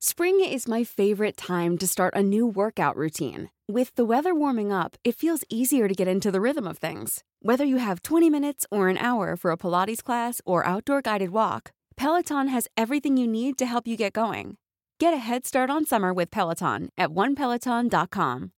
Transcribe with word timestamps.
Spring 0.00 0.38
is 0.38 0.68
my 0.68 0.84
favorite 0.84 1.36
time 1.36 1.76
to 1.76 1.84
start 1.84 2.14
a 2.14 2.22
new 2.22 2.46
workout 2.46 2.94
routine. 2.94 3.50
With 3.66 3.92
the 3.96 4.04
weather 4.04 4.32
warming 4.32 4.70
up, 4.70 4.96
it 5.02 5.16
feels 5.16 5.42
easier 5.50 5.88
to 5.88 5.94
get 5.94 6.06
into 6.06 6.30
the 6.30 6.40
rhythm 6.40 6.68
of 6.68 6.78
things. 6.78 7.24
Whether 7.42 7.64
you 7.64 7.78
have 7.78 8.02
20 8.02 8.30
minutes 8.30 8.64
or 8.70 8.86
an 8.86 8.96
hour 8.96 9.34
for 9.34 9.50
a 9.50 9.56
Pilates 9.56 10.00
class 10.00 10.40
or 10.46 10.64
outdoor 10.64 11.02
guided 11.02 11.30
walk, 11.30 11.72
Peloton 11.96 12.46
has 12.46 12.68
everything 12.76 13.16
you 13.16 13.26
need 13.26 13.58
to 13.58 13.66
help 13.66 13.88
you 13.88 13.96
get 13.96 14.12
going. 14.12 14.56
Get 15.00 15.12
a 15.14 15.16
head 15.16 15.44
start 15.44 15.68
on 15.68 15.84
summer 15.84 16.14
with 16.14 16.30
Peloton 16.30 16.90
at 16.96 17.08
onepeloton.com. 17.08 18.52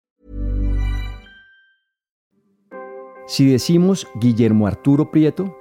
Si 3.28 3.50
decimos 3.50 4.06
Guillermo 4.20 4.68
Arturo 4.68 5.10
Prieto, 5.10 5.56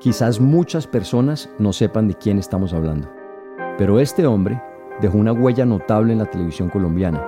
quizás 0.00 0.40
muchas 0.40 0.88
personas 0.88 1.48
no 1.60 1.72
sepan 1.72 2.08
de 2.08 2.14
quién 2.14 2.40
estamos 2.40 2.72
hablando. 2.72 3.08
Pero 3.78 4.00
este 4.00 4.26
hombre 4.26 4.60
dejó 5.02 5.18
una 5.18 5.32
huella 5.32 5.66
notable 5.66 6.12
en 6.12 6.20
la 6.20 6.30
televisión 6.30 6.70
colombiana 6.70 7.22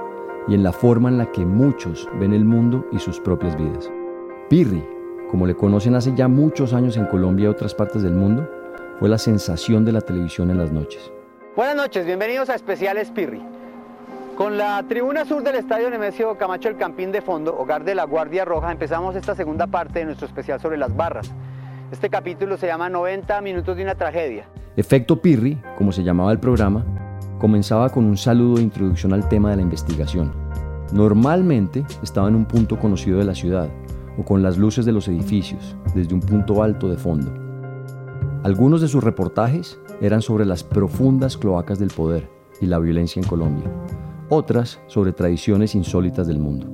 y 0.46 0.54
en 0.54 0.62
la 0.62 0.72
forma 0.72 1.08
en 1.08 1.18
la 1.18 1.30
que 1.32 1.44
muchos 1.44 2.08
ven 2.20 2.32
el 2.32 2.44
mundo 2.44 2.86
y 2.92 3.00
sus 3.00 3.18
propias 3.20 3.58
vidas. 3.58 3.90
Pirri, 4.48 4.82
como 5.28 5.46
le 5.46 5.56
conocen 5.56 5.96
hace 5.96 6.14
ya 6.14 6.28
muchos 6.28 6.72
años 6.72 6.96
en 6.96 7.06
Colombia 7.06 7.44
y 7.44 7.48
otras 7.48 7.74
partes 7.74 8.02
del 8.02 8.14
mundo, 8.14 8.48
fue 9.00 9.08
la 9.08 9.18
sensación 9.18 9.84
de 9.84 9.90
la 9.90 10.00
televisión 10.00 10.50
en 10.50 10.58
las 10.58 10.70
noches. 10.70 11.10
Buenas 11.56 11.74
noches, 11.74 12.06
bienvenidos 12.06 12.48
a 12.48 12.54
Especiales 12.54 13.10
Pirri. 13.10 13.42
Con 14.36 14.56
la 14.56 14.84
tribuna 14.88 15.24
sur 15.24 15.42
del 15.42 15.56
Estadio 15.56 15.90
Nemesio 15.90 16.36
Camacho 16.38 16.68
El 16.68 16.76
Campín 16.76 17.10
de 17.10 17.22
fondo, 17.22 17.56
hogar 17.58 17.82
de 17.82 17.96
la 17.96 18.04
Guardia 18.04 18.44
Roja, 18.44 18.70
empezamos 18.70 19.16
esta 19.16 19.34
segunda 19.34 19.66
parte 19.66 20.00
de 20.00 20.04
nuestro 20.04 20.28
especial 20.28 20.60
sobre 20.60 20.76
las 20.76 20.94
barras. 20.94 21.32
Este 21.90 22.08
capítulo 22.08 22.56
se 22.56 22.68
llama 22.68 22.88
90 22.88 23.40
minutos 23.40 23.76
de 23.76 23.82
una 23.82 23.96
tragedia. 23.96 24.46
Efecto 24.76 25.20
Pirri, 25.20 25.60
como 25.76 25.92
se 25.92 26.02
llamaba 26.02 26.32
el 26.32 26.40
programa, 26.40 26.84
comenzaba 27.44 27.90
con 27.90 28.06
un 28.06 28.16
saludo 28.16 28.56
de 28.56 28.62
introducción 28.62 29.12
al 29.12 29.28
tema 29.28 29.50
de 29.50 29.56
la 29.56 29.62
investigación. 29.62 30.32
Normalmente 30.94 31.84
estaba 32.02 32.26
en 32.28 32.36
un 32.36 32.46
punto 32.46 32.78
conocido 32.78 33.18
de 33.18 33.26
la 33.26 33.34
ciudad 33.34 33.68
o 34.16 34.24
con 34.24 34.42
las 34.42 34.56
luces 34.56 34.86
de 34.86 34.92
los 34.92 35.08
edificios, 35.08 35.76
desde 35.94 36.14
un 36.14 36.22
punto 36.22 36.62
alto 36.62 36.88
de 36.88 36.96
fondo. 36.96 37.34
Algunos 38.44 38.80
de 38.80 38.88
sus 38.88 39.04
reportajes 39.04 39.78
eran 40.00 40.22
sobre 40.22 40.46
las 40.46 40.64
profundas 40.64 41.36
cloacas 41.36 41.78
del 41.78 41.90
poder 41.90 42.30
y 42.62 42.66
la 42.66 42.78
violencia 42.78 43.20
en 43.20 43.28
Colombia, 43.28 43.70
otras 44.30 44.80
sobre 44.86 45.12
tradiciones 45.12 45.74
insólitas 45.74 46.26
del 46.26 46.38
mundo. 46.38 46.66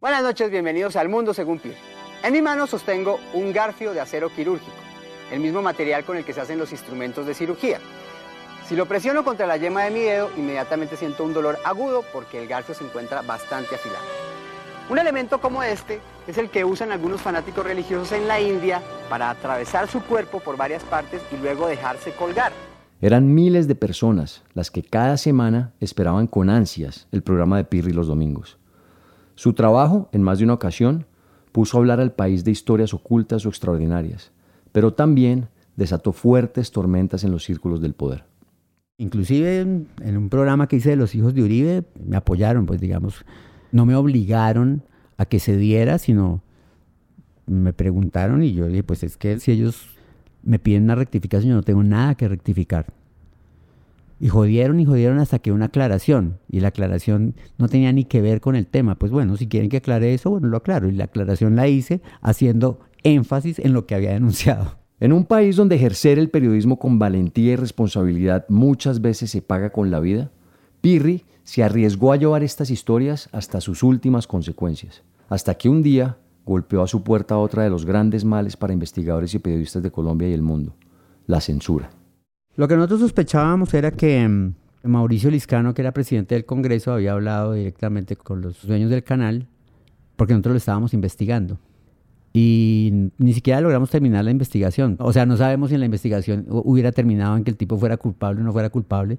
Buenas 0.00 0.24
noches, 0.24 0.50
bienvenidos 0.50 0.96
al 0.96 1.08
Mundo 1.08 1.32
Según 1.32 1.60
Pirri. 1.60 1.76
En 2.24 2.32
mi 2.32 2.42
mano 2.42 2.66
sostengo 2.66 3.20
un 3.32 3.52
garfio 3.52 3.94
de 3.94 4.00
acero 4.00 4.28
quirúrgico 4.28 4.87
el 5.30 5.40
mismo 5.40 5.62
material 5.62 6.04
con 6.04 6.16
el 6.16 6.24
que 6.24 6.32
se 6.32 6.40
hacen 6.40 6.58
los 6.58 6.72
instrumentos 6.72 7.26
de 7.26 7.34
cirugía. 7.34 7.80
Si 8.68 8.76
lo 8.76 8.86
presiono 8.86 9.24
contra 9.24 9.46
la 9.46 9.56
yema 9.56 9.84
de 9.84 9.90
mi 9.90 10.00
dedo, 10.00 10.30
inmediatamente 10.36 10.96
siento 10.96 11.24
un 11.24 11.32
dolor 11.32 11.58
agudo 11.64 12.04
porque 12.12 12.42
el 12.42 12.48
garfio 12.48 12.74
se 12.74 12.84
encuentra 12.84 13.22
bastante 13.22 13.74
afilado. 13.74 14.04
Un 14.90 14.98
elemento 14.98 15.40
como 15.40 15.62
este 15.62 16.00
es 16.26 16.38
el 16.38 16.50
que 16.50 16.64
usan 16.64 16.92
algunos 16.92 17.20
fanáticos 17.20 17.64
religiosos 17.64 18.12
en 18.12 18.28
la 18.28 18.40
India 18.40 18.82
para 19.08 19.30
atravesar 19.30 19.88
su 19.88 20.02
cuerpo 20.02 20.40
por 20.40 20.56
varias 20.56 20.82
partes 20.84 21.22
y 21.32 21.36
luego 21.36 21.66
dejarse 21.66 22.12
colgar. 22.12 22.52
Eran 23.00 23.34
miles 23.34 23.68
de 23.68 23.74
personas 23.74 24.42
las 24.54 24.70
que 24.70 24.82
cada 24.82 25.16
semana 25.16 25.72
esperaban 25.80 26.26
con 26.26 26.50
ansias 26.50 27.06
el 27.12 27.22
programa 27.22 27.56
de 27.56 27.64
Pirri 27.64 27.92
los 27.92 28.06
domingos. 28.06 28.58
Su 29.34 29.52
trabajo, 29.52 30.08
en 30.12 30.22
más 30.22 30.38
de 30.38 30.44
una 30.44 30.54
ocasión, 30.54 31.06
puso 31.52 31.76
a 31.76 31.80
hablar 31.80 32.00
al 32.00 32.12
país 32.12 32.44
de 32.44 32.50
historias 32.50 32.92
ocultas 32.92 33.46
o 33.46 33.48
extraordinarias 33.48 34.32
pero 34.78 34.92
también 34.92 35.48
desató 35.74 36.12
fuertes 36.12 36.70
tormentas 36.70 37.24
en 37.24 37.32
los 37.32 37.42
círculos 37.42 37.80
del 37.80 37.94
poder. 37.94 38.22
Inclusive 38.96 39.60
en, 39.60 40.16
un 40.16 40.28
programa 40.28 40.68
que 40.68 40.76
hice 40.76 40.90
de 40.90 40.94
los 40.94 41.16
hijos 41.16 41.34
de 41.34 41.42
Uribe, 41.42 41.82
me 42.06 42.16
apoyaron, 42.16 42.64
pues 42.64 42.80
digamos, 42.80 43.24
no 43.72 43.86
me 43.86 43.96
obligaron 43.96 44.84
a 45.16 45.24
que 45.24 45.40
se 45.40 45.56
diera, 45.56 45.98
sino 45.98 46.42
me 47.46 47.72
preguntaron 47.72 48.44
y 48.44 48.52
yo 48.52 48.68
dije, 48.68 48.84
pues 48.84 49.02
es 49.02 49.16
que 49.16 49.40
si 49.40 49.50
ellos 49.50 49.96
me 50.44 50.60
piden 50.60 50.84
una 50.84 50.94
rectificación, 50.94 51.50
yo 51.50 51.56
no 51.56 51.64
tengo 51.64 51.82
nada 51.82 52.14
que 52.14 52.28
rectificar. 52.28 52.86
Y 54.20 54.28
jodieron 54.28 54.78
y 54.78 54.84
jodieron 54.84 55.18
hasta 55.18 55.40
que 55.40 55.50
una 55.50 55.64
aclaración, 55.64 56.38
y 56.48 56.60
la 56.60 56.68
aclaración 56.68 57.34
no 57.58 57.68
tenía 57.68 57.92
ni 57.92 58.04
que 58.04 58.20
ver 58.20 58.40
con 58.40 58.54
el 58.54 58.68
tema. 58.68 58.94
Pues 58.94 59.10
bueno, 59.10 59.36
si 59.36 59.48
quieren 59.48 59.70
que 59.70 59.78
aclare 59.78 60.14
eso, 60.14 60.30
bueno, 60.30 60.46
lo 60.46 60.56
aclaro. 60.56 60.88
Y 60.88 60.92
la 60.92 61.06
aclaración 61.06 61.56
la 61.56 61.66
hice 61.66 62.00
haciendo 62.20 62.78
énfasis 63.14 63.58
en 63.58 63.72
lo 63.72 63.86
que 63.86 63.94
había 63.94 64.12
denunciado. 64.12 64.78
En 65.00 65.12
un 65.12 65.24
país 65.24 65.54
donde 65.54 65.76
ejercer 65.76 66.18
el 66.18 66.28
periodismo 66.28 66.78
con 66.78 66.98
valentía 66.98 67.52
y 67.52 67.56
responsabilidad 67.56 68.46
muchas 68.48 69.00
veces 69.00 69.30
se 69.30 69.42
paga 69.42 69.70
con 69.70 69.90
la 69.92 70.00
vida, 70.00 70.32
Pirri 70.80 71.24
se 71.44 71.62
arriesgó 71.62 72.12
a 72.12 72.16
llevar 72.16 72.42
estas 72.42 72.70
historias 72.70 73.28
hasta 73.32 73.60
sus 73.60 73.84
últimas 73.84 74.26
consecuencias, 74.26 75.02
hasta 75.28 75.54
que 75.54 75.68
un 75.68 75.82
día 75.82 76.18
golpeó 76.44 76.82
a 76.82 76.88
su 76.88 77.04
puerta 77.04 77.38
otra 77.38 77.62
de 77.62 77.70
los 77.70 77.84
grandes 77.84 78.24
males 78.24 78.56
para 78.56 78.72
investigadores 78.72 79.34
y 79.34 79.38
periodistas 79.38 79.82
de 79.82 79.90
Colombia 79.92 80.28
y 80.28 80.32
el 80.32 80.42
mundo, 80.42 80.74
la 81.26 81.40
censura. 81.40 81.90
Lo 82.56 82.66
que 82.66 82.74
nosotros 82.74 83.00
sospechábamos 83.00 83.72
era 83.74 83.92
que 83.92 84.26
mm, 84.26 84.54
Mauricio 84.82 85.30
Liscano, 85.30 85.74
que 85.74 85.82
era 85.82 85.92
presidente 85.92 86.34
del 86.34 86.44
Congreso, 86.44 86.92
había 86.92 87.12
hablado 87.12 87.52
directamente 87.52 88.16
con 88.16 88.40
los 88.40 88.66
dueños 88.66 88.90
del 88.90 89.04
canal, 89.04 89.46
porque 90.16 90.32
nosotros 90.32 90.54
lo 90.54 90.58
estábamos 90.58 90.92
investigando 90.92 91.60
y 92.40 93.10
ni 93.18 93.32
siquiera 93.32 93.60
logramos 93.60 93.90
terminar 93.90 94.24
la 94.24 94.30
investigación. 94.30 94.94
O 95.00 95.12
sea, 95.12 95.26
no 95.26 95.36
sabemos 95.36 95.70
si 95.70 95.76
la 95.76 95.86
investigación 95.86 96.46
hubiera 96.48 96.92
terminado 96.92 97.36
en 97.36 97.42
que 97.42 97.50
el 97.50 97.56
tipo 97.56 97.76
fuera 97.78 97.96
culpable 97.96 98.40
o 98.40 98.44
no 98.44 98.52
fuera 98.52 98.70
culpable. 98.70 99.18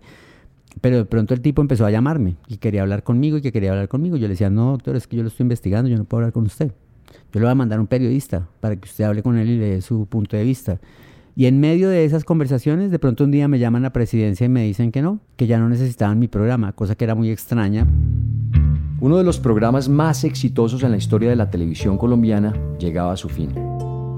Pero 0.79 0.95
de 0.95 1.05
pronto 1.05 1.33
el 1.33 1.41
tipo 1.41 1.61
empezó 1.61 1.85
a 1.85 1.91
llamarme 1.91 2.37
y 2.47 2.57
quería 2.57 2.81
hablar 2.81 3.03
conmigo 3.03 3.35
y 3.35 3.41
que 3.41 3.51
quería 3.51 3.71
hablar 3.71 3.89
conmigo. 3.89 4.15
Yo 4.15 4.21
le 4.21 4.35
decía, 4.35 4.49
no, 4.49 4.71
doctor, 4.71 4.95
es 4.95 5.05
que 5.05 5.17
yo 5.17 5.23
lo 5.23 5.27
estoy 5.27 5.43
investigando, 5.43 5.89
yo 5.89 5.97
no 5.97 6.05
puedo 6.05 6.19
hablar 6.19 6.31
con 6.31 6.45
usted. 6.45 6.71
Yo 7.33 7.41
le 7.41 7.41
voy 7.41 7.51
a 7.51 7.55
mandar 7.55 7.79
a 7.79 7.81
un 7.81 7.87
periodista 7.87 8.47
para 8.61 8.77
que 8.77 8.87
usted 8.87 9.03
hable 9.03 9.21
con 9.21 9.37
él 9.37 9.49
y 9.49 9.57
le 9.57 9.65
dé 9.71 9.81
su 9.81 10.05
punto 10.05 10.37
de 10.37 10.45
vista. 10.45 10.79
Y 11.35 11.47
en 11.47 11.59
medio 11.59 11.89
de 11.89 12.05
esas 12.05 12.23
conversaciones, 12.23 12.89
de 12.89 12.99
pronto 12.99 13.25
un 13.25 13.31
día 13.31 13.49
me 13.49 13.59
llaman 13.59 13.83
a 13.83 13.91
presidencia 13.91 14.45
y 14.45 14.49
me 14.49 14.63
dicen 14.63 14.93
que 14.93 15.01
no, 15.01 15.19
que 15.35 15.45
ya 15.45 15.59
no 15.59 15.67
necesitaban 15.67 16.19
mi 16.19 16.29
programa, 16.29 16.71
cosa 16.71 16.95
que 16.95 17.03
era 17.03 17.15
muy 17.15 17.31
extraña. 17.31 17.85
Uno 19.01 19.17
de 19.17 19.23
los 19.23 19.39
programas 19.39 19.87
más 19.87 20.25
exitosos 20.25 20.83
en 20.83 20.91
la 20.91 20.97
historia 20.97 21.29
de 21.29 21.37
la 21.37 21.49
televisión 21.49 21.97
colombiana 21.97 22.53
llegaba 22.79 23.13
a 23.13 23.17
su 23.17 23.29
fin. 23.29 23.49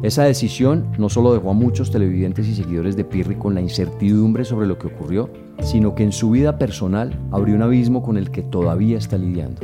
Esa 0.02 0.24
decisión 0.24 0.88
no 0.98 1.08
solo 1.08 1.34
dejó 1.34 1.52
a 1.52 1.54
muchos 1.54 1.92
televidentes 1.92 2.48
y 2.48 2.56
seguidores 2.56 2.96
de 2.96 3.04
Pirri 3.04 3.36
con 3.36 3.54
la 3.54 3.62
incertidumbre 3.62 4.44
sobre 4.44 4.66
lo 4.66 4.80
que 4.80 4.88
ocurrió, 4.88 5.30
sino 5.62 5.94
que 5.94 6.04
en 6.04 6.12
su 6.12 6.32
vida 6.32 6.58
personal 6.58 7.16
abrió 7.30 7.56
un 7.56 7.62
abismo 7.62 8.02
con 8.02 8.18
el 8.18 8.32
que 8.32 8.42
todavía 8.42 8.98
está 8.98 9.20
lidiando. 9.20 9.62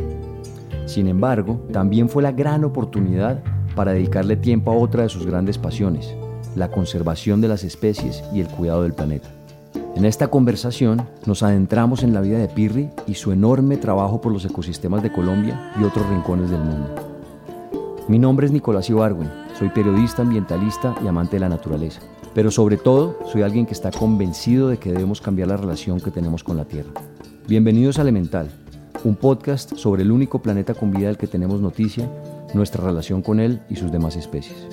Sin 0.86 1.08
embargo, 1.08 1.66
también 1.74 2.10
fue 2.10 2.22
la 2.22 2.31
gran 2.31 2.63
oportunidad 2.63 3.42
para 3.75 3.94
dedicarle 3.94 4.36
tiempo 4.36 4.72
a 4.72 4.78
otra 4.78 5.02
de 5.02 5.10
sus 5.10 5.25
grandes 5.25 5.58
pasiones, 5.58 6.16
la 6.56 6.70
conservación 6.70 7.42
de 7.42 7.48
las 7.48 7.63
especies 7.63 8.24
y 8.31 8.42
el 8.42 8.48
cuidado 8.50 8.84
del 8.84 8.94
planeta. 8.94 9.37
En 9.98 10.06
esta 10.06 10.28
conversación 10.28 11.08
nos 11.26 11.42
adentramos 11.42 12.04
en 12.04 12.14
la 12.14 12.22
vida 12.22 12.38
de 12.38 12.48
Pirri 12.48 12.92
y 13.08 13.16
su 13.16 13.32
enorme 13.32 13.78
trabajo 13.78 14.22
por 14.22 14.32
los 14.32 14.46
ecosistemas 14.46 15.02
de 15.02 15.12
Colombia 15.12 15.74
y 15.82 15.84
otros 15.84 16.08
rincones 16.08 16.52
del 16.52 16.60
mundo. 16.60 16.94
Mi 18.08 18.20
nombre 18.20 18.46
es 18.46 18.52
Nicolás 18.52 18.92
Ibargüen, 18.92 19.32
soy 19.58 19.70
periodista 19.70 20.22
ambientalista 20.22 20.94
y 21.04 21.08
amante 21.08 21.38
de 21.38 21.40
la 21.40 21.50
naturaleza. 21.50 22.02
Pero 22.36 22.52
sobre 22.52 22.78
todo, 22.78 23.18
soy 23.26 23.42
alguien 23.42 23.66
que 23.66 23.74
está 23.74 23.90
convencido 23.90 24.70
de 24.70 24.78
que 24.78 24.92
debemos 24.92 25.20
cambiar 25.20 25.48
la 25.48 25.58
relación 25.58 26.00
que 26.00 26.12
tenemos 26.12 26.44
con 26.44 26.58
la 26.58 26.66
Tierra. 26.66 26.92
Bienvenidos 27.48 27.98
a 27.98 28.04
Elemental, 28.04 28.52
un 29.04 29.16
podcast 29.16 29.78
sobre 29.78 30.04
el 30.04 30.12
único 30.12 30.44
planeta 30.44 30.76
con 30.76 30.92
vida 30.92 31.08
del 31.08 31.18
que 31.18 31.26
tenemos 31.26 31.60
noticia, 31.60 32.08
nuestra 32.54 32.84
relación 32.84 33.24
con 33.24 33.40
él 33.40 33.62
y 33.68 33.78
sus 33.78 33.92
demás 33.92 34.16
especies. 34.16 34.64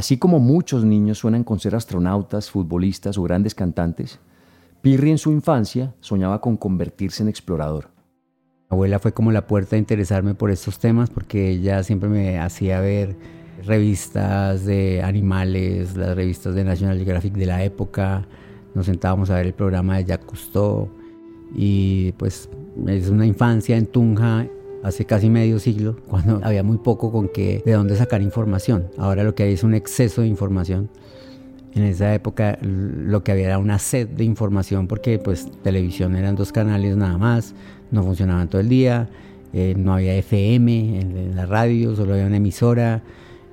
Así 0.00 0.16
como 0.16 0.38
muchos 0.38 0.82
niños 0.82 1.18
suenan 1.18 1.44
con 1.44 1.60
ser 1.60 1.74
astronautas, 1.74 2.48
futbolistas 2.50 3.18
o 3.18 3.22
grandes 3.22 3.54
cantantes, 3.54 4.18
Pirri 4.80 5.10
en 5.10 5.18
su 5.18 5.30
infancia 5.30 5.94
soñaba 6.00 6.40
con 6.40 6.56
convertirse 6.56 7.22
en 7.22 7.28
explorador. 7.28 7.90
Mi 8.70 8.76
abuela 8.76 8.98
fue 8.98 9.12
como 9.12 9.30
la 9.30 9.46
puerta 9.46 9.76
de 9.76 9.80
interesarme 9.80 10.34
por 10.34 10.50
estos 10.50 10.78
temas 10.78 11.10
porque 11.10 11.50
ella 11.50 11.82
siempre 11.82 12.08
me 12.08 12.38
hacía 12.38 12.80
ver 12.80 13.14
revistas 13.66 14.64
de 14.64 15.02
animales, 15.02 15.94
las 15.98 16.16
revistas 16.16 16.54
de 16.54 16.64
National 16.64 16.96
Geographic 16.96 17.34
de 17.34 17.44
la 17.44 17.62
época. 17.62 18.26
Nos 18.74 18.86
sentábamos 18.86 19.28
a 19.28 19.34
ver 19.34 19.48
el 19.48 19.52
programa 19.52 19.98
de 19.98 20.06
Jacques 20.06 20.26
Cousteau 20.26 20.88
y 21.54 22.12
pues 22.12 22.48
es 22.86 23.10
una 23.10 23.26
infancia 23.26 23.76
en 23.76 23.84
Tunja 23.84 24.46
hace 24.82 25.04
casi 25.04 25.28
medio 25.30 25.58
siglo, 25.58 25.96
cuando 26.08 26.40
había 26.42 26.62
muy 26.62 26.78
poco 26.78 27.12
con 27.12 27.28
que 27.28 27.62
de 27.64 27.72
dónde 27.72 27.96
sacar 27.96 28.22
información. 28.22 28.88
Ahora 28.98 29.24
lo 29.24 29.34
que 29.34 29.44
hay 29.44 29.52
es 29.54 29.64
un 29.64 29.74
exceso 29.74 30.22
de 30.22 30.28
información. 30.28 30.88
En 31.74 31.84
esa 31.84 32.12
época 32.14 32.58
lo 32.62 33.22
que 33.22 33.30
había 33.30 33.46
era 33.46 33.58
una 33.58 33.78
sed 33.78 34.08
de 34.08 34.24
información 34.24 34.88
porque 34.88 35.20
pues 35.20 35.48
televisión 35.62 36.16
eran 36.16 36.34
dos 36.34 36.50
canales 36.50 36.96
nada 36.96 37.16
más, 37.16 37.54
no 37.92 38.02
funcionaban 38.02 38.48
todo 38.48 38.60
el 38.60 38.68
día, 38.68 39.08
eh, 39.52 39.74
no 39.76 39.94
había 39.94 40.16
FM 40.16 41.00
en, 41.00 41.36
la 41.36 41.46
radio, 41.46 41.94
solo 41.94 42.14
había 42.14 42.26
una 42.26 42.38
emisora. 42.38 43.02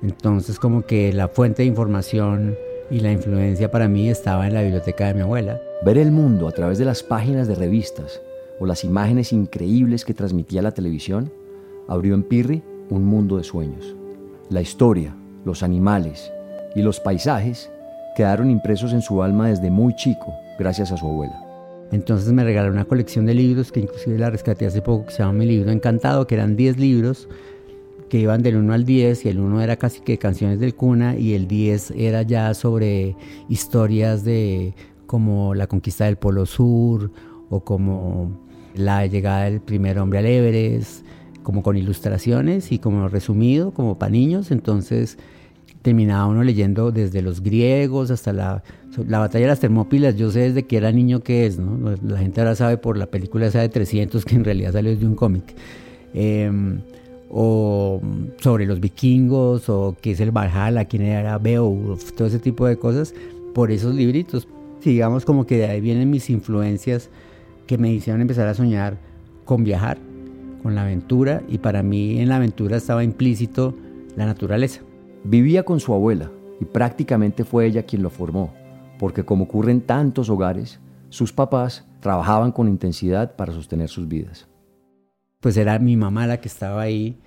Entonces 0.02 0.58
como 0.58 0.84
que 0.84 1.12
la 1.12 1.28
fuente 1.28 1.62
de 1.62 1.68
información 1.68 2.56
y 2.90 3.00
la 3.00 3.12
influencia 3.12 3.70
para 3.70 3.86
mí 3.86 4.08
estaba 4.08 4.48
en 4.48 4.54
la 4.54 4.62
biblioteca 4.62 5.06
de 5.06 5.14
mi 5.14 5.20
abuela. 5.20 5.60
Ver 5.84 5.98
el 5.98 6.10
mundo 6.10 6.48
a 6.48 6.52
través 6.52 6.78
de 6.78 6.84
las 6.84 7.04
páginas 7.04 7.46
de 7.46 7.54
revistas 7.54 8.20
o 8.60 8.66
las 8.66 8.84
imágenes 8.84 9.32
increíbles 9.32 10.04
que 10.04 10.14
transmitía 10.14 10.62
la 10.62 10.72
televisión, 10.72 11.30
abrió 11.86 12.14
en 12.14 12.22
Pirri 12.22 12.62
un 12.90 13.04
mundo 13.04 13.36
de 13.36 13.44
sueños. 13.44 13.96
La 14.50 14.60
historia, 14.60 15.14
los 15.44 15.62
animales 15.62 16.32
y 16.74 16.82
los 16.82 17.00
paisajes 17.00 17.70
quedaron 18.16 18.50
impresos 18.50 18.92
en 18.92 19.02
su 19.02 19.22
alma 19.22 19.48
desde 19.48 19.70
muy 19.70 19.94
chico, 19.94 20.34
gracias 20.58 20.92
a 20.92 20.96
su 20.96 21.06
abuela. 21.06 21.44
Entonces 21.90 22.32
me 22.32 22.44
regaló 22.44 22.70
una 22.70 22.84
colección 22.84 23.26
de 23.26 23.34
libros 23.34 23.72
que 23.72 23.80
inclusive 23.80 24.18
la 24.18 24.30
rescaté 24.30 24.66
hace 24.66 24.82
poco, 24.82 25.06
que 25.06 25.12
se 25.12 25.18
llama 25.18 25.32
Mi 25.32 25.46
Libro 25.46 25.70
Encantado, 25.70 26.26
que 26.26 26.34
eran 26.34 26.56
10 26.56 26.78
libros 26.78 27.28
que 28.08 28.18
iban 28.18 28.42
del 28.42 28.56
1 28.56 28.72
al 28.72 28.84
10 28.84 29.24
y 29.24 29.28
el 29.28 29.38
1 29.38 29.60
era 29.60 29.76
casi 29.76 30.00
que 30.00 30.18
canciones 30.18 30.58
del 30.60 30.74
cuna 30.74 31.16
y 31.16 31.34
el 31.34 31.46
10 31.46 31.92
era 31.92 32.22
ya 32.22 32.54
sobre 32.54 33.16
historias 33.48 34.24
de 34.24 34.74
como 35.06 35.54
la 35.54 35.66
conquista 35.66 36.06
del 36.06 36.16
Polo 36.16 36.46
Sur 36.46 37.10
o 37.50 37.60
como 37.60 38.47
la 38.78 39.06
llegada 39.06 39.44
del 39.44 39.60
primer 39.60 39.98
hombre 39.98 40.20
al 40.20 40.26
Everest, 40.26 41.04
como 41.42 41.62
con 41.62 41.76
ilustraciones 41.76 42.72
y 42.72 42.78
como 42.78 43.08
resumido, 43.08 43.72
como 43.72 43.98
para 43.98 44.10
niños. 44.10 44.50
Entonces 44.50 45.18
terminaba 45.82 46.26
uno 46.26 46.42
leyendo 46.42 46.92
desde 46.92 47.22
los 47.22 47.42
griegos 47.42 48.10
hasta 48.10 48.32
la, 48.32 48.62
la 49.06 49.18
batalla 49.18 49.44
de 49.44 49.48
las 49.48 49.60
Termópilas. 49.60 50.16
Yo 50.16 50.30
sé 50.30 50.40
desde 50.40 50.64
que 50.64 50.76
era 50.76 50.92
niño 50.92 51.20
qué 51.20 51.46
es, 51.46 51.58
¿no? 51.58 51.94
La 52.02 52.18
gente 52.18 52.40
ahora 52.40 52.54
sabe 52.54 52.78
por 52.78 52.96
la 52.96 53.06
película 53.06 53.46
esa 53.46 53.60
de 53.60 53.68
300 53.68 54.24
que 54.24 54.34
en 54.36 54.44
realidad 54.44 54.72
salió 54.72 54.96
de 54.96 55.06
un 55.06 55.14
cómic. 55.14 55.54
Em, 56.14 56.80
o 57.30 58.00
sobre 58.40 58.64
los 58.64 58.80
vikingos, 58.80 59.68
o 59.68 59.96
qué 60.00 60.12
es 60.12 60.20
el 60.20 60.30
Valhalla, 60.30 60.86
quién 60.86 61.02
era 61.02 61.38
Beowulf, 61.38 62.12
todo 62.12 62.28
ese 62.28 62.38
tipo 62.38 62.66
de 62.66 62.76
cosas, 62.76 63.14
por 63.54 63.70
esos 63.70 63.94
libritos. 63.94 64.48
Digamos 64.82 65.24
como 65.24 65.44
que 65.44 65.58
de 65.58 65.66
ahí 65.66 65.80
vienen 65.80 66.08
mis 66.08 66.30
influencias 66.30 67.10
que 67.68 67.78
me 67.78 67.92
hicieron 67.92 68.22
empezar 68.22 68.48
a 68.48 68.54
soñar 68.54 68.96
con 69.44 69.62
viajar, 69.62 69.98
con 70.62 70.74
la 70.74 70.82
aventura, 70.82 71.42
y 71.48 71.58
para 71.58 71.84
mí 71.84 72.18
en 72.18 72.28
la 72.30 72.36
aventura 72.36 72.76
estaba 72.76 73.04
implícito 73.04 73.76
la 74.16 74.26
naturaleza. 74.26 74.80
Vivía 75.22 75.62
con 75.62 75.78
su 75.78 75.94
abuela 75.94 76.32
y 76.60 76.64
prácticamente 76.64 77.44
fue 77.44 77.66
ella 77.66 77.84
quien 77.84 78.02
lo 78.02 78.10
formó, 78.10 78.54
porque 78.98 79.24
como 79.24 79.44
ocurre 79.44 79.70
en 79.70 79.82
tantos 79.82 80.30
hogares, 80.30 80.80
sus 81.10 81.32
papás 81.32 81.86
trabajaban 82.00 82.52
con 82.52 82.68
intensidad 82.68 83.36
para 83.36 83.52
sostener 83.52 83.88
sus 83.88 84.08
vidas. 84.08 84.48
Pues 85.40 85.56
era 85.56 85.78
mi 85.78 85.96
mamá 85.96 86.26
la 86.26 86.40
que 86.40 86.48
estaba 86.48 86.80
ahí, 86.80 87.20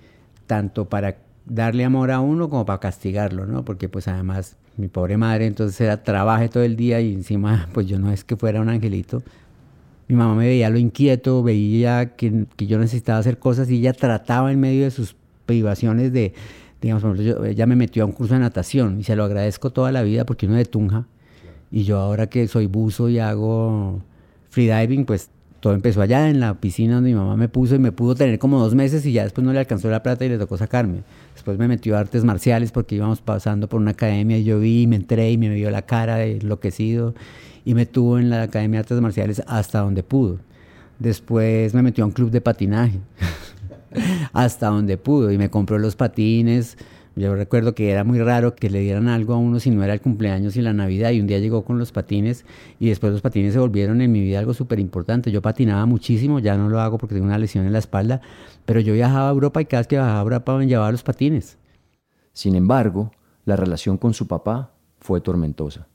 tanto 0.46 0.88
para 0.88 1.18
darle 1.46 1.84
amor 1.84 2.10
a 2.10 2.20
uno 2.20 2.50
como 2.50 2.66
para 2.66 2.80
castigarlo, 2.80 3.46
¿no? 3.46 3.64
Porque 3.64 3.88
pues 3.88 4.08
además 4.08 4.56
mi 4.76 4.88
pobre 4.88 5.16
madre 5.16 5.46
entonces 5.46 5.80
era 5.80 6.02
trabaje 6.02 6.48
todo 6.48 6.62
el 6.62 6.76
día 6.76 7.00
y 7.00 7.12
encima 7.12 7.68
pues 7.72 7.86
yo 7.86 7.98
no 7.98 8.10
es 8.10 8.24
que 8.24 8.36
fuera 8.36 8.60
un 8.60 8.68
angelito, 8.68 9.22
mi 10.08 10.16
mamá 10.16 10.34
me 10.34 10.46
veía 10.46 10.70
lo 10.70 10.78
inquieto, 10.78 11.42
veía 11.42 12.16
que, 12.16 12.46
yo 12.58 12.78
necesitaba 12.78 13.18
hacer 13.18 13.38
cosas 13.38 13.70
y 13.70 13.78
ella 13.78 13.92
trataba 13.92 14.52
en 14.52 14.60
medio 14.60 14.84
de 14.84 14.90
sus 14.90 15.16
privaciones 15.46 16.12
de, 16.12 16.34
digamos, 16.80 17.18
ella 17.18 17.66
me 17.66 17.76
metió 17.76 18.02
a 18.02 18.06
un 18.06 18.12
curso 18.12 18.34
de 18.34 18.40
natación 18.40 19.00
y 19.00 19.04
se 19.04 19.16
lo 19.16 19.24
agradezco 19.24 19.70
toda 19.70 19.92
la 19.92 20.02
vida 20.02 20.24
porque 20.24 20.46
uno 20.46 20.56
de 20.56 20.64
Tunja 20.64 21.06
y 21.70 21.84
yo 21.84 21.98
ahora 21.98 22.28
que 22.28 22.46
soy 22.48 22.66
buzo 22.66 23.08
y 23.08 23.18
hago 23.18 24.02
freediving, 24.50 25.06
pues 25.06 25.30
todo 25.60 25.74
empezó 25.74 26.02
allá 26.02 26.28
en 26.28 26.40
la 26.40 26.54
piscina 26.54 26.96
donde 26.96 27.10
mi 27.10 27.16
mamá 27.16 27.36
me 27.36 27.48
puso 27.48 27.76
y 27.76 27.78
me 27.78 27.92
pudo 27.92 28.14
tener 28.14 28.38
como 28.38 28.58
dos 28.58 28.74
meses 28.74 29.06
y 29.06 29.12
ya 29.12 29.22
después 29.22 29.44
no 29.44 29.52
le 29.52 29.60
alcanzó 29.60 29.88
la 29.88 30.02
plata 30.02 30.24
y 30.24 30.28
le 30.28 30.36
tocó 30.36 30.58
sacarme. 30.58 31.02
Después 31.42 31.58
me 31.58 31.66
metió 31.66 31.96
a 31.96 31.98
artes 31.98 32.22
marciales 32.22 32.70
porque 32.70 32.94
íbamos 32.94 33.20
pasando 33.20 33.68
por 33.68 33.80
una 33.80 33.90
academia 33.90 34.38
y 34.38 34.44
yo 34.44 34.60
vi 34.60 34.82
y 34.82 34.86
me 34.86 34.94
entré 34.94 35.32
y 35.32 35.36
me 35.36 35.48
vio 35.48 35.72
la 35.72 35.82
cara 35.82 36.24
enloquecido 36.24 37.16
y 37.64 37.74
me 37.74 37.84
tuvo 37.84 38.20
en 38.20 38.30
la 38.30 38.42
Academia 38.42 38.78
de 38.78 38.82
Artes 38.82 39.00
Marciales 39.00 39.42
hasta 39.48 39.80
donde 39.80 40.04
pudo. 40.04 40.38
Después 41.00 41.74
me 41.74 41.82
metió 41.82 42.04
a 42.04 42.06
un 42.06 42.12
club 42.12 42.30
de 42.30 42.40
patinaje, 42.40 43.00
hasta 44.32 44.68
donde 44.68 44.96
pudo, 44.98 45.32
y 45.32 45.36
me 45.36 45.50
compró 45.50 45.80
los 45.80 45.96
patines. 45.96 46.78
Yo 47.14 47.34
recuerdo 47.34 47.74
que 47.74 47.90
era 47.90 48.04
muy 48.04 48.18
raro 48.20 48.54
que 48.54 48.70
le 48.70 48.80
dieran 48.80 49.08
algo 49.08 49.34
a 49.34 49.36
uno 49.36 49.60
si 49.60 49.70
no 49.70 49.84
era 49.84 49.92
el 49.92 50.00
cumpleaños 50.00 50.56
y 50.56 50.62
la 50.62 50.72
Navidad, 50.72 51.10
y 51.10 51.20
un 51.20 51.26
día 51.26 51.38
llegó 51.38 51.62
con 51.62 51.78
los 51.78 51.92
patines, 51.92 52.46
y 52.80 52.88
después 52.88 53.12
los 53.12 53.20
patines 53.20 53.52
se 53.52 53.58
volvieron 53.58 54.00
en 54.00 54.10
mi 54.10 54.20
vida 54.20 54.38
algo 54.38 54.54
súper 54.54 54.80
importante. 54.80 55.30
Yo 55.30 55.42
patinaba 55.42 55.84
muchísimo, 55.84 56.38
ya 56.38 56.56
no 56.56 56.68
lo 56.68 56.80
hago 56.80 56.96
porque 56.96 57.14
tengo 57.14 57.26
una 57.26 57.38
lesión 57.38 57.66
en 57.66 57.72
la 57.72 57.78
espalda, 57.78 58.22
pero 58.64 58.80
yo 58.80 58.94
viajaba 58.94 59.28
a 59.28 59.32
Europa 59.32 59.60
y 59.60 59.66
cada 59.66 59.80
vez 59.80 59.88
que 59.88 59.96
viajaba 59.96 60.18
a 60.18 60.22
Europa 60.22 60.56
me 60.56 60.66
llevaba 60.66 60.90
los 60.90 61.02
patines. 61.02 61.58
Sin 62.32 62.54
embargo, 62.54 63.10
la 63.44 63.56
relación 63.56 63.98
con 63.98 64.14
su 64.14 64.26
papá 64.26 64.72
fue 65.00 65.20
tormentosa. 65.20 65.88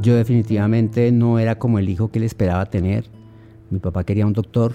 Yo 0.00 0.14
definitivamente 0.14 1.12
no 1.12 1.38
era 1.38 1.58
como 1.58 1.78
el 1.78 1.88
hijo 1.88 2.10
que 2.10 2.18
él 2.18 2.24
esperaba 2.24 2.66
tener. 2.66 3.06
Mi 3.70 3.78
papá 3.78 4.04
quería 4.04 4.26
un 4.26 4.32
doctor. 4.32 4.74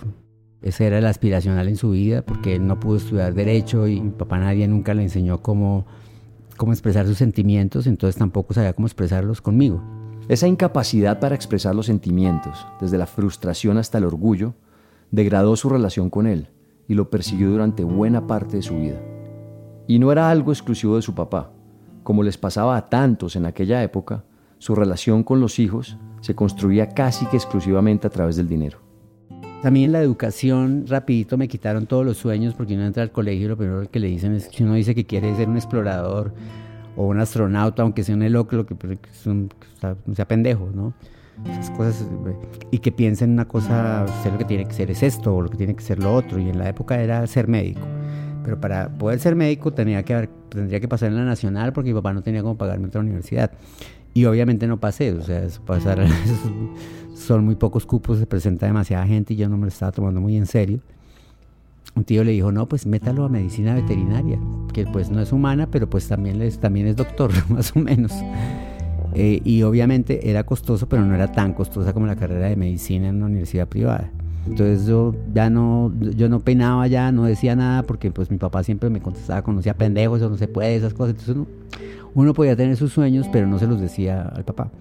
Ese 0.65 0.87
era 0.87 0.97
el 0.97 1.05
aspiracional 1.05 1.67
en 1.67 1.77
su 1.77 1.91
vida 1.91 2.23
porque 2.23 2.55
él 2.55 2.65
no 2.65 2.79
pudo 2.79 2.97
estudiar 2.97 3.35
derecho 3.35 3.87
y 3.87 4.01
mi 4.01 4.09
papá 4.09 4.39
nadie 4.39 4.67
nunca 4.67 4.95
le 4.95 5.03
enseñó 5.03 5.43
cómo, 5.43 5.85
cómo 6.57 6.73
expresar 6.73 7.05
sus 7.05 7.19
sentimientos, 7.19 7.85
entonces 7.85 8.17
tampoco 8.17 8.55
sabía 8.55 8.73
cómo 8.73 8.87
expresarlos 8.87 9.41
conmigo. 9.41 9.83
Esa 10.27 10.47
incapacidad 10.47 11.19
para 11.19 11.35
expresar 11.35 11.75
los 11.75 11.85
sentimientos, 11.85 12.65
desde 12.81 12.97
la 12.97 13.05
frustración 13.05 13.77
hasta 13.77 13.99
el 13.99 14.05
orgullo, 14.05 14.55
degradó 15.11 15.55
su 15.55 15.69
relación 15.69 16.09
con 16.09 16.25
él 16.25 16.47
y 16.87 16.95
lo 16.95 17.11
persiguió 17.11 17.51
durante 17.51 17.83
buena 17.83 18.25
parte 18.25 18.57
de 18.57 18.63
su 18.63 18.75
vida. 18.75 18.99
Y 19.85 19.99
no 19.99 20.11
era 20.11 20.31
algo 20.31 20.51
exclusivo 20.51 20.95
de 20.95 21.03
su 21.03 21.13
papá. 21.13 21.51
Como 22.01 22.23
les 22.23 22.39
pasaba 22.39 22.75
a 22.75 22.89
tantos 22.89 23.35
en 23.35 23.45
aquella 23.45 23.83
época, 23.83 24.23
su 24.57 24.73
relación 24.73 25.23
con 25.23 25.39
los 25.39 25.59
hijos 25.59 25.97
se 26.21 26.33
construía 26.33 26.89
casi 26.89 27.27
que 27.27 27.37
exclusivamente 27.37 28.07
a 28.07 28.09
través 28.09 28.35
del 28.35 28.47
dinero. 28.47 28.84
También 29.65 29.91
la 29.91 29.99
educación, 29.99 30.85
rapidito 30.87 31.37
me 31.37 31.47
quitaron 31.47 31.87
todos 31.87 32.05
los 32.05 32.17
sueños 32.17 32.53
porque 32.53 32.75
uno 32.75 32.85
entra 32.85 33.01
al 33.01 33.11
colegio 33.11 33.45
y 33.45 33.49
lo 33.49 33.57
primero 33.57 33.89
que 33.89 33.99
le 33.99 34.05
dicen 34.05 34.35
es 34.35 34.47
que 34.47 34.63
uno 34.63 34.75
dice 34.75 34.93
que 34.93 35.05
quiere 35.05 35.35
ser 35.35 35.49
un 35.49 35.55
explorador 35.55 36.35
o 36.95 37.07
un 37.07 37.19
astronauta, 37.19 37.81
aunque 37.81 38.03
sea 38.03 38.13
un 38.13 38.31
loco, 38.31 38.63
que, 38.67 38.75
que 38.75 40.13
sea 40.13 40.27
pendejo, 40.27 40.69
¿no? 40.71 40.93
Esas 41.49 41.71
cosas, 41.71 42.07
y 42.69 42.77
que 42.77 42.91
piensen 42.91 43.31
una 43.31 43.47
cosa, 43.47 44.05
ser 44.21 44.33
lo 44.33 44.37
que 44.37 44.45
tiene 44.45 44.65
que 44.65 44.73
ser 44.73 44.91
es 44.91 45.01
esto 45.01 45.35
o 45.35 45.41
lo 45.41 45.49
que 45.49 45.57
tiene 45.57 45.75
que 45.75 45.81
ser 45.81 45.97
lo 45.97 46.13
otro, 46.13 46.37
y 46.37 46.47
en 46.47 46.59
la 46.59 46.69
época 46.69 47.01
era 47.01 47.25
ser 47.25 47.47
médico. 47.47 47.81
Pero 48.43 48.61
para 48.61 48.89
poder 48.89 49.19
ser 49.19 49.35
médico 49.35 49.73
que 49.73 50.29
tendría 50.49 50.79
que 50.79 50.87
pasar 50.87 51.09
en 51.09 51.15
la 51.15 51.25
nacional 51.25 51.73
porque 51.73 51.89
mi 51.89 51.95
papá 51.95 52.13
no 52.13 52.21
tenía 52.21 52.43
cómo 52.43 52.55
pagarme 52.55 52.85
otra 52.85 53.01
universidad. 53.01 53.49
Y 54.13 54.25
obviamente 54.25 54.67
no 54.67 54.79
pasé, 54.79 55.11
o 55.11 55.21
sea, 55.23 55.45
pasar, 55.65 56.05
son 57.15 57.45
muy 57.45 57.55
pocos 57.55 57.85
cupos, 57.85 58.19
se 58.19 58.27
presenta 58.27 58.65
demasiada 58.65 59.07
gente 59.07 59.33
y 59.33 59.37
yo 59.37 59.49
no 59.49 59.57
me 59.57 59.63
lo 59.63 59.69
estaba 59.69 59.91
tomando 59.91 60.21
muy 60.21 60.35
en 60.37 60.45
serio. 60.45 60.79
Un 61.95 62.03
tío 62.03 62.23
le 62.23 62.31
dijo, 62.31 62.51
no, 62.51 62.67
pues 62.67 62.85
métalo 62.85 63.23
a 63.23 63.29
medicina 63.29 63.73
veterinaria, 63.73 64.37
que 64.73 64.85
pues 64.85 65.09
no 65.09 65.21
es 65.21 65.31
humana, 65.31 65.67
pero 65.71 65.89
pues 65.89 66.07
también 66.07 66.41
es, 66.41 66.59
también 66.59 66.87
es 66.87 66.95
doctor, 66.97 67.31
más 67.49 67.75
o 67.75 67.79
menos. 67.79 68.11
Eh, 69.13 69.41
y 69.45 69.63
obviamente 69.63 70.29
era 70.29 70.45
costoso, 70.45 70.89
pero 70.89 71.05
no 71.05 71.15
era 71.15 71.31
tan 71.31 71.53
costosa 71.53 71.93
como 71.93 72.05
la 72.05 72.17
carrera 72.17 72.47
de 72.47 72.57
medicina 72.57 73.07
en 73.07 73.15
una 73.15 73.27
universidad 73.27 73.67
privada. 73.67 74.11
Entonces 74.47 74.85
yo 74.85 75.15
ya 75.33 75.49
no, 75.49 75.91
yo 76.15 76.29
no 76.29 76.39
peinaba 76.39 76.87
ya, 76.87 77.11
no 77.11 77.23
decía 77.23 77.55
nada 77.55 77.83
porque 77.83 78.11
pues 78.11 78.29
mi 78.29 78.37
papá 78.37 78.63
siempre 78.63 78.89
me 78.89 79.01
contestaba 79.01 79.41
conocía 79.41 79.73
pendejo, 79.73 80.17
eso 80.17 80.29
no 80.29 80.37
se 80.37 80.47
puede, 80.47 80.75
esas 80.75 80.93
cosas. 80.93 81.11
Entonces 81.11 81.35
uno, 81.35 81.47
uno 82.13 82.33
podía 82.33 82.55
tener 82.55 82.77
sus 82.77 82.93
sueños, 82.93 83.27
pero 83.31 83.47
no 83.47 83.59
se 83.59 83.67
los 83.67 83.81
decía 83.81 84.21
al 84.21 84.45
papá. 84.45 84.71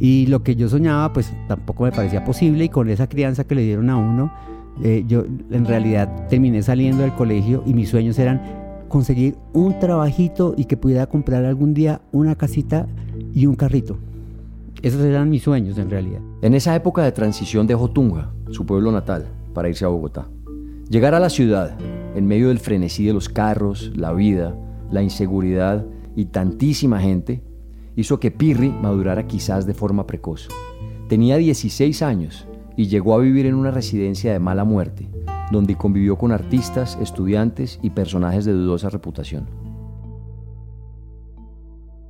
Y 0.00 0.26
lo 0.26 0.42
que 0.42 0.56
yo 0.56 0.68
soñaba 0.68 1.12
pues 1.12 1.32
tampoco 1.46 1.84
me 1.84 1.92
parecía 1.92 2.24
posible 2.24 2.64
y 2.64 2.68
con 2.68 2.88
esa 2.88 3.06
crianza 3.06 3.44
que 3.44 3.54
le 3.54 3.62
dieron 3.62 3.90
a 3.90 3.96
uno, 3.96 4.32
eh, 4.82 5.04
yo 5.06 5.24
en 5.50 5.66
realidad 5.66 6.28
terminé 6.28 6.62
saliendo 6.62 7.02
del 7.02 7.12
colegio 7.12 7.62
y 7.66 7.74
mis 7.74 7.90
sueños 7.90 8.18
eran 8.18 8.40
conseguir 8.88 9.36
un 9.52 9.78
trabajito 9.78 10.54
y 10.56 10.64
que 10.64 10.76
pudiera 10.76 11.06
comprar 11.06 11.44
algún 11.44 11.74
día 11.74 12.00
una 12.12 12.34
casita 12.34 12.86
y 13.34 13.46
un 13.46 13.54
carrito. 13.54 13.98
Esos 14.82 15.02
eran 15.02 15.30
mis 15.30 15.44
sueños 15.44 15.78
en 15.78 15.90
realidad. 15.90 16.20
En 16.42 16.54
esa 16.54 16.74
época 16.74 17.04
de 17.04 17.12
transición 17.12 17.68
dejó 17.68 17.88
Tunja, 17.90 18.32
su 18.50 18.66
pueblo 18.66 18.90
natal, 18.90 19.28
para 19.54 19.68
irse 19.68 19.84
a 19.84 19.88
Bogotá. 19.88 20.26
Llegar 20.90 21.14
a 21.14 21.20
la 21.20 21.30
ciudad, 21.30 21.78
en 22.16 22.26
medio 22.26 22.48
del 22.48 22.58
frenesí 22.58 23.06
de 23.06 23.12
los 23.12 23.28
carros, 23.28 23.92
la 23.94 24.12
vida, 24.12 24.56
la 24.90 25.00
inseguridad 25.00 25.86
y 26.16 26.24
tantísima 26.24 26.98
gente, 26.98 27.44
hizo 27.94 28.18
que 28.18 28.32
Pirri 28.32 28.70
madurara 28.70 29.28
quizás 29.28 29.66
de 29.66 29.74
forma 29.74 30.04
precoz. 30.04 30.48
Tenía 31.08 31.36
16 31.36 32.02
años 32.02 32.48
y 32.76 32.88
llegó 32.88 33.14
a 33.14 33.20
vivir 33.20 33.46
en 33.46 33.54
una 33.54 33.70
residencia 33.70 34.32
de 34.32 34.40
mala 34.40 34.64
muerte, 34.64 35.08
donde 35.52 35.76
convivió 35.76 36.18
con 36.18 36.32
artistas, 36.32 36.98
estudiantes 37.00 37.78
y 37.82 37.90
personajes 37.90 38.44
de 38.44 38.52
dudosa 38.52 38.90
reputación. 38.90 39.46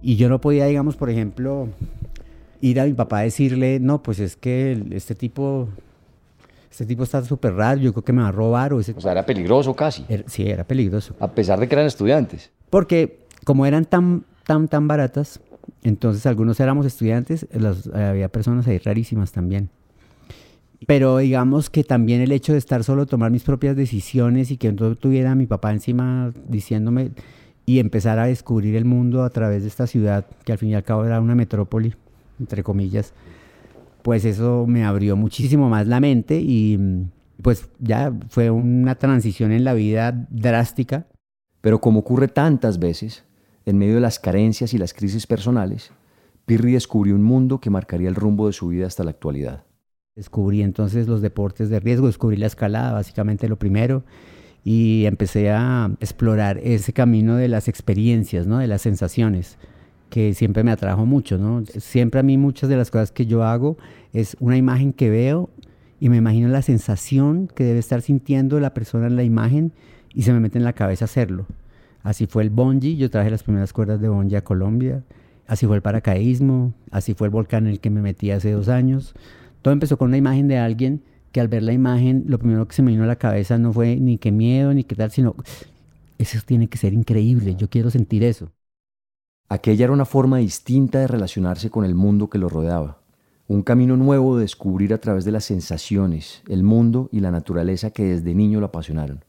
Y 0.00 0.16
yo 0.16 0.30
no 0.30 0.40
podía, 0.40 0.64
digamos, 0.64 0.96
por 0.96 1.10
ejemplo, 1.10 1.68
ir 2.62 2.80
a 2.80 2.84
mi 2.84 2.94
papá 2.94 3.18
a 3.18 3.22
decirle, 3.22 3.78
no, 3.80 4.02
pues 4.02 4.18
es 4.20 4.36
que 4.36 4.82
este 4.92 5.14
tipo, 5.14 5.68
este 6.70 6.86
tipo 6.86 7.02
está 7.02 7.22
súper 7.22 7.54
raro, 7.54 7.80
yo 7.80 7.92
creo 7.92 8.04
que 8.04 8.12
me 8.12 8.22
va 8.22 8.28
a 8.28 8.32
robar. 8.32 8.72
O, 8.72 8.80
ese... 8.80 8.94
o 8.96 9.00
sea, 9.00 9.12
era 9.12 9.26
peligroso 9.26 9.74
casi. 9.74 10.06
sí, 10.26 10.48
era 10.48 10.64
peligroso. 10.64 11.14
A 11.20 11.28
pesar 11.32 11.60
de 11.60 11.68
que 11.68 11.74
eran 11.74 11.86
estudiantes. 11.86 12.50
Porque 12.70 13.26
como 13.44 13.66
eran 13.66 13.84
tan, 13.84 14.24
tan, 14.46 14.68
tan 14.68 14.88
baratas, 14.88 15.40
entonces 15.82 16.24
algunos 16.24 16.58
éramos 16.60 16.86
estudiantes, 16.86 17.46
había 17.92 18.28
personas 18.28 18.66
ahí 18.68 18.78
rarísimas 18.78 19.32
también. 19.32 19.68
Pero 20.86 21.18
digamos 21.18 21.68
que 21.68 21.84
también 21.84 22.20
el 22.20 22.32
hecho 22.32 22.52
de 22.52 22.58
estar 22.58 22.82
solo, 22.84 23.06
tomar 23.06 23.30
mis 23.30 23.42
propias 23.42 23.76
decisiones 23.76 24.50
y 24.50 24.56
que 24.56 24.72
no 24.72 24.96
tuviera 24.96 25.32
a 25.32 25.34
mi 25.34 25.46
papá 25.46 25.72
encima 25.72 26.32
diciéndome 26.48 27.10
y 27.66 27.78
empezar 27.78 28.18
a 28.18 28.26
descubrir 28.26 28.74
el 28.74 28.84
mundo 28.84 29.22
a 29.22 29.30
través 29.30 29.62
de 29.62 29.68
esta 29.68 29.86
ciudad, 29.86 30.26
que 30.44 30.52
al 30.52 30.58
fin 30.58 30.70
y 30.70 30.74
al 30.74 30.82
cabo 30.82 31.04
era 31.04 31.20
una 31.20 31.36
metrópoli, 31.36 31.94
entre 32.42 32.62
comillas, 32.62 33.14
pues 34.02 34.24
eso 34.24 34.66
me 34.66 34.84
abrió 34.84 35.16
muchísimo 35.16 35.68
más 35.68 35.86
la 35.86 36.00
mente 36.00 36.40
y 36.40 36.78
pues 37.40 37.68
ya 37.78 38.12
fue 38.28 38.50
una 38.50 38.96
transición 38.96 39.52
en 39.52 39.64
la 39.64 39.74
vida 39.74 40.26
drástica. 40.30 41.06
Pero 41.60 41.80
como 41.80 42.00
ocurre 42.00 42.26
tantas 42.26 42.80
veces, 42.80 43.24
en 43.64 43.78
medio 43.78 43.94
de 43.94 44.00
las 44.00 44.18
carencias 44.18 44.74
y 44.74 44.78
las 44.78 44.92
crisis 44.92 45.26
personales, 45.28 45.92
Pirri 46.44 46.72
descubrió 46.72 47.14
un 47.14 47.22
mundo 47.22 47.60
que 47.60 47.70
marcaría 47.70 48.08
el 48.08 48.16
rumbo 48.16 48.48
de 48.48 48.52
su 48.52 48.68
vida 48.68 48.88
hasta 48.88 49.04
la 49.04 49.12
actualidad. 49.12 49.64
Descubrí 50.16 50.62
entonces 50.62 51.06
los 51.06 51.22
deportes 51.22 51.70
de 51.70 51.78
riesgo, 51.78 52.08
descubrí 52.08 52.36
la 52.36 52.46
escalada, 52.46 52.92
básicamente 52.92 53.48
lo 53.48 53.58
primero, 53.58 54.02
y 54.64 55.06
empecé 55.06 55.50
a 55.50 55.90
explorar 56.00 56.58
ese 56.58 56.92
camino 56.92 57.36
de 57.36 57.48
las 57.48 57.68
experiencias, 57.68 58.46
¿no? 58.46 58.58
de 58.58 58.66
las 58.66 58.82
sensaciones 58.82 59.56
que 60.12 60.34
siempre 60.34 60.62
me 60.62 60.70
atrajo 60.70 61.06
mucho, 61.06 61.38
¿no? 61.38 61.64
Siempre 61.64 62.20
a 62.20 62.22
mí 62.22 62.36
muchas 62.36 62.68
de 62.68 62.76
las 62.76 62.90
cosas 62.90 63.10
que 63.12 63.24
yo 63.24 63.44
hago 63.44 63.78
es 64.12 64.36
una 64.40 64.58
imagen 64.58 64.92
que 64.92 65.08
veo 65.08 65.48
y 66.00 66.10
me 66.10 66.18
imagino 66.18 66.48
la 66.48 66.60
sensación 66.60 67.48
que 67.48 67.64
debe 67.64 67.78
estar 67.78 68.02
sintiendo 68.02 68.60
la 68.60 68.74
persona 68.74 69.06
en 69.06 69.16
la 69.16 69.22
imagen 69.22 69.72
y 70.12 70.24
se 70.24 70.34
me 70.34 70.40
mete 70.40 70.58
en 70.58 70.64
la 70.64 70.74
cabeza 70.74 71.06
hacerlo. 71.06 71.46
Así 72.02 72.26
fue 72.26 72.42
el 72.42 72.50
bungee, 72.50 72.96
yo 72.96 73.08
traje 73.08 73.30
las 73.30 73.42
primeras 73.42 73.72
cuerdas 73.72 74.02
de 74.02 74.10
bungee 74.10 74.36
a 74.36 74.44
Colombia, 74.44 75.02
así 75.46 75.66
fue 75.66 75.76
el 75.76 75.82
paracaidismo, 75.82 76.74
así 76.90 77.14
fue 77.14 77.28
el 77.28 77.30
volcán 77.30 77.64
en 77.64 77.72
el 77.72 77.80
que 77.80 77.88
me 77.88 78.02
metí 78.02 78.32
hace 78.32 78.52
dos 78.52 78.68
años. 78.68 79.14
Todo 79.62 79.72
empezó 79.72 79.96
con 79.96 80.08
una 80.08 80.18
imagen 80.18 80.46
de 80.46 80.58
alguien 80.58 81.00
que 81.32 81.40
al 81.40 81.48
ver 81.48 81.62
la 81.62 81.72
imagen 81.72 82.24
lo 82.26 82.38
primero 82.38 82.68
que 82.68 82.74
se 82.74 82.82
me 82.82 82.90
vino 82.90 83.04
a 83.04 83.06
la 83.06 83.16
cabeza 83.16 83.56
no 83.56 83.72
fue 83.72 83.96
ni 83.96 84.18
qué 84.18 84.30
miedo 84.30 84.74
ni 84.74 84.84
qué 84.84 84.94
tal, 84.94 85.10
sino 85.10 85.36
eso 86.18 86.38
tiene 86.44 86.68
que 86.68 86.76
ser 86.76 86.92
increíble, 86.92 87.54
yo 87.54 87.70
quiero 87.70 87.88
sentir 87.90 88.24
eso. 88.24 88.52
Aquella 89.48 89.84
era 89.84 89.92
una 89.92 90.04
forma 90.04 90.38
distinta 90.38 91.00
de 91.00 91.06
relacionarse 91.06 91.70
con 91.70 91.84
el 91.84 91.94
mundo 91.94 92.30
que 92.30 92.38
lo 92.38 92.48
rodeaba, 92.48 92.98
un 93.48 93.62
camino 93.62 93.96
nuevo 93.96 94.36
de 94.36 94.42
descubrir 94.42 94.94
a 94.94 94.98
través 94.98 95.24
de 95.24 95.32
las 95.32 95.44
sensaciones, 95.44 96.42
el 96.48 96.62
mundo 96.62 97.08
y 97.12 97.20
la 97.20 97.30
naturaleza 97.30 97.90
que 97.90 98.04
desde 98.04 98.34
niño 98.34 98.60
lo 98.60 98.66
apasionaron. 98.66 99.24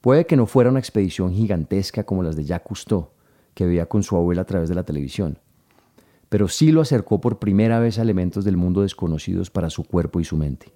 Puede 0.00 0.24
que 0.24 0.36
no 0.36 0.46
fuera 0.46 0.70
una 0.70 0.78
expedición 0.78 1.32
gigantesca 1.32 2.04
como 2.04 2.22
las 2.22 2.34
de 2.36 2.44
Jacques 2.44 2.68
Cousteau, 2.68 3.10
que 3.54 3.66
veía 3.66 3.86
con 3.86 4.02
su 4.02 4.16
abuela 4.16 4.42
a 4.42 4.46
través 4.46 4.68
de 4.68 4.74
la 4.74 4.84
televisión, 4.84 5.38
pero 6.30 6.48
sí 6.48 6.72
lo 6.72 6.80
acercó 6.80 7.20
por 7.20 7.38
primera 7.38 7.78
vez 7.80 7.98
a 7.98 8.02
elementos 8.02 8.44
del 8.44 8.56
mundo 8.56 8.82
desconocidos 8.82 9.50
para 9.50 9.68
su 9.68 9.84
cuerpo 9.84 10.20
y 10.20 10.24
su 10.24 10.36
mente. 10.36 10.72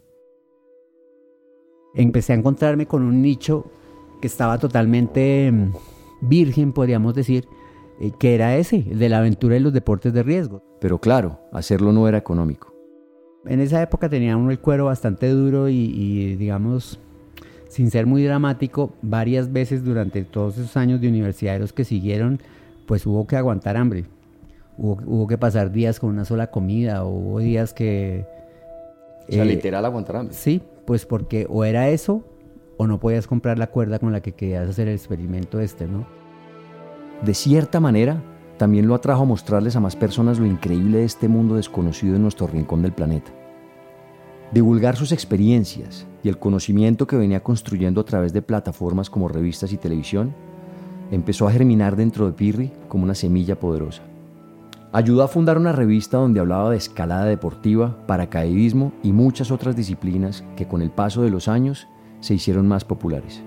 Empecé 1.95 2.33
a 2.33 2.37
encontrarme 2.37 2.87
con 2.87 3.03
un 3.03 3.23
nicho 3.23 3.71
que 4.21 4.26
estaba 4.26 4.59
totalmente 4.59 5.50
mm, 5.50 5.73
virgen, 6.23 6.73
podríamos 6.73 7.14
decir, 7.14 7.47
eh, 8.01 8.13
que 8.19 8.35
era 8.35 8.57
ese, 8.57 8.85
el 8.91 8.99
de 8.99 9.09
la 9.09 9.19
aventura 9.19 9.57
y 9.57 9.61
los 9.61 9.73
deportes 9.73 10.13
de 10.13 10.23
riesgo. 10.23 10.63
Pero 10.81 10.99
claro, 10.99 11.41
hacerlo 11.53 11.93
no 11.93 12.09
era 12.09 12.19
económico. 12.19 12.75
En 13.47 13.61
esa 13.61 13.83
época 13.83 14.09
tenía 14.09 14.37
uno 14.37 14.51
el 14.51 14.59
cuero 14.59 14.87
bastante 14.87 15.29
duro 15.29 15.69
y, 15.69 16.35
digamos, 16.37 16.99
sin 17.69 17.91
ser 17.91 18.07
muy 18.07 18.23
dramático, 18.25 18.95
varias 19.03 19.53
veces 19.53 19.85
durante 19.85 20.25
todos 20.25 20.57
esos 20.57 20.77
años 20.77 21.01
de 21.01 21.09
universidad 21.09 21.59
los 21.61 21.73
que 21.73 21.85
siguieron, 21.85 22.41
pues 22.87 23.07
hubo 23.07 23.27
que 23.27 23.37
aguantar 23.37 23.77
hambre. 23.77 24.07
Hubo, 24.77 25.27
que 25.29 25.39
pasar 25.39 25.71
días 25.71 26.01
con 26.01 26.11
una 26.11 26.25
sola 26.25 26.51
comida, 26.51 27.05
o 27.05 27.11
hubo 27.11 27.39
días 27.39 27.75
que... 27.75 28.27
O 29.29 29.33
sea, 29.33 29.45
eh, 29.45 29.47
literal 29.47 29.85
aguantar 29.85 30.17
hambre. 30.17 30.35
Sí, 30.35 30.63
pues 30.85 31.07
porque 31.07 31.47
o 31.49 31.65
era 31.65 31.91
eso, 31.91 32.25
o 32.77 32.87
no 32.87 32.99
podías 32.99 33.27
comprar 33.27 33.59
la 33.59 33.69
cuerda 33.69 33.99
con 33.99 34.11
la 34.11 34.21
que 34.21 34.33
querías 34.33 34.69
hacer 34.69 34.89
el 34.89 34.95
experimento 34.95 35.61
este, 35.61 35.87
¿no? 35.87 36.07
De 37.25 37.33
cierta 37.33 37.81
manera, 37.81 38.23
también 38.59 38.87
lo 38.87 38.95
atrajo 38.95 39.23
a 39.23 39.26
mostrarles 39.26 39.76
a 39.76 39.81
más 39.81 39.97
personas 39.97 40.38
lo 40.38 40.45
increíble 40.45 40.99
de 40.99 41.04
este 41.04 41.26
mundo 41.26 41.54
desconocido 41.54 42.16
en 42.16 42.23
nuestro 42.23 42.47
rincón 42.47 42.83
del 42.83 42.93
planeta. 42.93 43.33
Divulgar 44.52 44.95
sus 44.97 45.11
experiencias 45.11 46.07
y 46.23 46.28
el 46.28 46.38
conocimiento 46.38 47.07
que 47.07 47.16
venía 47.16 47.43
construyendo 47.43 48.02
a 48.02 48.04
través 48.04 48.35
de 48.35 48.43
plataformas 48.43 49.09
como 49.09 49.28
revistas 49.28 49.73
y 49.73 49.78
televisión 49.78 50.35
empezó 51.11 51.49
a 51.49 51.52
germinar 51.52 51.97
dentro 51.97 52.26
de 52.26 52.33
Pirri 52.33 52.73
como 52.88 53.04
una 53.04 53.14
semilla 53.14 53.59
poderosa. 53.59 54.02
Ayudó 54.93 55.23
a 55.23 55.28
fundar 55.28 55.57
una 55.57 55.73
revista 55.73 56.19
donde 56.19 56.40
hablaba 56.40 56.71
de 56.71 56.76
escalada 56.76 57.25
deportiva, 57.25 58.07
paracaidismo 58.07 58.93
y 59.02 59.12
muchas 59.12 59.50
otras 59.50 59.75
disciplinas 59.75 60.45
que 60.57 60.69
con 60.69 60.83
el 60.83 60.90
paso 60.90 61.23
de 61.23 61.31
los 61.31 61.49
años 61.49 61.88
se 62.21 62.35
hicieron 62.35 62.69
más 62.69 62.85
populares. 62.85 63.43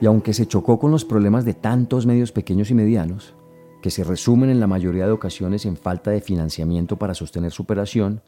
Y 0.00 0.06
aunque 0.06 0.34
se 0.34 0.46
chocó 0.46 0.78
con 0.78 0.90
los 0.90 1.04
problemas 1.04 1.44
de 1.44 1.54
tantos 1.54 2.06
medios 2.06 2.32
pequeños 2.32 2.70
y 2.70 2.74
medianos, 2.74 3.34
que 3.82 3.90
se 3.90 4.04
resumen 4.04 4.50
en 4.50 4.60
la 4.60 4.66
mayoría 4.66 5.06
de 5.06 5.12
ocasiones 5.12 5.64
en 5.64 5.76
falta 5.76 6.10
de 6.10 6.20
financiamiento 6.20 6.96
para 6.96 7.14
sostener 7.14 7.52
su 7.52 7.62
operación, 7.62 8.20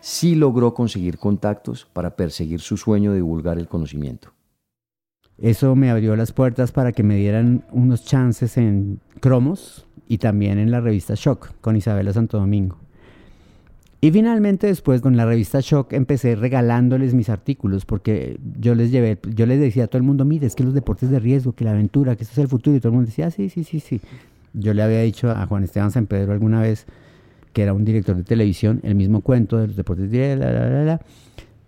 sí 0.00 0.34
logró 0.34 0.74
conseguir 0.74 1.18
contactos 1.18 1.86
para 1.92 2.16
perseguir 2.16 2.60
su 2.60 2.76
sueño 2.76 3.10
de 3.10 3.16
divulgar 3.16 3.58
el 3.58 3.68
conocimiento. 3.68 4.32
Eso 5.38 5.74
me 5.74 5.90
abrió 5.90 6.14
las 6.16 6.32
puertas 6.32 6.72
para 6.72 6.92
que 6.92 7.02
me 7.02 7.16
dieran 7.16 7.64
unos 7.72 8.04
chances 8.04 8.56
en 8.56 9.00
Cromos 9.20 9.86
y 10.06 10.18
también 10.18 10.58
en 10.58 10.70
la 10.70 10.80
revista 10.80 11.14
Shock 11.16 11.52
con 11.60 11.76
Isabela 11.76 12.12
Santo 12.12 12.38
Domingo. 12.38 12.81
Y 14.04 14.10
finalmente 14.10 14.66
después 14.66 15.00
con 15.00 15.16
la 15.16 15.26
revista 15.26 15.60
Shock 15.60 15.92
empecé 15.92 16.34
regalándoles 16.34 17.14
mis 17.14 17.28
artículos 17.28 17.84
porque 17.84 18.36
yo 18.58 18.74
les 18.74 18.90
llevé, 18.90 19.16
yo 19.32 19.46
les 19.46 19.60
decía 19.60 19.84
a 19.84 19.86
todo 19.86 19.98
el 19.98 20.02
mundo, 20.02 20.24
mire, 20.24 20.44
es 20.44 20.56
que 20.56 20.64
los 20.64 20.74
deportes 20.74 21.08
de 21.08 21.20
riesgo, 21.20 21.52
que 21.52 21.62
la 21.62 21.70
aventura, 21.70 22.16
que 22.16 22.24
esto 22.24 22.32
es 22.32 22.38
el 22.38 22.48
futuro 22.48 22.76
y 22.76 22.80
todo 22.80 22.88
el 22.88 22.94
mundo 22.96 23.06
decía, 23.06 23.28
ah, 23.28 23.30
sí, 23.30 23.48
sí, 23.48 23.62
sí, 23.62 23.78
sí. 23.78 24.00
Yo 24.54 24.74
le 24.74 24.82
había 24.82 25.02
dicho 25.02 25.30
a 25.30 25.46
Juan 25.46 25.62
Esteban 25.62 25.92
San 25.92 26.06
Pedro 26.06 26.32
alguna 26.32 26.60
vez 26.60 26.84
que 27.52 27.62
era 27.62 27.74
un 27.74 27.84
director 27.84 28.16
de 28.16 28.24
televisión, 28.24 28.80
el 28.82 28.96
mismo 28.96 29.20
cuento 29.20 29.58
de 29.58 29.68
los 29.68 29.76
deportes 29.76 30.10
de 30.10 30.34
la, 30.34 30.50
la, 30.50 30.68
la, 30.68 30.84
la. 30.84 31.00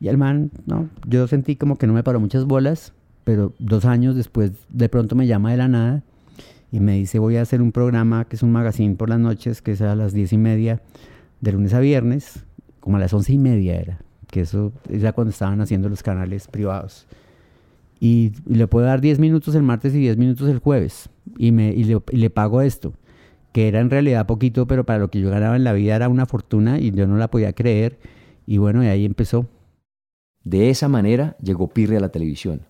Y 0.00 0.09
el 0.09 0.19
man, 0.19 0.50
no, 0.67 0.88
yo 1.07 1.29
sentí 1.29 1.55
como 1.55 1.76
que 1.79 1.87
no 1.87 1.93
me 1.93 2.03
paró 2.03 2.19
muchas 2.19 2.47
bolas, 2.47 2.95
pero 3.23 3.53
dos 3.61 3.85
años 3.85 4.17
después 4.17 4.50
de 4.71 4.88
pronto 4.88 5.14
me 5.14 5.29
llama 5.29 5.53
de 5.53 5.59
la 5.59 5.69
nada 5.69 6.03
y 6.73 6.81
me 6.81 6.95
dice 6.95 7.21
voy 7.21 7.37
a 7.37 7.43
hacer 7.43 7.62
un 7.62 7.71
programa 7.71 8.25
que 8.25 8.35
es 8.35 8.43
un 8.43 8.50
magazine 8.50 8.97
por 8.97 9.09
las 9.09 9.21
noches, 9.21 9.62
que 9.62 9.71
es 9.71 9.81
a 9.83 9.95
las 9.95 10.12
diez 10.12 10.33
y 10.33 10.38
media 10.38 10.83
de 11.44 11.52
lunes 11.52 11.74
a 11.74 11.80
viernes, 11.80 12.44
como 12.80 12.96
a 12.96 13.00
las 13.00 13.12
once 13.12 13.32
y 13.32 13.38
media 13.38 13.76
era, 13.76 14.00
que 14.30 14.40
eso 14.40 14.72
es 14.88 15.02
ya 15.02 15.12
cuando 15.12 15.30
estaban 15.30 15.60
haciendo 15.60 15.88
los 15.88 16.02
canales 16.02 16.48
privados. 16.48 17.06
Y, 18.00 18.32
le 18.46 18.66
puedo 18.66 18.86
dar 18.86 19.00
10 19.00 19.18
minutos 19.20 19.54
el 19.54 19.62
martes 19.62 19.94
y 19.94 19.98
10 19.98 20.16
minutos 20.16 20.48
el 20.48 20.58
jueves. 20.58 21.08
Y, 21.38 21.52
me, 21.52 21.68
y 21.68 21.84
le, 21.84 22.30
pago 22.30 22.60
esto, 22.60 22.94
que 23.52 23.68
era 23.68 23.80
en 23.80 23.90
realidad 23.90 24.26
poquito, 24.26 24.66
pero 24.66 24.84
para 24.84 24.98
lo 24.98 25.08
que 25.08 25.20
yo 25.20 25.30
ganaba 25.30 25.56
en 25.56 25.64
la 25.64 25.72
vida 25.72 25.94
era 25.94 26.08
una 26.08 26.26
fortuna 26.26 26.80
y 26.80 26.90
yo 26.90 27.06
no 27.06 27.16
la 27.16 27.30
podía 27.30 27.52
creer. 27.52 27.98
Y 28.46 28.58
bueno, 28.58 28.82
y 28.82 28.88
ahí 28.88 29.04
empezó. 29.04 29.46
De 30.42 30.68
esa 30.68 30.88
manera 30.88 31.36
llegó 31.40 31.68
Pirri 31.68 31.96
a 31.96 32.00
la 32.00 32.10
televisión, 32.10 32.62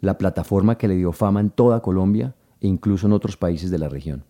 la 0.00 0.16
plataforma 0.16 0.78
que 0.78 0.88
le 0.88 0.96
dio 0.96 1.12
fama 1.12 1.40
en 1.40 1.50
toda 1.50 1.82
Colombia 1.82 2.34
e 2.60 2.68
incluso 2.68 3.06
en 3.06 3.12
otros 3.12 3.36
países 3.36 3.70
de 3.70 3.78
la 3.78 3.88
región. 3.88 4.24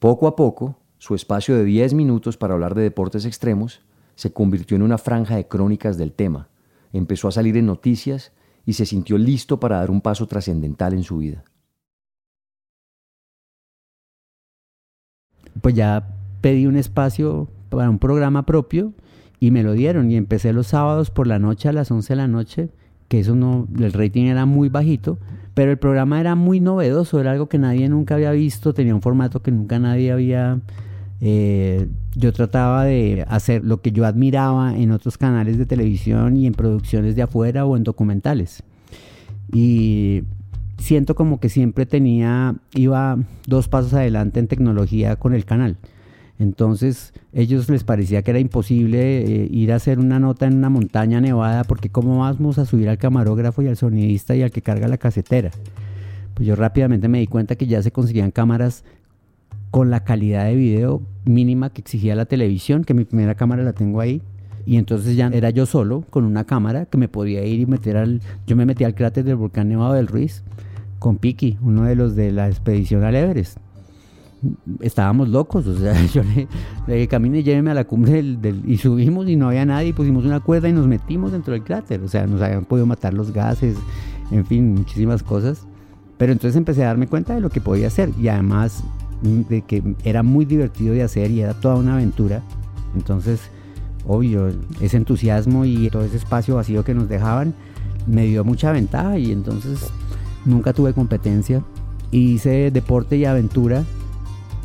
Poco 0.00 0.26
a 0.26 0.34
poco, 0.34 0.80
su 1.06 1.14
espacio 1.14 1.56
de 1.56 1.64
10 1.64 1.94
minutos 1.94 2.36
para 2.36 2.54
hablar 2.54 2.74
de 2.74 2.82
deportes 2.82 3.26
extremos 3.26 3.80
se 4.16 4.32
convirtió 4.32 4.76
en 4.76 4.82
una 4.82 4.98
franja 4.98 5.36
de 5.36 5.46
crónicas 5.46 5.96
del 5.96 6.10
tema, 6.10 6.48
empezó 6.92 7.28
a 7.28 7.30
salir 7.30 7.56
en 7.56 7.66
noticias 7.66 8.32
y 8.64 8.72
se 8.72 8.86
sintió 8.86 9.16
listo 9.16 9.60
para 9.60 9.76
dar 9.76 9.92
un 9.92 10.00
paso 10.00 10.26
trascendental 10.26 10.94
en 10.94 11.04
su 11.04 11.18
vida. 11.18 11.44
Pues 15.60 15.76
ya 15.76 16.08
pedí 16.40 16.66
un 16.66 16.74
espacio 16.74 17.48
para 17.68 17.88
un 17.88 18.00
programa 18.00 18.44
propio 18.44 18.92
y 19.38 19.52
me 19.52 19.62
lo 19.62 19.74
dieron 19.74 20.10
y 20.10 20.16
empecé 20.16 20.52
los 20.52 20.66
sábados 20.66 21.12
por 21.12 21.28
la 21.28 21.38
noche 21.38 21.68
a 21.68 21.72
las 21.72 21.88
11 21.88 22.14
de 22.14 22.16
la 22.16 22.26
noche, 22.26 22.68
que 23.06 23.20
eso 23.20 23.36
no, 23.36 23.68
el 23.78 23.92
rating 23.92 24.24
era 24.24 24.44
muy 24.44 24.70
bajito, 24.70 25.20
pero 25.54 25.70
el 25.70 25.78
programa 25.78 26.18
era 26.18 26.34
muy 26.34 26.58
novedoso, 26.58 27.20
era 27.20 27.30
algo 27.30 27.48
que 27.48 27.58
nadie 27.58 27.88
nunca 27.88 28.16
había 28.16 28.32
visto, 28.32 28.74
tenía 28.74 28.92
un 28.92 29.02
formato 29.02 29.40
que 29.40 29.52
nunca 29.52 29.78
nadie 29.78 30.10
había... 30.10 30.60
Eh, 31.20 31.88
yo 32.14 32.32
trataba 32.32 32.84
de 32.84 33.24
hacer 33.28 33.64
lo 33.64 33.80
que 33.80 33.92
yo 33.92 34.04
admiraba 34.04 34.76
en 34.76 34.90
otros 34.90 35.16
canales 35.16 35.58
de 35.58 35.66
televisión 35.66 36.36
y 36.36 36.46
en 36.46 36.52
producciones 36.52 37.16
de 37.16 37.22
afuera 37.22 37.64
o 37.64 37.76
en 37.76 37.84
documentales. 37.84 38.62
Y 39.52 40.24
siento 40.78 41.14
como 41.14 41.40
que 41.40 41.48
siempre 41.48 41.86
tenía, 41.86 42.56
iba 42.74 43.18
dos 43.46 43.68
pasos 43.68 43.94
adelante 43.94 44.40
en 44.40 44.48
tecnología 44.48 45.16
con 45.16 45.34
el 45.34 45.44
canal. 45.44 45.76
Entonces, 46.38 47.14
ellos 47.32 47.70
les 47.70 47.82
parecía 47.82 48.22
que 48.22 48.30
era 48.30 48.40
imposible 48.40 49.22
eh, 49.22 49.48
ir 49.50 49.72
a 49.72 49.76
hacer 49.76 49.98
una 49.98 50.18
nota 50.18 50.46
en 50.46 50.56
una 50.56 50.68
montaña 50.68 51.20
nevada, 51.20 51.64
porque 51.64 51.88
¿cómo 51.88 52.18
vamos 52.18 52.58
a 52.58 52.66
subir 52.66 52.90
al 52.90 52.98
camarógrafo 52.98 53.62
y 53.62 53.68
al 53.68 53.76
sonidista 53.76 54.36
y 54.36 54.42
al 54.42 54.50
que 54.50 54.60
carga 54.60 54.86
la 54.86 54.98
casetera? 54.98 55.50
Pues 56.34 56.46
yo 56.46 56.54
rápidamente 56.54 57.08
me 57.08 57.20
di 57.20 57.26
cuenta 57.26 57.56
que 57.56 57.66
ya 57.66 57.82
se 57.82 57.90
conseguían 57.90 58.30
cámaras 58.30 58.84
con 59.70 59.90
la 59.90 60.04
calidad 60.04 60.46
de 60.46 60.54
video 60.54 61.02
mínima 61.24 61.70
que 61.70 61.80
exigía 61.80 62.14
la 62.14 62.26
televisión, 62.26 62.84
que 62.84 62.94
mi 62.94 63.04
primera 63.04 63.34
cámara 63.34 63.62
la 63.62 63.72
tengo 63.72 64.00
ahí. 64.00 64.22
Y 64.64 64.76
entonces 64.78 65.16
ya 65.16 65.28
era 65.28 65.50
yo 65.50 65.64
solo 65.64 66.04
con 66.10 66.24
una 66.24 66.44
cámara 66.44 66.86
que 66.86 66.98
me 66.98 67.08
podía 67.08 67.44
ir 67.44 67.60
y 67.60 67.66
meter 67.66 67.96
al... 67.96 68.20
Yo 68.46 68.56
me 68.56 68.66
metí 68.66 68.84
al 68.84 68.94
cráter 68.94 69.24
del 69.24 69.36
volcán 69.36 69.68
Nevado 69.68 69.92
del 69.92 70.08
Ruiz 70.08 70.42
con 70.98 71.18
Piki, 71.18 71.58
uno 71.60 71.84
de 71.84 71.94
los 71.94 72.16
de 72.16 72.32
la 72.32 72.48
expedición 72.48 73.04
al 73.04 73.14
Everest 73.14 73.58
estábamos 74.80 75.28
locos, 75.28 75.66
o 75.66 75.76
sea, 75.78 75.94
yo 76.12 76.22
le, 76.22 76.48
le 76.86 77.08
camine 77.08 77.38
y 77.38 77.42
lléveme 77.42 77.70
a 77.70 77.74
la 77.74 77.84
cumbre 77.84 78.22
del, 78.22 78.62
y 78.66 78.76
subimos 78.78 79.28
y 79.28 79.36
no 79.36 79.48
había 79.48 79.64
nadie, 79.64 79.92
pusimos 79.94 80.24
una 80.24 80.40
cuerda 80.40 80.68
y 80.68 80.72
nos 80.72 80.86
metimos 80.86 81.32
dentro 81.32 81.52
del 81.52 81.64
cráter, 81.64 82.02
o 82.02 82.08
sea, 82.08 82.26
nos 82.26 82.40
habían 82.42 82.64
podido 82.64 82.86
matar 82.86 83.14
los 83.14 83.32
gases, 83.32 83.76
en 84.30 84.44
fin, 84.44 84.74
muchísimas 84.74 85.22
cosas. 85.22 85.66
Pero 86.18 86.32
entonces 86.32 86.56
empecé 86.56 86.82
a 86.82 86.86
darme 86.86 87.08
cuenta 87.08 87.34
de 87.34 87.42
lo 87.42 87.50
que 87.50 87.60
podía 87.60 87.88
hacer 87.88 88.10
y 88.18 88.28
además 88.28 88.82
de 89.22 89.62
que 89.62 89.82
era 90.04 90.22
muy 90.22 90.44
divertido 90.44 90.94
de 90.94 91.02
hacer 91.02 91.30
y 91.30 91.40
era 91.40 91.54
toda 91.54 91.76
una 91.76 91.94
aventura. 91.94 92.42
Entonces, 92.94 93.40
obvio, 94.06 94.48
ese 94.80 94.96
entusiasmo 94.96 95.64
y 95.64 95.90
todo 95.90 96.04
ese 96.04 96.16
espacio 96.16 96.56
vacío 96.56 96.84
que 96.84 96.94
nos 96.94 97.08
dejaban 97.08 97.54
me 98.06 98.26
dio 98.26 98.44
mucha 98.44 98.72
ventaja 98.72 99.18
y 99.18 99.32
entonces 99.32 99.80
nunca 100.44 100.72
tuve 100.72 100.92
competencia. 100.92 101.62
Hice 102.10 102.70
deporte 102.70 103.16
y 103.16 103.24
aventura 103.24 103.84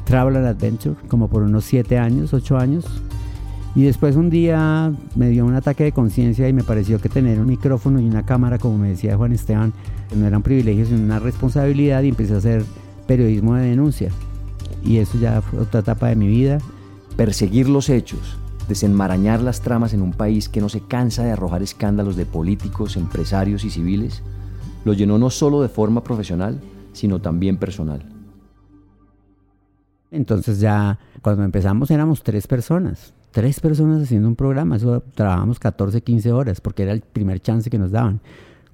Travel 0.06 0.36
and 0.38 0.46
Adventure, 0.46 0.96
como 1.08 1.28
por 1.28 1.44
unos 1.44 1.66
7 1.66 1.98
años, 1.98 2.34
8 2.34 2.58
años. 2.58 2.86
Y 3.74 3.84
después 3.84 4.18
un 4.18 4.30
día 4.30 4.92
me 5.16 5.30
dio 5.30 5.46
un 5.46 5.54
ataque 5.54 5.86
de 5.86 5.92
conciencia 5.94 6.48
y 6.50 6.54
me 6.54 6.64
pareció 6.64 7.00
que 7.00 7.08
tener 7.08 7.40
un 7.40 7.48
micrófono 7.48 8.02
y 8.02 8.06
una 8.08 8.26
cámara, 8.26 8.60
como 8.60 8.78
me 8.78 8.90
decía 8.90 9.16
Juan 9.16 9.32
Esteban, 9.32 9.72
no 10.16 10.28
era 10.28 10.38
un 10.38 10.44
privilegio, 10.44 10.86
sino 10.86 11.02
una 11.02 11.20
responsabilidad 11.20 12.04
y 12.04 12.10
empecé 12.10 12.34
a 12.34 12.38
hacer 12.38 12.66
periodismo 13.08 13.56
de 13.56 13.70
denuncia. 13.70 14.10
Y 14.84 14.98
eso 14.98 15.18
ya 15.20 15.42
fue 15.42 15.60
otra 15.60 15.82
etapa 15.82 16.08
de 16.08 16.16
mi 16.16 16.28
vida. 16.28 16.60
Perseguir 17.16 17.70
los 17.70 17.90
hechos, 17.90 18.38
desenmarañar 18.68 19.42
las 19.42 19.62
tramas 19.62 19.94
en 19.94 20.02
un 20.02 20.14
país 20.14 20.50
que 20.50 20.62
no 20.62 20.70
se 20.70 20.82
cansa 20.82 21.24
de 21.24 21.32
arrojar 21.32 21.62
escándalos 21.62 22.16
de 22.16 22.26
políticos, 22.26 22.98
empresarios 22.98 23.64
y 23.64 23.70
civiles, 23.70 24.24
lo 24.86 24.94
llenó 24.94 25.18
no 25.18 25.30
solo 25.30 25.62
de 25.62 25.70
forma 25.70 26.04
profesional, 26.04 26.60
sino 26.94 27.20
también 27.20 27.58
personal. 27.58 28.06
Entonces 30.10 30.60
ya 30.60 31.00
cuando 31.22 31.44
empezamos 31.44 31.90
éramos 31.92 32.24
tres 32.24 32.48
personas, 32.48 33.14
tres 33.32 33.60
personas 33.60 34.04
haciendo 34.04 34.28
un 34.28 34.36
programa, 34.36 34.76
eso 34.76 35.04
trabajamos 35.16 35.60
14, 35.60 36.02
15 36.02 36.32
horas 36.32 36.62
porque 36.62 36.84
era 36.84 36.92
el 36.92 37.02
primer 37.02 37.40
chance 37.42 37.70
que 37.70 37.80
nos 37.80 37.92
daban. 37.92 38.20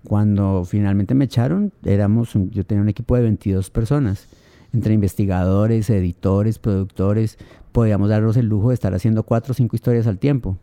Cuando 0.04 0.64
finalmente 0.66 1.14
me 1.14 1.26
echaron, 1.26 1.74
éramos, 1.84 2.34
yo 2.52 2.66
tenía 2.66 2.82
un 2.82 2.90
equipo 2.90 3.16
de 3.16 3.24
22 3.24 3.70
personas, 3.70 4.28
entre 4.78 4.94
investigadores, 4.94 5.90
editores, 5.90 6.60
productores, 6.60 7.40
podíamos 7.72 8.10
darnos 8.10 8.38
el 8.38 8.46
lujo 8.46 8.70
de 8.70 8.76
estar 8.76 8.94
haciendo 8.94 9.24
cuatro 9.24 9.54
o 9.54 9.56
cinco 9.56 9.76
historias 9.76 10.06
al 10.06 10.20
tiempo. 10.20 10.56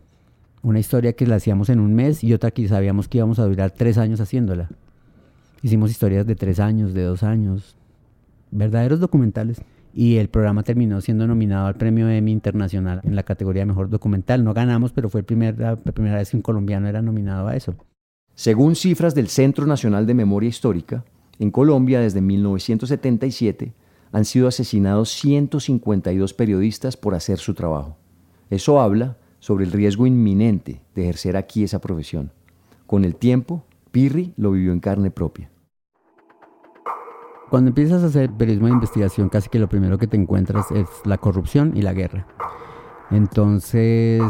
Una 0.63 0.79
historia 0.79 1.13
que 1.13 1.27
la 1.27 1.35
hacíamos 1.35 1.67
en 1.67 1.81
un 1.81 1.93
mes 1.93 2.23
y 2.23 2.33
otra 2.33 2.51
que 2.51 2.65
sabíamos 2.67 3.09
que 3.09 3.17
íbamos 3.17 3.39
a 3.39 3.45
durar 3.45 3.71
tres 3.71 3.97
años 3.97 4.21
haciéndola. 4.21 4.69
Hicimos 5.61 5.91
historias 5.91 6.25
de 6.25 6.35
tres 6.35 6.61
años, 6.61 6.93
de 6.93 7.03
dos 7.03 7.23
años, 7.23 7.75
verdaderos 8.51 9.01
documentales 9.01 9.61
y 9.93 10.15
el 10.15 10.29
programa 10.29 10.63
terminó 10.63 11.01
siendo 11.01 11.27
nominado 11.27 11.67
al 11.67 11.75
premio 11.75 12.09
Emmy 12.09 12.31
Internacional 12.31 13.01
en 13.03 13.17
la 13.17 13.23
categoría 13.23 13.63
de 13.63 13.67
Mejor 13.67 13.89
Documental. 13.89 14.45
No 14.45 14.53
ganamos, 14.53 14.93
pero 14.93 15.09
fue 15.09 15.23
primer, 15.23 15.59
la 15.59 15.75
primera 15.75 16.15
vez 16.15 16.29
que 16.29 16.37
un 16.37 16.41
colombiano 16.41 16.87
era 16.87 17.01
nominado 17.01 17.49
a 17.49 17.55
eso. 17.55 17.75
Según 18.33 18.75
cifras 18.75 19.13
del 19.13 19.27
Centro 19.27 19.65
Nacional 19.65 20.05
de 20.05 20.13
Memoria 20.13 20.49
Histórica, 20.49 21.03
en 21.37 21.51
Colombia 21.51 21.99
desde 21.99 22.21
1977 22.21 23.73
han 24.15 24.23
sido 24.23 24.47
asesinados 24.47 25.09
152 25.09 26.33
periodistas 26.33 26.95
por 26.95 27.15
hacer 27.15 27.37
su 27.37 27.53
trabajo. 27.53 27.97
Eso 28.49 28.79
habla 28.79 29.17
sobre 29.39 29.65
el 29.65 29.73
riesgo 29.73 30.07
inminente 30.07 30.81
de 30.95 31.03
ejercer 31.03 31.35
aquí 31.35 31.65
esa 31.65 31.81
profesión. 31.81 32.31
Con 32.87 33.03
el 33.03 33.17
tiempo, 33.17 33.65
Pirri 33.91 34.33
lo 34.37 34.51
vivió 34.51 34.71
en 34.71 34.79
carne 34.79 35.11
propia. 35.11 35.51
Cuando 37.49 37.67
empiezas 37.67 38.03
a 38.03 38.05
hacer 38.05 38.31
periodismo 38.31 38.67
de 38.67 38.73
investigación, 38.75 39.27
casi 39.27 39.49
que 39.49 39.59
lo 39.59 39.67
primero 39.67 39.97
que 39.97 40.07
te 40.07 40.15
encuentras 40.15 40.71
es 40.71 40.87
la 41.03 41.17
corrupción 41.17 41.73
y 41.75 41.81
la 41.81 41.91
guerra. 41.91 42.25
Entonces, 43.11 44.23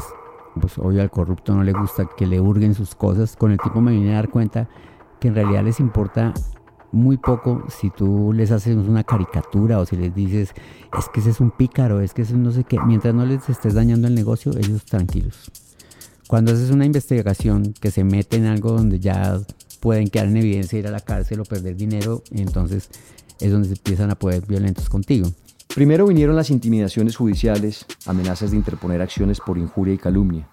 pues 0.60 0.80
obvio 0.80 1.04
al 1.04 1.12
corrupto 1.12 1.54
no 1.54 1.62
le 1.62 1.74
gusta 1.74 2.10
que 2.18 2.26
le 2.26 2.42
hurguen 2.42 2.74
sus 2.74 2.96
cosas. 2.96 3.36
Con 3.36 3.52
el 3.52 3.60
tiempo 3.60 3.82
me 3.82 3.92
vine 3.92 4.14
a 4.14 4.16
dar 4.16 4.30
cuenta 4.30 4.68
que 5.20 5.28
en 5.28 5.36
realidad 5.36 5.64
les 5.64 5.80
importa 5.80 6.34
muy 6.92 7.18
poco 7.18 7.66
si 7.70 7.90
tú 7.90 8.32
les 8.34 8.52
haces 8.52 8.76
una 8.76 9.04
caricatura 9.04 9.80
o 9.80 9.86
si 9.86 9.96
les 9.96 10.14
dices, 10.14 10.54
es 10.98 11.10
que 11.14 11.20
ese 11.20 11.32
es 11.32 11.40
un 11.40 11.52
pícaro, 11.52 12.02
es 12.02 12.14
que 12.14 12.24
ese 12.24 12.36
no 12.36 12.52
sé 12.52 12.64
qué. 12.64 12.80
Mientras 12.80 13.14
no 13.14 13.26
les 13.26 13.50
estés 13.50 13.74
dañando 13.74 14.08
el 14.08 14.16
negocio, 14.16 14.52
ellos 14.58 14.86
tranquilos. 14.86 15.52
Cuando 16.28 16.54
haces 16.54 16.72
una 16.72 16.86
investigación 16.86 17.74
que 17.80 17.92
se 17.92 18.04
mete 18.04 18.38
en 18.38 18.46
algo 18.46 18.72
donde 18.72 19.00
ya 19.00 19.40
pueden 19.80 20.08
quedar 20.08 20.28
en 20.28 20.38
evidencia, 20.38 20.80
ir 20.80 20.88
a 20.88 20.92
la 20.92 21.00
cárcel 21.00 21.40
o 21.40 21.44
perder 21.44 21.76
dinero, 21.76 22.24
entonces 22.32 22.90
es 23.40 23.52
donde 23.52 23.68
se 23.68 23.76
empiezan 23.76 24.10
a 24.12 24.16
poder 24.16 24.46
violentos 24.46 24.90
contigo. 24.90 25.30
Primero 25.74 26.08
vinieron 26.08 26.36
las 26.36 26.50
intimidaciones 26.50 27.16
judiciales, 27.16 27.86
amenazas 28.06 28.52
de 28.52 28.58
interponer 28.58 29.02
acciones 29.02 29.40
por 29.40 29.58
injuria 29.58 29.94
y 29.94 29.98
calumnia, 29.98 30.48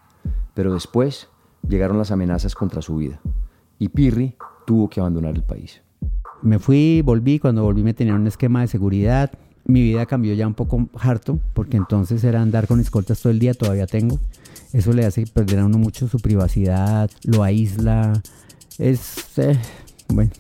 pero 0.55 0.75
después 0.75 1.29
llegaron 1.67 1.97
las 1.97 2.11
amenazas 2.11 2.55
contra 2.55 2.83
su 2.83 2.97
vida 2.97 3.21
y 3.83 3.89
Pirri 3.89 4.37
tuvo 4.65 4.89
que 4.89 5.01
abandonar 5.01 5.35
el 5.35 5.43
país. 5.43 5.82
Me 6.43 6.59
fui, 6.59 7.03
volví, 7.03 7.39
cuando 7.39 7.63
volví 7.63 7.83
me 7.83 7.95
tenían 7.95 8.21
un 8.21 8.27
esquema 8.27 8.63
de 8.63 8.69
seguridad, 8.69 9.31
mi 9.65 9.83
vida 9.83 10.07
cambió 10.07 10.35
ya 10.35 10.47
un 10.47 10.55
poco 10.55 10.89
harto, 10.99 11.39
porque 11.55 11.77
entonces 11.77 12.25
era 12.25 12.43
andar 12.43 12.67
con 12.67 12.81
escoltas 12.81 13.21
todo 13.21 13.33
el 13.33 13.39
día, 13.39 13.55
todavía 13.55 13.87
tengo. 13.87 14.19
Eso 14.73 14.93
le 14.93 15.05
hace 15.05 15.25
perder 15.27 15.61
a 15.61 15.67
uno 15.67 15.79
mucho 15.79 16.09
su 16.09 16.19
privacidad, 16.19 17.11
lo 17.25 17.43
aísla, 17.43 18.21
es, 18.79 19.39
eh, 19.39 19.57
bueno, 20.09 20.33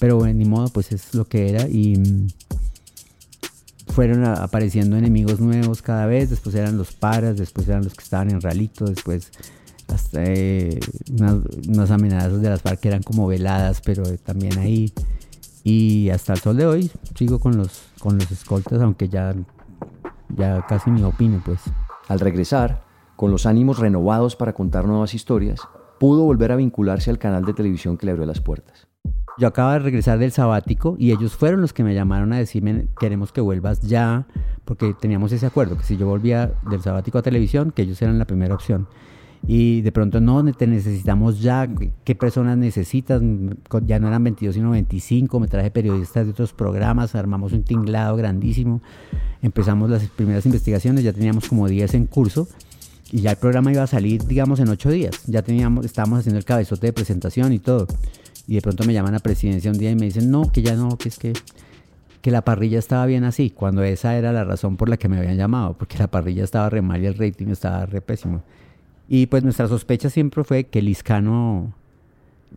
pero 0.00 0.16
bueno, 0.16 0.34
ni 0.34 0.44
modo, 0.44 0.68
pues 0.68 0.92
es 0.92 1.14
lo 1.14 1.26
que 1.26 1.50
era 1.50 1.68
y 1.68 1.96
mm, 1.96 2.26
fueron 3.88 4.24
apareciendo 4.24 4.96
enemigos 4.96 5.40
nuevos 5.40 5.82
cada 5.82 6.06
vez, 6.06 6.30
después 6.30 6.54
eran 6.56 6.76
los 6.76 6.92
paras, 6.92 7.36
después 7.36 7.68
eran 7.68 7.84
los 7.84 7.94
que 7.94 8.02
estaban 8.02 8.30
en 8.30 8.40
ralito, 8.40 8.86
después 8.86 9.30
hasta 9.88 10.22
eh, 10.24 10.78
unas, 11.66 11.90
amenazas 11.90 12.40
de 12.40 12.48
las 12.48 12.62
FARC 12.62 12.80
que 12.80 12.88
eran 12.88 13.02
como 13.02 13.26
veladas, 13.26 13.80
pero 13.80 14.02
también 14.18 14.58
ahí. 14.58 14.92
Y 15.62 16.10
hasta 16.10 16.34
el 16.34 16.40
sol 16.40 16.56
de 16.56 16.66
hoy 16.66 16.90
sigo 17.14 17.38
con 17.38 17.56
los, 17.56 17.82
con 17.98 18.18
los 18.18 18.30
escoltas, 18.30 18.80
aunque 18.82 19.08
ya, 19.08 19.34
ya 20.36 20.64
casi 20.66 20.90
ni 20.90 21.02
opino, 21.02 21.42
pues. 21.44 21.60
Al 22.08 22.20
regresar, 22.20 22.84
con 23.16 23.30
los 23.30 23.46
ánimos 23.46 23.78
renovados 23.78 24.36
para 24.36 24.52
contar 24.52 24.86
nuevas 24.86 25.14
historias, 25.14 25.60
pudo 25.98 26.24
volver 26.24 26.52
a 26.52 26.56
vincularse 26.56 27.10
al 27.10 27.18
canal 27.18 27.44
de 27.44 27.54
televisión 27.54 27.96
que 27.96 28.06
le 28.06 28.12
abrió 28.12 28.26
las 28.26 28.40
puertas. 28.40 28.86
Yo 29.36 29.48
acabo 29.48 29.72
de 29.72 29.80
regresar 29.80 30.18
del 30.18 30.30
sabático 30.30 30.94
y 30.98 31.10
ellos 31.10 31.34
fueron 31.34 31.60
los 31.60 31.72
que 31.72 31.82
me 31.82 31.94
llamaron 31.94 32.32
a 32.32 32.38
decirme 32.38 32.86
queremos 33.00 33.32
que 33.32 33.40
vuelvas 33.40 33.80
ya, 33.80 34.26
porque 34.64 34.94
teníamos 34.94 35.32
ese 35.32 35.46
acuerdo, 35.46 35.76
que 35.76 35.82
si 35.82 35.96
yo 35.96 36.06
volvía 36.06 36.52
del 36.70 36.82
sabático 36.82 37.18
a 37.18 37.22
televisión, 37.22 37.72
que 37.72 37.82
ellos 37.82 38.00
eran 38.00 38.18
la 38.18 38.26
primera 38.26 38.54
opción. 38.54 38.86
Y 39.46 39.82
de 39.82 39.92
pronto 39.92 40.20
no, 40.20 40.44
te 40.52 40.66
necesitamos 40.66 41.40
ya, 41.40 41.68
qué 42.04 42.14
personas 42.14 42.56
necesitas, 42.56 43.20
ya 43.84 43.98
no 43.98 44.08
eran 44.08 44.24
22 44.24 44.54
sino 44.54 44.70
25, 44.70 45.40
me 45.40 45.48
traje 45.48 45.70
periodistas 45.70 46.24
de 46.26 46.32
otros 46.32 46.52
programas, 46.52 47.14
armamos 47.14 47.52
un 47.52 47.62
tinglado 47.62 48.16
grandísimo, 48.16 48.80
empezamos 49.42 49.90
las 49.90 50.04
primeras 50.08 50.46
investigaciones, 50.46 51.04
ya 51.04 51.12
teníamos 51.12 51.48
como 51.48 51.68
10 51.68 51.94
en 51.94 52.06
curso 52.06 52.48
y 53.12 53.20
ya 53.20 53.32
el 53.32 53.36
programa 53.36 53.70
iba 53.70 53.82
a 53.82 53.86
salir, 53.86 54.24
digamos, 54.24 54.60
en 54.60 54.68
8 54.68 54.90
días, 54.90 55.22
ya 55.26 55.42
teníamos, 55.42 55.84
estábamos 55.84 56.20
haciendo 56.20 56.38
el 56.38 56.44
cabezote 56.44 56.86
de 56.86 56.92
presentación 56.92 57.52
y 57.52 57.58
todo, 57.58 57.86
y 58.46 58.54
de 58.54 58.62
pronto 58.62 58.84
me 58.84 58.94
llaman 58.94 59.14
a 59.14 59.18
presidencia 59.18 59.70
un 59.70 59.78
día 59.78 59.90
y 59.90 59.94
me 59.94 60.06
dicen, 60.06 60.30
no, 60.30 60.50
que 60.50 60.62
ya 60.62 60.74
no, 60.74 60.96
que 60.96 61.08
es 61.08 61.18
que 61.18 61.32
que 62.24 62.30
la 62.30 62.40
parrilla 62.40 62.78
estaba 62.78 63.04
bien 63.04 63.22
así, 63.24 63.50
cuando 63.50 63.82
esa 63.82 64.16
era 64.16 64.32
la 64.32 64.44
razón 64.44 64.78
por 64.78 64.88
la 64.88 64.96
que 64.96 65.10
me 65.10 65.18
habían 65.18 65.36
llamado, 65.36 65.74
porque 65.74 65.98
la 65.98 66.06
parrilla 66.06 66.42
estaba 66.42 66.70
re 66.70 66.80
mal 66.80 67.02
y 67.02 67.04
el 67.04 67.18
rating 67.18 67.48
estaba 67.48 67.84
re 67.84 68.00
pésimo. 68.00 68.42
Y 69.08 69.26
pues 69.26 69.44
nuestra 69.44 69.68
sospecha 69.68 70.10
siempre 70.10 70.44
fue 70.44 70.64
que 70.64 70.82
Liscano 70.82 71.72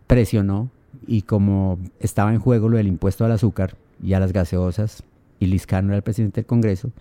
presionó 0.07 0.69
y 1.05 1.23
como 1.23 1.79
estaba 1.99 2.33
en 2.33 2.39
juego 2.39 2.69
lo 2.69 2.77
del 2.77 2.87
impuesto 2.87 3.25
al 3.25 3.31
azúcar 3.31 3.75
y 4.01 4.13
a 4.13 4.19
las 4.19 4.33
gaseosas 4.33 5.03
y 5.39 5.47
Liscano 5.47 5.89
era 5.89 5.97
el 5.97 6.03
presidente 6.03 6.41
del 6.41 6.45
Congreso, 6.45 6.91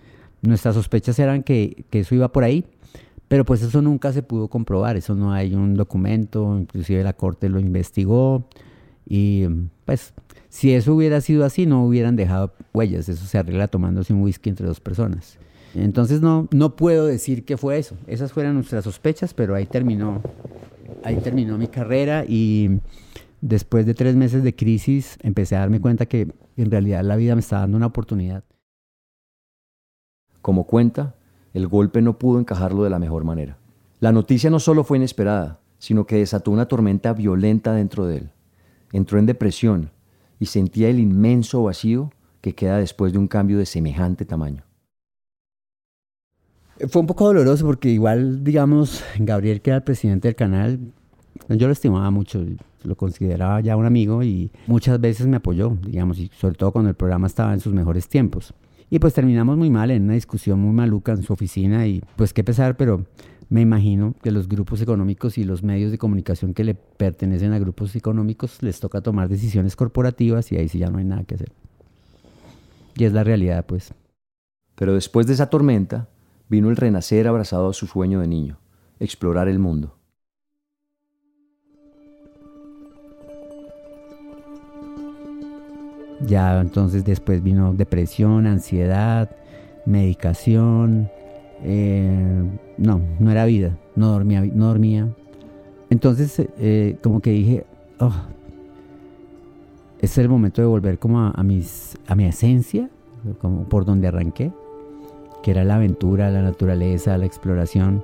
nuestras 0.43 0.75
sospechas 0.75 1.19
eran 1.19 1.43
que, 1.43 1.85
que 1.91 2.01
eso 2.01 2.15
iba 2.15 2.33
por 2.33 2.45
ahí, 2.45 2.65
pero 3.29 3.45
pues 3.45 3.63
eso 3.63 3.83
nunca 3.83 4.13
se 4.13 4.23
pudo 4.23 4.49
comprobar, 4.49 4.97
eso 4.97 5.15
no 5.15 5.33
hay 5.33 5.55
un 5.55 5.75
documento, 5.75 6.57
inclusive 6.59 7.03
la 7.03 7.13
Corte 7.13 7.49
lo 7.49 7.59
investigó 7.59 8.47
y 9.09 9.47
pues 9.85 10.13
si 10.49 10.73
eso 10.73 10.95
hubiera 10.95 11.21
sido 11.21 11.45
así 11.45 11.67
no 11.67 11.85
hubieran 11.85 12.17
dejado 12.17 12.53
huellas, 12.73 13.09
eso 13.09 13.25
se 13.25 13.39
arregla 13.39 13.69
tomándose 13.69 14.13
un 14.13 14.23
whisky 14.23 14.51
entre 14.51 14.67
dos 14.67 14.81
personas. 14.81 15.39
Entonces 15.77 16.23
no, 16.23 16.49
no 16.53 16.75
puedo 16.75 17.07
decir 17.07 17.45
que 17.45 17.59
fue 17.59 17.79
eso. 17.79 17.97
Esas 18.07 18.33
fueron 18.33 18.55
nuestras 18.55 18.85
sospechas, 18.85 19.35
pero 19.35 19.55
ahí 19.55 19.67
terminó, 19.67 20.23
ahí 21.05 21.17
terminó 21.17 21.59
mi 21.59 21.69
carrera 21.69 22.25
y 22.27 22.81
después 23.43 23.85
de 23.85 23.93
tres 23.93 24.17
meses 24.17 24.43
de 24.43 24.57
crisis 24.57 25.19
empecé 25.23 25.55
a 25.55 25.61
darme 25.61 25.81
cuenta 25.81 26.07
que 26.07 26.33
en 26.57 26.71
realidad 26.71 27.03
la 27.03 27.17
vida 27.17 27.35
me 27.35 27.41
estaba 27.41 27.61
dando 27.61 27.77
una 27.77 27.87
oportunidad. 27.87 28.43
Como 30.41 30.65
cuenta, 30.65 31.15
el 31.53 31.69
golpe 31.69 32.01
no 32.01 32.19
pudo 32.19 32.41
encajarlo 32.41 32.83
de 32.83 32.91
la 32.91 32.99
mejor 32.99 33.25
manera. 33.25 33.59
La 34.01 34.12
noticia 34.12 34.49
no 34.49 34.61
solo 34.61 34.83
fue 34.83 34.97
inesperada, 34.97 35.61
sino 35.79 36.07
que 36.07 36.17
desató 36.17 36.51
una 36.51 36.69
tormenta 36.69 37.12
violenta 37.12 37.73
dentro 37.73 38.07
de 38.07 38.19
él. 38.19 38.31
Entró 38.93 39.19
en 39.19 39.27
depresión 39.27 39.91
y 40.39 40.47
sentía 40.47 40.89
el 40.89 41.01
inmenso 41.01 41.62
vacío 41.62 42.12
que 42.41 42.55
queda 42.55 42.79
después 42.79 43.12
de 43.12 43.19
un 43.19 43.29
cambio 43.29 43.59
de 43.59 43.67
semejante 43.67 44.25
tamaño. 44.25 44.66
Fue 46.89 47.01
un 47.01 47.07
poco 47.07 47.27
doloroso 47.27 47.65
porque 47.65 47.89
igual, 47.89 48.45
digamos, 48.45 49.03
Gabriel, 49.19 49.62
que 49.62 49.71
era 49.71 49.79
el 49.79 49.83
presidente 49.83 50.29
del 50.29 50.37
canal, 50.37 50.79
yo 51.49 51.67
lo 51.67 51.73
estimaba 51.73 52.11
mucho, 52.11 52.45
lo 52.83 52.97
consideraba 52.97 53.61
ya 53.61 53.77
un 53.77 53.87
amigo 53.87 54.23
y 54.23 54.51
muchas 54.67 55.01
veces 55.01 55.27
me 55.27 55.37
apoyó, 55.37 55.77
digamos, 55.87 56.19
y 56.19 56.31
sobre 56.39 56.57
todo 56.57 56.73
cuando 56.73 56.91
el 56.91 56.97
programa 56.97 57.27
estaba 57.27 57.55
en 57.55 57.61
sus 57.61 57.73
mejores 57.73 58.09
tiempos. 58.09 58.53
Y 58.91 58.99
pues 58.99 59.15
terminamos 59.15 59.57
muy 59.57 59.71
mal, 59.71 59.91
en 59.91 60.05
una 60.05 60.15
discusión 60.15 60.61
muy 60.61 60.73
maluca 60.73 61.12
en 61.12 61.23
su 61.23 61.33
oficina 61.33 61.87
y 61.87 62.03
pues 62.15 62.33
qué 62.33 62.45
pesar, 62.45 62.77
pero 62.77 63.05
me 63.49 63.61
imagino 63.61 64.15
que 64.23 64.31
los 64.31 64.49
grupos 64.49 64.81
económicos 64.81 65.39
y 65.39 65.45
los 65.45 65.62
medios 65.62 65.91
de 65.91 65.99
comunicación 65.99 66.53
que 66.53 66.65
le 66.65 66.75
pertenecen 66.75 67.53
a 67.53 67.59
grupos 67.59 67.97
económicos 67.97 68.62
les 68.62 68.81
toca 68.81 69.01
tomar 69.01 69.29
decisiones 69.29 69.77
corporativas 69.77 70.53
y 70.53 70.57
ahí 70.57 70.69
sí 70.69 70.79
ya 70.79 70.91
no 70.91 70.99
hay 70.99 71.05
nada 71.05 71.25
que 71.25 71.37
hacer. 71.37 71.53
Y 72.97 73.05
es 73.05 73.12
la 73.12 73.25
realidad, 73.25 73.65
pues. 73.67 73.93
Pero 74.75 74.95
después 74.95 75.27
de 75.27 75.35
esa 75.35 75.49
tormenta, 75.49 76.09
vino 76.49 76.71
el 76.71 76.77
renacer 76.77 77.27
abrazado 77.29 77.69
a 77.69 77.73
su 77.73 77.87
sueño 77.87 78.21
de 78.21 78.29
niño, 78.29 78.59
explorar 79.01 79.49
el 79.49 79.59
mundo. 79.59 79.95
Ya 86.27 86.61
entonces 86.61 87.05
después 87.05 87.43
vino 87.43 87.75
depresión, 87.75 88.47
ansiedad, 88.47 89.37
medicación. 89.85 91.11
Eh, 91.63 92.43
no, 92.79 93.01
no 93.19 93.31
era 93.31 93.45
vida, 93.45 93.77
no 93.95 94.09
dormía. 94.09 94.43
No 94.43 94.67
dormía. 94.67 95.09
Entonces 95.91 96.43
eh, 96.59 96.97
como 97.03 97.21
que 97.21 97.31
dije, 97.31 97.67
oh, 98.01 98.15
es 100.01 100.17
el 100.19 100.29
momento 100.29 100.63
de 100.63 100.67
volver 100.67 100.99
como 100.99 101.21
a, 101.21 101.43
mis, 101.43 101.99
a 102.07 102.15
mi 102.15 102.25
esencia, 102.25 102.91
como 103.41 103.69
por 103.69 103.85
donde 103.85 104.09
arranqué 104.09 104.53
que 105.47 105.53
era 105.53 105.63
la 105.63 105.77
aventura, 105.77 106.29
la 106.29 106.43
naturaleza, 106.43 107.17
la 107.17 107.25
exploración. 107.25 108.03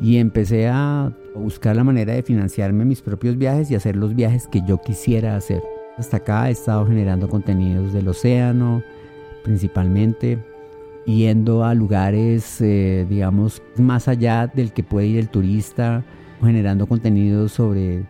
Y 0.00 0.18
empecé 0.18 0.68
a 0.68 1.12
buscar 1.34 1.74
la 1.74 1.82
manera 1.82 2.12
de 2.12 2.22
financiarme 2.22 2.84
mis 2.84 3.02
propios 3.02 3.36
viajes 3.36 3.68
y 3.68 3.74
hacer 3.74 3.96
los 3.96 4.14
viajes 4.14 4.46
que 4.46 4.62
yo 4.64 4.80
quisiera 4.80 5.34
hacer. 5.34 5.60
Hasta 5.96 6.18
acá 6.18 6.48
he 6.48 6.52
estado 6.52 6.86
generando 6.86 7.28
contenidos 7.28 7.92
del 7.92 8.06
océano, 8.06 8.84
principalmente, 9.42 10.38
yendo 11.04 11.64
a 11.64 11.74
lugares, 11.74 12.60
eh, 12.60 13.04
digamos, 13.10 13.60
más 13.76 14.06
allá 14.06 14.46
del 14.46 14.72
que 14.72 14.84
puede 14.84 15.08
ir 15.08 15.18
el 15.18 15.30
turista, 15.30 16.04
generando 16.40 16.86
contenidos 16.86 17.50
sobre 17.50 18.04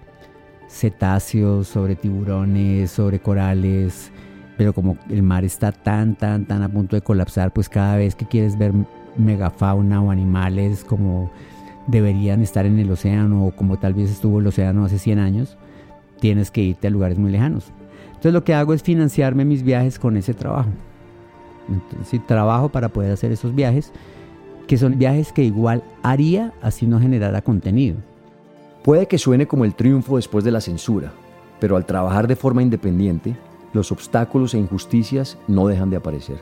cetáceos, 0.68 1.68
sobre 1.68 1.96
tiburones, 1.96 2.90
sobre 2.90 3.18
corales, 3.18 4.12
pero 4.58 4.74
como 4.74 4.98
el 5.08 5.22
mar 5.22 5.44
está 5.44 5.70
tan, 5.70 6.16
tan, 6.16 6.44
tan 6.44 6.62
a 6.62 6.68
punto 6.68 6.96
de 6.96 7.02
colapsar, 7.02 7.52
pues 7.52 7.68
cada 7.68 7.96
vez 7.96 8.16
que 8.16 8.26
quieres 8.26 8.58
ver 8.58 8.72
megafauna 9.16 10.02
o 10.02 10.10
animales 10.10 10.84
como 10.84 11.30
deberían 11.86 12.42
estar 12.42 12.66
en 12.66 12.78
el 12.80 12.90
océano 12.90 13.46
o 13.46 13.52
como 13.52 13.78
tal 13.78 13.94
vez 13.94 14.10
estuvo 14.10 14.40
el 14.40 14.46
océano 14.48 14.84
hace 14.84 14.98
100 14.98 15.20
años, 15.20 15.56
tienes 16.18 16.50
que 16.50 16.60
irte 16.60 16.88
a 16.88 16.90
lugares 16.90 17.18
muy 17.18 17.30
lejanos. 17.30 17.72
Entonces 18.08 18.32
lo 18.32 18.42
que 18.42 18.52
hago 18.52 18.74
es 18.74 18.82
financiarme 18.82 19.44
mis 19.44 19.62
viajes 19.62 19.96
con 19.96 20.16
ese 20.16 20.34
trabajo. 20.34 20.70
Entonces, 21.68 22.26
trabajo 22.26 22.68
para 22.68 22.88
poder 22.88 23.12
hacer 23.12 23.30
esos 23.30 23.54
viajes, 23.54 23.92
que 24.66 24.76
son 24.76 24.98
viajes 24.98 25.32
que 25.32 25.44
igual 25.44 25.84
haría 26.02 26.52
así 26.62 26.84
no 26.86 26.98
generara 26.98 27.42
contenido. 27.42 27.98
Puede 28.82 29.06
que 29.06 29.18
suene 29.18 29.46
como 29.46 29.64
el 29.64 29.74
triunfo 29.74 30.16
después 30.16 30.44
de 30.44 30.50
la 30.50 30.60
censura, 30.60 31.12
pero 31.60 31.76
al 31.76 31.86
trabajar 31.86 32.26
de 32.26 32.36
forma 32.36 32.62
independiente, 32.62 33.36
los 33.72 33.92
obstáculos 33.92 34.54
e 34.54 34.58
injusticias 34.58 35.38
no 35.46 35.66
dejan 35.66 35.90
de 35.90 35.96
aparecer. 35.96 36.38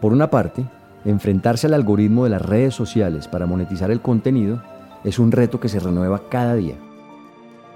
Por 0.00 0.12
una 0.12 0.30
parte, 0.30 0.64
enfrentarse 1.04 1.66
al 1.66 1.74
algoritmo 1.74 2.24
de 2.24 2.30
las 2.30 2.42
redes 2.42 2.74
sociales 2.74 3.28
para 3.28 3.46
monetizar 3.46 3.90
el 3.90 4.00
contenido 4.00 4.62
es 5.04 5.18
un 5.18 5.32
reto 5.32 5.60
que 5.60 5.68
se 5.68 5.80
renueva 5.80 6.28
cada 6.28 6.54
día. 6.54 6.76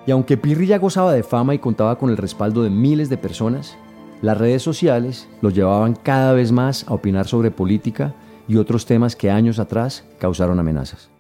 Y 0.07 0.13
aunque 0.13 0.37
Pirri 0.37 0.67
ya 0.67 0.79
gozaba 0.79 1.13
de 1.13 1.23
fama 1.23 1.55
y 1.55 1.59
contaba 1.59 1.99
con 1.99 2.11
el 2.11 2.17
respaldo 2.17 2.63
de 2.63 2.71
miles 2.71 3.09
de 3.09 3.19
personas, 3.19 3.77
las 4.23 4.39
redes 4.39 4.63
sociales 4.63 5.29
los 5.41 5.55
llevaban 5.55 5.95
cada 5.95 6.33
vez 6.33 6.53
más 6.53 6.87
a 6.89 6.95
opinar 6.95 7.27
sobre 7.27 7.51
política 7.51 8.15
y 8.49 8.57
otros 8.57 8.87
temas 8.87 9.17
que 9.17 9.31
años 9.31 9.59
atrás 9.59 10.05
causaron 10.19 10.61
amenazas. 10.61 11.11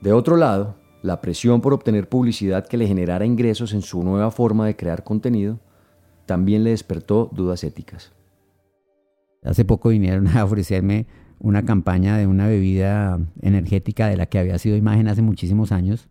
De 0.00 0.12
otro 0.12 0.36
lado, 0.36 0.74
la 1.02 1.20
presión 1.20 1.60
por 1.60 1.72
obtener 1.72 2.08
publicidad 2.08 2.66
que 2.66 2.76
le 2.76 2.88
generara 2.88 3.24
ingresos 3.24 3.72
en 3.72 3.82
su 3.82 4.02
nueva 4.02 4.30
forma 4.30 4.66
de 4.66 4.76
crear 4.76 5.04
contenido 5.04 5.60
también 6.26 6.64
le 6.64 6.70
despertó 6.70 7.30
dudas 7.32 7.64
éticas. 7.64 8.12
Hace 9.42 9.64
poco 9.64 9.90
vinieron 9.90 10.26
a 10.28 10.44
ofrecerme 10.44 11.06
una 11.38 11.64
campaña 11.64 12.16
de 12.16 12.26
una 12.26 12.48
bebida 12.48 13.20
energética 13.42 14.08
de 14.08 14.16
la 14.16 14.26
que 14.26 14.38
había 14.38 14.58
sido 14.58 14.76
imagen 14.76 15.08
hace 15.08 15.22
muchísimos 15.22 15.72
años, 15.72 16.08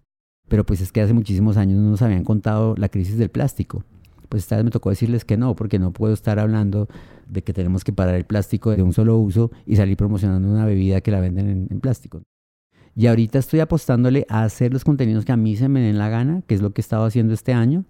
pero 0.47 0.65
pues 0.65 0.81
es 0.81 0.91
que 0.91 1.01
hace 1.01 1.13
muchísimos 1.13 1.57
años 1.57 1.79
no 1.79 1.89
nos 1.89 2.01
habían 2.01 2.23
contado 2.23 2.75
la 2.77 2.89
crisis 2.89 3.17
del 3.17 3.29
plástico. 3.29 3.83
Pues 4.29 4.43
esta 4.43 4.55
vez 4.55 4.65
me 4.65 4.71
tocó 4.71 4.89
decirles 4.89 5.25
que 5.25 5.37
no, 5.37 5.55
porque 5.55 5.79
no 5.79 5.91
puedo 5.91 6.13
estar 6.13 6.39
hablando 6.39 6.87
de 7.27 7.43
que 7.43 7.53
tenemos 7.53 7.83
que 7.83 7.93
parar 7.93 8.15
el 8.15 8.25
plástico 8.25 8.75
de 8.75 8.83
un 8.83 8.93
solo 8.93 9.17
uso 9.17 9.51
y 9.65 9.75
salir 9.75 9.97
promocionando 9.97 10.47
una 10.47 10.65
bebida 10.65 11.01
que 11.01 11.11
la 11.11 11.19
venden 11.19 11.49
en, 11.49 11.67
en 11.69 11.79
plástico. 11.79 12.21
Y 12.95 13.07
ahorita 13.07 13.39
estoy 13.39 13.59
apostándole 13.59 14.25
a 14.29 14.43
hacer 14.43 14.71
los 14.71 14.83
contenidos 14.83 15.25
que 15.25 15.31
a 15.31 15.37
mí 15.37 15.55
se 15.57 15.67
me 15.67 15.81
den 15.81 15.97
la 15.97 16.09
gana, 16.09 16.43
que 16.47 16.55
es 16.55 16.61
lo 16.61 16.71
que 16.71 16.79
he 16.79 16.83
estado 16.83 17.05
haciendo 17.05 17.33
este 17.33 17.53
año, 17.53 17.83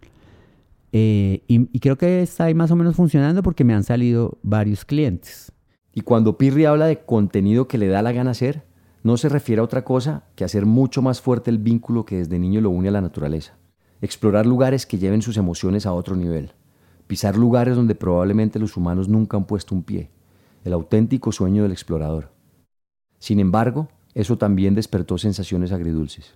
eh, 0.98 1.44
y, 1.50 1.80
creo 1.80 1.98
que 1.98 2.22
está 2.22 2.46
ahí 2.46 2.54
más 2.54 2.72
o 2.72 2.76
menos 2.78 2.96
funcionando 2.96 3.44
porque 3.44 3.66
me 3.66 3.74
han 3.74 3.84
salido 3.84 4.38
varios 4.44 4.86
clientes. 4.86 5.52
Y 5.94 6.02
cuando 6.02 6.38
Pirri 6.38 6.64
habla 6.64 6.86
de 6.86 7.02
contenido 7.02 7.68
que 7.68 7.78
le 7.78 7.90
da 7.90 8.02
la 8.02 8.14
gana 8.14 8.32
hacer, 8.32 8.64
no 9.04 9.18
se 9.18 9.28
refiere 9.28 9.60
a 9.60 9.66
otra 9.66 9.84
cosa 9.84 10.24
que 10.36 10.46
hacer 10.46 10.66
mucho 10.66 11.02
más 11.02 11.20
fuerte 11.20 11.52
el 11.52 11.58
vínculo 11.58 12.06
que 12.06 12.20
desde 12.20 12.40
niño 12.40 12.62
lo 12.62 12.70
une 12.70 12.88
a 12.88 12.92
la 12.92 13.02
naturaleza. 13.02 13.58
Explorar 14.00 14.46
lugares 14.46 14.86
que 14.86 14.98
lleven 14.98 15.22
sus 15.22 15.36
emociones 15.36 15.86
a 15.86 15.92
otro 15.92 16.16
nivel. 16.16 16.54
Pisar 17.08 17.36
lugares 17.36 17.76
donde 17.76 17.96
probablemente 17.96 18.58
los 18.58 18.78
humanos 18.78 19.10
nunca 19.10 19.36
han 19.36 19.48
puesto 19.48 19.76
un 19.76 19.84
pie. 19.84 20.12
El 20.64 20.72
auténtico 20.72 21.34
sueño 21.34 21.64
del 21.64 21.74
explorador. 21.74 22.32
Sin 23.20 23.42
embargo, 23.42 23.90
eso 24.14 24.38
también 24.38 24.76
despertó 24.76 25.18
sensaciones 25.18 25.74
agridulces. 25.74 26.36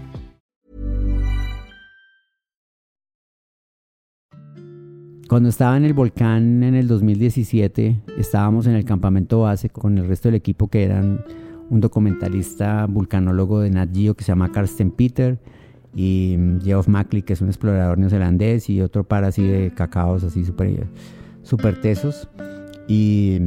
Cuando 5.31 5.47
estaba 5.47 5.77
en 5.77 5.85
el 5.85 5.93
volcán 5.93 6.61
en 6.61 6.75
el 6.75 6.89
2017, 6.89 8.01
estábamos 8.17 8.67
en 8.67 8.73
el 8.73 8.83
campamento 8.83 9.39
base 9.39 9.69
con 9.69 9.97
el 9.97 10.05
resto 10.05 10.27
del 10.27 10.35
equipo 10.35 10.67
que 10.67 10.83
eran 10.83 11.23
un 11.69 11.79
documentalista 11.79 12.85
vulcanólogo 12.85 13.61
de 13.61 13.69
Nat 13.69 13.95
Geo 13.95 14.13
que 14.13 14.25
se 14.25 14.33
llama 14.33 14.51
Karsten 14.51 14.91
Peter 14.91 15.39
y 15.95 16.37
Geoff 16.61 16.89
Mackley 16.89 17.21
que 17.21 17.31
es 17.31 17.39
un 17.39 17.47
explorador 17.47 17.97
neozelandés 17.97 18.69
y 18.69 18.81
otro 18.81 19.05
par 19.05 19.23
así 19.23 19.47
de 19.47 19.73
cacaos 19.73 20.25
así 20.25 20.43
súper 20.43 20.87
super 21.43 21.79
tesos. 21.79 22.27
Y 22.89 23.39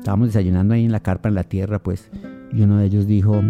estábamos 0.00 0.28
desayunando 0.28 0.74
ahí 0.74 0.84
en 0.84 0.92
la 0.92 1.00
carpa 1.00 1.30
en 1.30 1.36
la 1.36 1.44
tierra 1.44 1.82
pues 1.82 2.10
y 2.52 2.60
uno 2.60 2.76
de 2.76 2.84
ellos 2.84 3.06
dijo 3.06 3.40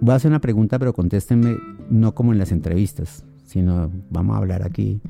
voy 0.00 0.12
a 0.12 0.16
hacer 0.16 0.28
una 0.28 0.40
pregunta 0.40 0.80
pero 0.80 0.92
contéstenme 0.92 1.56
no 1.88 2.16
como 2.16 2.32
en 2.32 2.40
las 2.40 2.50
entrevistas 2.50 3.24
sino 3.44 3.92
vamos 4.10 4.34
a 4.34 4.38
hablar 4.40 4.64
aquí 4.64 5.00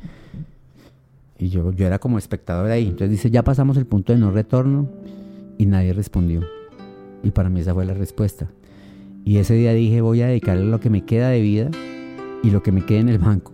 y 1.39 1.49
yo, 1.49 1.73
yo 1.73 1.87
era 1.87 1.99
como 1.99 2.19
espectador 2.19 2.71
ahí. 2.71 2.85
Entonces 2.85 3.11
dice, 3.11 3.31
ya 3.31 3.43
pasamos 3.43 3.77
el 3.77 3.87
punto 3.87 4.13
de 4.13 4.19
no 4.19 4.31
retorno 4.31 4.89
y 5.59 5.67
nadie 5.67 5.93
respondió. 5.93 6.43
Y 7.23 7.31
para 7.31 7.49
mí 7.49 7.61
esa 7.61 7.75
fue 7.75 7.85
la 7.85 7.95
respuesta. 7.95 8.51
Y 9.25 9.39
ese 9.39 9.55
día 9.55 9.73
dije, 9.73 10.01
voy 10.01 10.23
a 10.23 10.27
dedicarle 10.27 10.65
lo 10.65 10.81
que 10.81 10.91
me 10.91 11.05
queda 11.05 11.29
de 11.29 11.41
vida 11.41 11.71
y 12.43 12.51
lo 12.51 12.63
que 12.63 12.73
me 12.73 12.85
quede 12.85 12.99
en 12.99 13.09
el 13.09 13.19
banco 13.19 13.53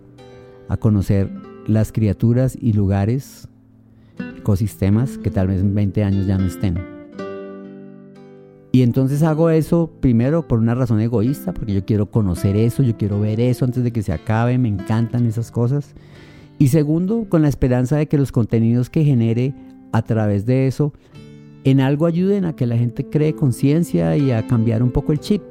a 0.67 0.77
conocer 0.77 1.29
las 1.67 1.91
criaturas 1.91 2.57
y 2.59 2.73
lugares, 2.73 3.47
ecosistemas 4.37 5.17
que 5.17 5.29
tal 5.29 5.47
vez 5.47 5.61
en 5.61 5.75
20 5.75 6.03
años 6.03 6.27
ya 6.27 6.37
no 6.37 6.45
estén. 6.45 6.79
Y 8.73 8.83
entonces 8.83 9.21
hago 9.21 9.49
eso 9.49 9.91
primero 9.99 10.47
por 10.47 10.59
una 10.59 10.73
razón 10.73 11.01
egoísta, 11.01 11.53
porque 11.53 11.73
yo 11.73 11.83
quiero 11.85 12.09
conocer 12.09 12.55
eso, 12.55 12.83
yo 12.83 12.95
quiero 12.95 13.19
ver 13.19 13.41
eso 13.41 13.65
antes 13.65 13.83
de 13.83 13.91
que 13.91 14.01
se 14.01 14.13
acabe, 14.13 14.57
me 14.57 14.69
encantan 14.69 15.25
esas 15.25 15.51
cosas. 15.51 15.93
Y 16.61 16.67
segundo, 16.67 17.25
con 17.27 17.41
la 17.41 17.47
esperanza 17.47 17.97
de 17.97 18.07
que 18.07 18.19
los 18.19 18.31
contenidos 18.31 18.91
que 18.91 19.03
genere 19.03 19.55
a 19.91 20.03
través 20.03 20.45
de 20.45 20.67
eso 20.67 20.93
en 21.63 21.79
algo 21.79 22.05
ayuden 22.05 22.45
a 22.45 22.55
que 22.55 22.67
la 22.67 22.77
gente 22.77 23.09
cree 23.09 23.33
conciencia 23.33 24.15
y 24.15 24.29
a 24.29 24.45
cambiar 24.45 24.83
un 24.83 24.91
poco 24.91 25.11
el 25.11 25.19
chip. 25.19 25.41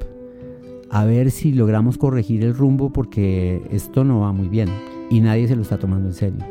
A 0.89 1.05
ver 1.05 1.33
si 1.33 1.53
logramos 1.53 1.99
corregir 1.99 2.45
el 2.45 2.55
rumbo 2.55 2.93
porque 2.93 3.61
esto 3.73 4.05
no 4.05 4.21
va 4.21 4.31
muy 4.31 4.47
bien 4.47 4.69
y 5.11 5.19
nadie 5.19 5.49
se 5.49 5.57
lo 5.57 5.63
está 5.63 5.81
tomando 5.81 6.11
en 6.11 6.15
serio. 6.15 6.45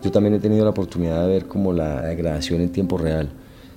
Yo 0.00 0.12
también 0.12 0.34
he 0.34 0.38
tenido 0.38 0.62
la 0.62 0.70
oportunidad 0.70 1.22
de 1.22 1.32
ver 1.32 1.46
como 1.46 1.72
la 1.72 2.02
degradación 2.02 2.60
en 2.60 2.70
tiempo 2.70 2.98
real. 2.98 3.32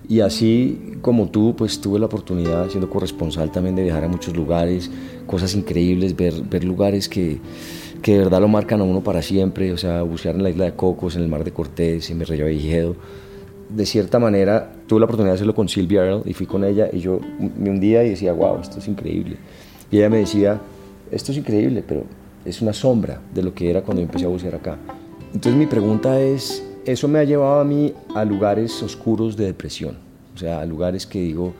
Y 0.07 0.19
así 0.19 0.99
como 1.01 1.29
tú, 1.29 1.55
pues 1.55 1.81
tuve 1.81 1.97
la 1.97 2.05
oportunidad, 2.05 2.69
siendo 2.69 2.91
corresponsal 2.91 3.51
también, 3.51 3.75
de 3.75 3.85
viajar 3.85 4.03
a 4.03 4.07
muchos 4.07 4.37
lugares, 4.37 4.91
cosas 5.25 5.55
increíbles, 5.55 6.15
ver, 6.15 6.43
ver 6.43 6.63
lugares 6.63 7.09
que, 7.09 7.39
que 8.01 8.13
de 8.13 8.19
verdad 8.19 8.39
lo 8.41 8.47
marcan 8.47 8.81
a 8.81 8.83
uno 8.83 9.01
para 9.01 9.21
siempre, 9.21 9.71
o 9.73 9.77
sea, 9.77 10.03
bucear 10.03 10.35
en 10.35 10.43
la 10.43 10.49
isla 10.49 10.65
de 10.65 10.73
Cocos, 10.73 11.15
en 11.15 11.23
el 11.23 11.27
mar 11.27 11.43
de 11.43 11.51
Cortés, 11.51 12.09
en 12.09 12.17
mi 12.17 12.25
Vigedo. 12.25 12.95
De 13.69 13.85
cierta 13.85 14.19
manera, 14.19 14.71
tuve 14.87 14.99
la 14.99 15.05
oportunidad 15.05 15.33
de 15.33 15.35
hacerlo 15.35 15.53
con 15.53 15.69
Sylvia 15.69 16.03
Earle 16.05 16.23
y 16.25 16.33
fui 16.33 16.45
con 16.45 16.63
ella 16.63 16.89
y 16.91 16.99
yo 16.99 17.19
me 17.57 17.69
hundía 17.69 18.03
y 18.03 18.09
decía, 18.11 18.33
wow, 18.33 18.59
esto 18.61 18.79
es 18.79 18.87
increíble. 18.87 19.37
Y 19.91 19.97
ella 19.97 20.09
me 20.09 20.17
decía, 20.17 20.59
esto 21.11 21.31
es 21.31 21.37
increíble, 21.37 21.83
pero 21.87 22.03
es 22.45 22.61
una 22.61 22.73
sombra 22.73 23.21
de 23.33 23.43
lo 23.43 23.53
que 23.53 23.69
era 23.69 23.81
cuando 23.81 24.01
empecé 24.01 24.25
a 24.25 24.29
bucear 24.29 24.55
acá. 24.55 24.77
Entonces 25.33 25.55
mi 25.55 25.67
pregunta 25.67 26.19
es, 26.19 26.63
eso 26.85 27.07
me 27.07 27.19
ha 27.19 27.23
llevado 27.23 27.59
a 27.59 27.63
mí 27.63 27.93
a 28.15 28.25
lugares 28.25 28.81
oscuros 28.81 29.37
de 29.37 29.45
depresión, 29.45 29.97
o 30.33 30.37
sea, 30.37 30.61
a 30.61 30.65
lugares 30.65 31.05
que 31.05 31.21
digo, 31.21 31.53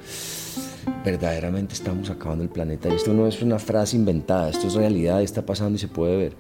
verdaderamente 1.03 1.73
estamos 1.73 2.09
acabando 2.09 2.43
el 2.43 2.49
planeta. 2.49 2.89
Y 2.89 2.93
esto 2.93 3.13
no 3.13 3.27
es 3.27 3.41
una 3.41 3.59
frase 3.59 3.97
inventada, 3.97 4.49
esto 4.49 4.67
es 4.67 4.73
realidad, 4.75 5.21
está 5.21 5.45
pasando 5.45 5.75
y 5.75 5.79
se 5.79 5.87
puede 5.87 6.17
ver. 6.17 6.33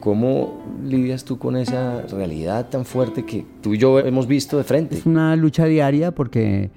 ¿Cómo 0.00 0.64
lidias 0.82 1.24
tú 1.24 1.38
con 1.38 1.56
esa 1.56 2.02
realidad 2.02 2.70
tan 2.70 2.86
fuerte 2.86 3.24
que 3.26 3.44
tú 3.60 3.74
y 3.74 3.78
yo 3.78 3.98
hemos 3.98 4.26
visto 4.26 4.56
de 4.56 4.64
frente? 4.64 4.96
Es 4.96 5.06
una 5.06 5.36
lucha 5.36 5.66
diaria 5.66 6.14
porque 6.14 6.70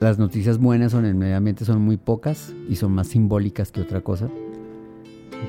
las 0.00 0.18
noticias 0.18 0.58
buenas 0.58 0.94
en 0.94 1.04
el 1.04 1.14
medio 1.14 1.36
ambiente 1.36 1.64
son 1.64 1.80
muy 1.80 1.96
pocas 1.96 2.52
y 2.68 2.74
son 2.74 2.92
más 2.92 3.06
simbólicas 3.06 3.70
que 3.70 3.80
otra 3.80 4.00
cosa. 4.00 4.28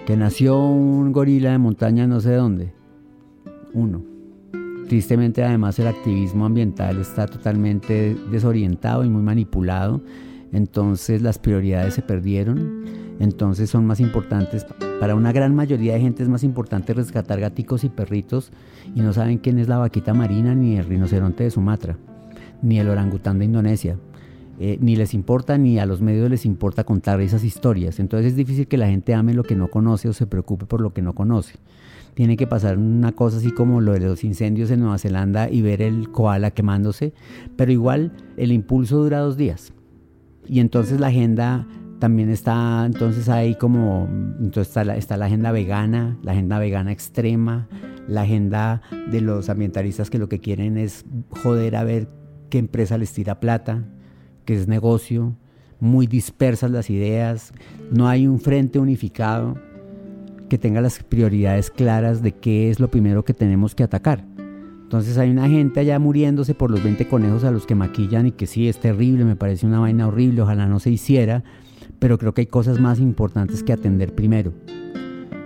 Que 0.06 0.16
nació 0.16 0.60
un 0.60 1.12
gorila 1.12 1.52
de 1.52 1.58
montaña 1.58 2.06
no 2.06 2.22
sé 2.22 2.34
dónde. 2.34 2.72
Uno. 3.74 4.04
Tristemente 4.88 5.44
además 5.44 5.80
el 5.80 5.88
activismo 5.88 6.46
ambiental 6.46 7.00
está 7.02 7.26
totalmente 7.26 8.16
desorientado 8.30 9.04
y 9.04 9.10
muy 9.10 9.24
manipulado 9.24 10.02
entonces 10.56 11.22
las 11.22 11.38
prioridades 11.38 11.94
se 11.94 12.02
perdieron, 12.02 12.86
entonces 13.20 13.70
son 13.70 13.86
más 13.86 14.00
importantes, 14.00 14.66
para 15.00 15.16
una 15.16 15.34
gran 15.34 15.54
mayoría 15.54 15.94
de 15.94 16.00
gente 16.00 16.24
es 16.24 16.30
más 16.30 16.44
importante 16.44 16.94
rescatar 16.94 17.40
gaticos 17.40 17.84
y 17.84 17.90
perritos 17.90 18.52
y 18.96 19.02
no 19.02 19.12
saben 19.12 19.38
quién 19.38 19.60
es 19.60 19.68
la 19.68 19.78
vaquita 19.78 20.14
marina 20.14 20.56
ni 20.56 20.78
el 20.78 20.86
rinoceronte 20.86 21.44
de 21.44 21.52
Sumatra, 21.52 21.98
ni 22.62 22.80
el 22.80 22.90
orangután 22.90 23.38
de 23.38 23.46
Indonesia. 23.46 23.98
Eh, 24.58 24.78
ni 24.80 24.96
les 24.96 25.14
importa 25.14 25.58
ni 25.58 25.80
a 25.80 25.86
los 25.86 26.02
medios 26.02 26.30
les 26.30 26.46
importa 26.46 26.86
contar 26.86 27.20
esas 27.20 27.44
historias. 27.44 28.00
Entonces 28.00 28.28
es 28.28 28.36
difícil 28.38 28.68
que 28.68 28.78
la 28.78 28.88
gente 28.88 29.14
ame 29.14 29.34
lo 29.34 29.44
que 29.44 29.56
no 29.56 29.68
conoce 29.68 30.08
o 30.08 30.14
se 30.14 30.28
preocupe 30.28 30.66
por 30.66 30.80
lo 30.80 30.94
que 30.94 31.02
no 31.02 31.14
conoce. 31.14 31.56
Tiene 32.14 32.38
que 32.38 32.48
pasar 32.48 32.78
una 32.78 33.12
cosa 33.12 33.38
así 33.38 33.52
como 33.52 33.82
lo 33.82 33.92
de 33.92 34.00
los 34.00 34.24
incendios 34.24 34.72
en 34.72 34.80
Nueva 34.80 34.98
Zelanda 34.98 35.50
y 35.50 35.62
ver 35.62 35.82
el 35.82 36.10
koala 36.10 36.52
quemándose, 36.52 37.14
pero 37.58 37.74
igual 37.74 38.14
el 38.38 38.54
impulso 38.54 39.04
dura 39.04 39.20
dos 39.20 39.36
días. 39.36 39.74
Y 40.48 40.60
entonces 40.60 41.00
la 41.00 41.08
agenda 41.08 41.68
también 42.00 42.30
está, 42.30 42.86
entonces 42.86 43.30
ahí 43.30 43.56
como, 43.56 44.08
entonces 44.40 44.68
está 44.68 44.84
la, 44.84 44.98
está 44.98 45.18
la 45.18 45.26
agenda 45.26 45.52
vegana, 45.52 46.18
la 46.22 46.34
agenda 46.34 46.60
vegana 46.60 46.92
extrema, 46.92 47.68
la 48.08 48.22
agenda 48.22 48.82
de 49.10 49.22
los 49.22 49.50
ambientalistas 49.50 50.10
que 50.10 50.20
lo 50.20 50.30
que 50.30 50.40
quieren 50.40 50.78
es 50.78 51.06
joder 51.30 51.76
a 51.76 51.84
ver 51.84 52.08
qué 52.50 52.60
empresa 52.60 52.98
les 52.98 53.12
tira 53.14 53.40
plata, 53.40 53.86
que 54.46 54.56
es 54.56 54.68
negocio, 54.68 55.36
muy 55.80 56.08
dispersas 56.08 56.72
las 56.72 56.90
ideas, 56.90 57.54
no 57.92 58.08
hay 58.08 58.28
un 58.28 58.40
frente 58.40 58.80
unificado 58.80 59.56
que 60.50 60.58
tenga 60.58 60.82
las 60.82 61.02
prioridades 61.02 61.72
claras 61.72 62.22
de 62.22 62.34
qué 62.34 62.70
es 62.70 62.80
lo 62.80 62.90
primero 62.90 63.26
que 63.26 63.34
tenemos 63.34 63.74
que 63.74 63.84
atacar. 63.84 64.24
Entonces 64.86 65.18
hay 65.18 65.32
una 65.32 65.50
gente 65.50 65.80
allá 65.80 65.98
muriéndose 65.98 66.54
por 66.54 66.70
los 66.70 66.84
20 66.84 67.08
conejos 67.08 67.44
a 67.44 67.50
los 67.50 67.66
que 67.66 67.74
maquillan 67.74 68.28
y 68.28 68.32
que 68.32 68.46
sí, 68.46 68.70
es 68.70 68.80
terrible, 68.80 69.26
me 69.26 69.36
parece 69.36 69.66
una 69.66 69.80
vaina 69.80 70.08
horrible, 70.08 70.44
ojalá 70.44 70.68
no 70.68 70.80
se 70.80 70.92
hiciera, 70.92 71.44
pero 71.98 72.20
creo 72.20 72.36
que 72.36 72.42
hay 72.42 72.46
cosas 72.46 72.80
más 72.80 73.00
importantes 73.00 73.64
que 73.64 73.74
atender 73.74 74.14
primero. 74.14 74.54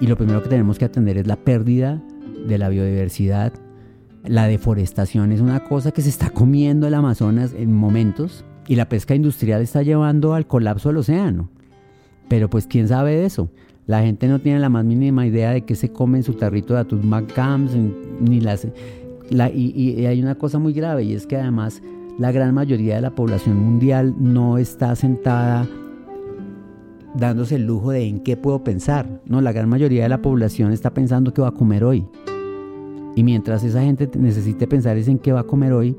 Y 0.02 0.08
lo 0.08 0.18
primero 0.18 0.44
que 0.44 0.50
tenemos 0.50 0.78
que 0.78 0.84
atender 0.84 1.18
es 1.18 1.26
la 1.26 1.38
pérdida 1.38 2.04
de 2.46 2.58
la 2.58 2.68
biodiversidad. 2.68 3.54
La 4.26 4.46
deforestación 4.46 5.32
es 5.32 5.40
una 5.40 5.62
cosa 5.62 5.92
que 5.92 6.02
se 6.02 6.10
está 6.10 6.32
comiendo 6.32 6.86
el 6.86 6.94
Amazonas 6.94 7.54
en 7.58 7.74
momentos 7.74 8.44
y 8.68 8.76
la 8.76 8.90
pesca 8.90 9.16
industrial 9.16 9.62
está 9.62 9.84
llevando 9.84 10.34
al 10.34 10.48
colapso 10.48 10.90
del 10.90 10.98
océano. 10.98 11.50
Pero 12.28 12.50
pues 12.50 12.68
quién 12.68 12.90
sabe 12.90 13.16
de 13.16 13.26
eso. 13.26 13.50
La 13.88 14.02
gente 14.02 14.28
no 14.28 14.38
tiene 14.38 14.60
la 14.60 14.70
más 14.70 14.86
mínima 14.86 15.26
idea 15.26 15.50
de 15.52 15.62
qué 15.62 15.74
se 15.74 15.92
come 15.92 16.20
en 16.20 16.24
su 16.24 16.34
tarrito 16.34 16.76
de 16.76 16.82
atún 16.82 17.08
McCams, 17.08 17.72
ni 18.20 18.40
las... 18.40 18.68
y, 19.30 20.06
hay 20.06 20.22
una 20.22 20.36
cosa 20.36 20.60
muy 20.60 20.74
grave 20.74 21.04
y 21.04 21.14
es 21.14 21.28
que 21.28 21.38
además 21.38 21.82
la 22.18 22.32
gran 22.32 22.54
mayoría 22.54 22.96
de 22.96 23.02
la 23.02 23.16
población 23.16 23.58
mundial 23.58 24.16
no 24.18 24.58
está 24.58 24.96
sentada 24.96 25.68
dándose 27.16 27.56
el 27.56 27.66
lujo 27.66 27.92
de 27.92 28.06
en 28.06 28.20
qué 28.20 28.38
puedo 28.38 28.64
pensar. 28.64 29.22
No, 29.26 29.42
la 29.42 29.52
gran 29.52 29.70
mayoría 29.70 30.04
de 30.04 30.10
la 30.10 30.22
población 30.22 30.72
está 30.72 30.94
pensando 30.94 31.34
qué 31.34 31.42
va 31.42 31.50
a 31.50 31.54
comer 31.54 31.84
hoy. 31.84 32.06
Y 33.16 33.24
mientras 33.24 33.64
esa 33.64 33.82
gente 33.82 34.10
necesite 34.18 34.68
pensar 34.68 34.98
en 34.98 35.20
qué 35.20 35.32
va 35.32 35.42
a 35.42 35.46
comer 35.46 35.74
hoy, 35.74 35.98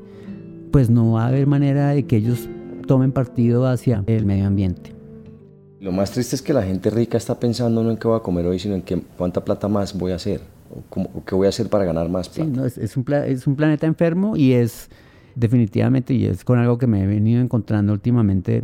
pues 0.71 0.89
no 0.89 1.13
va 1.13 1.25
a 1.25 1.27
haber 1.27 1.47
manera 1.47 1.89
de 1.89 2.03
que 2.03 2.17
ellos 2.17 2.47
tomen 2.87 3.11
partido 3.11 3.67
hacia 3.67 4.03
el 4.07 4.25
medio 4.25 4.47
ambiente. 4.47 4.93
Lo 5.79 5.91
más 5.91 6.11
triste 6.11 6.35
es 6.35 6.41
que 6.41 6.53
la 6.53 6.63
gente 6.63 6.89
rica 6.89 7.17
está 7.17 7.39
pensando 7.39 7.83
no 7.83 7.91
en 7.91 7.97
qué 7.97 8.07
voy 8.07 8.17
a 8.17 8.21
comer 8.21 8.45
hoy, 8.45 8.59
sino 8.59 8.75
en 8.75 8.83
qué, 8.83 9.01
cuánta 9.17 9.43
plata 9.43 9.67
más 9.67 9.97
voy 9.97 10.11
a 10.11 10.15
hacer, 10.15 10.41
o, 10.89 11.25
qué 11.25 11.35
voy 11.35 11.45
a 11.45 11.49
hacer 11.49 11.69
para 11.69 11.85
ganar 11.85 12.09
más 12.09 12.29
plata. 12.29 12.49
Sí, 12.49 12.57
no, 12.57 12.65
es, 12.65 12.97
un 12.97 13.05
es 13.25 13.47
un 13.47 13.55
planeta 13.55 13.87
enfermo 13.87 14.35
y 14.35 14.53
es 14.53 14.89
definitivamente, 15.35 16.13
y 16.13 16.25
es 16.25 16.43
con 16.43 16.59
algo 16.59 16.77
que 16.77 16.87
me 16.87 17.03
he 17.03 17.07
venido 17.07 17.41
encontrando 17.41 17.93
últimamente, 17.93 18.63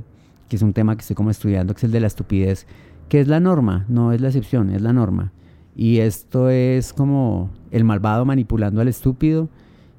que 0.50 0.56
es 0.56 0.62
un 0.62 0.74
tema 0.74 0.96
que 0.96 1.02
estoy 1.02 1.16
como 1.16 1.30
estudiando, 1.30 1.74
que 1.74 1.80
es 1.80 1.84
el 1.86 1.92
de 1.92 2.00
la 2.00 2.08
estupidez, 2.08 2.66
que 3.10 3.20
es 3.20 3.28
la 3.28 3.40
norma, 3.40 3.86
no 3.88 4.12
es 4.12 4.22
la 4.22 4.28
excepción, 4.28 4.70
es 4.70 4.82
la 4.82 4.94
norma. 4.94 5.32
Y 5.76 6.00
esto 6.00 6.50
es 6.50 6.92
como 6.94 7.50
el 7.72 7.84
malvado 7.84 8.26
manipulando 8.26 8.82
al 8.82 8.88
estúpido 8.88 9.48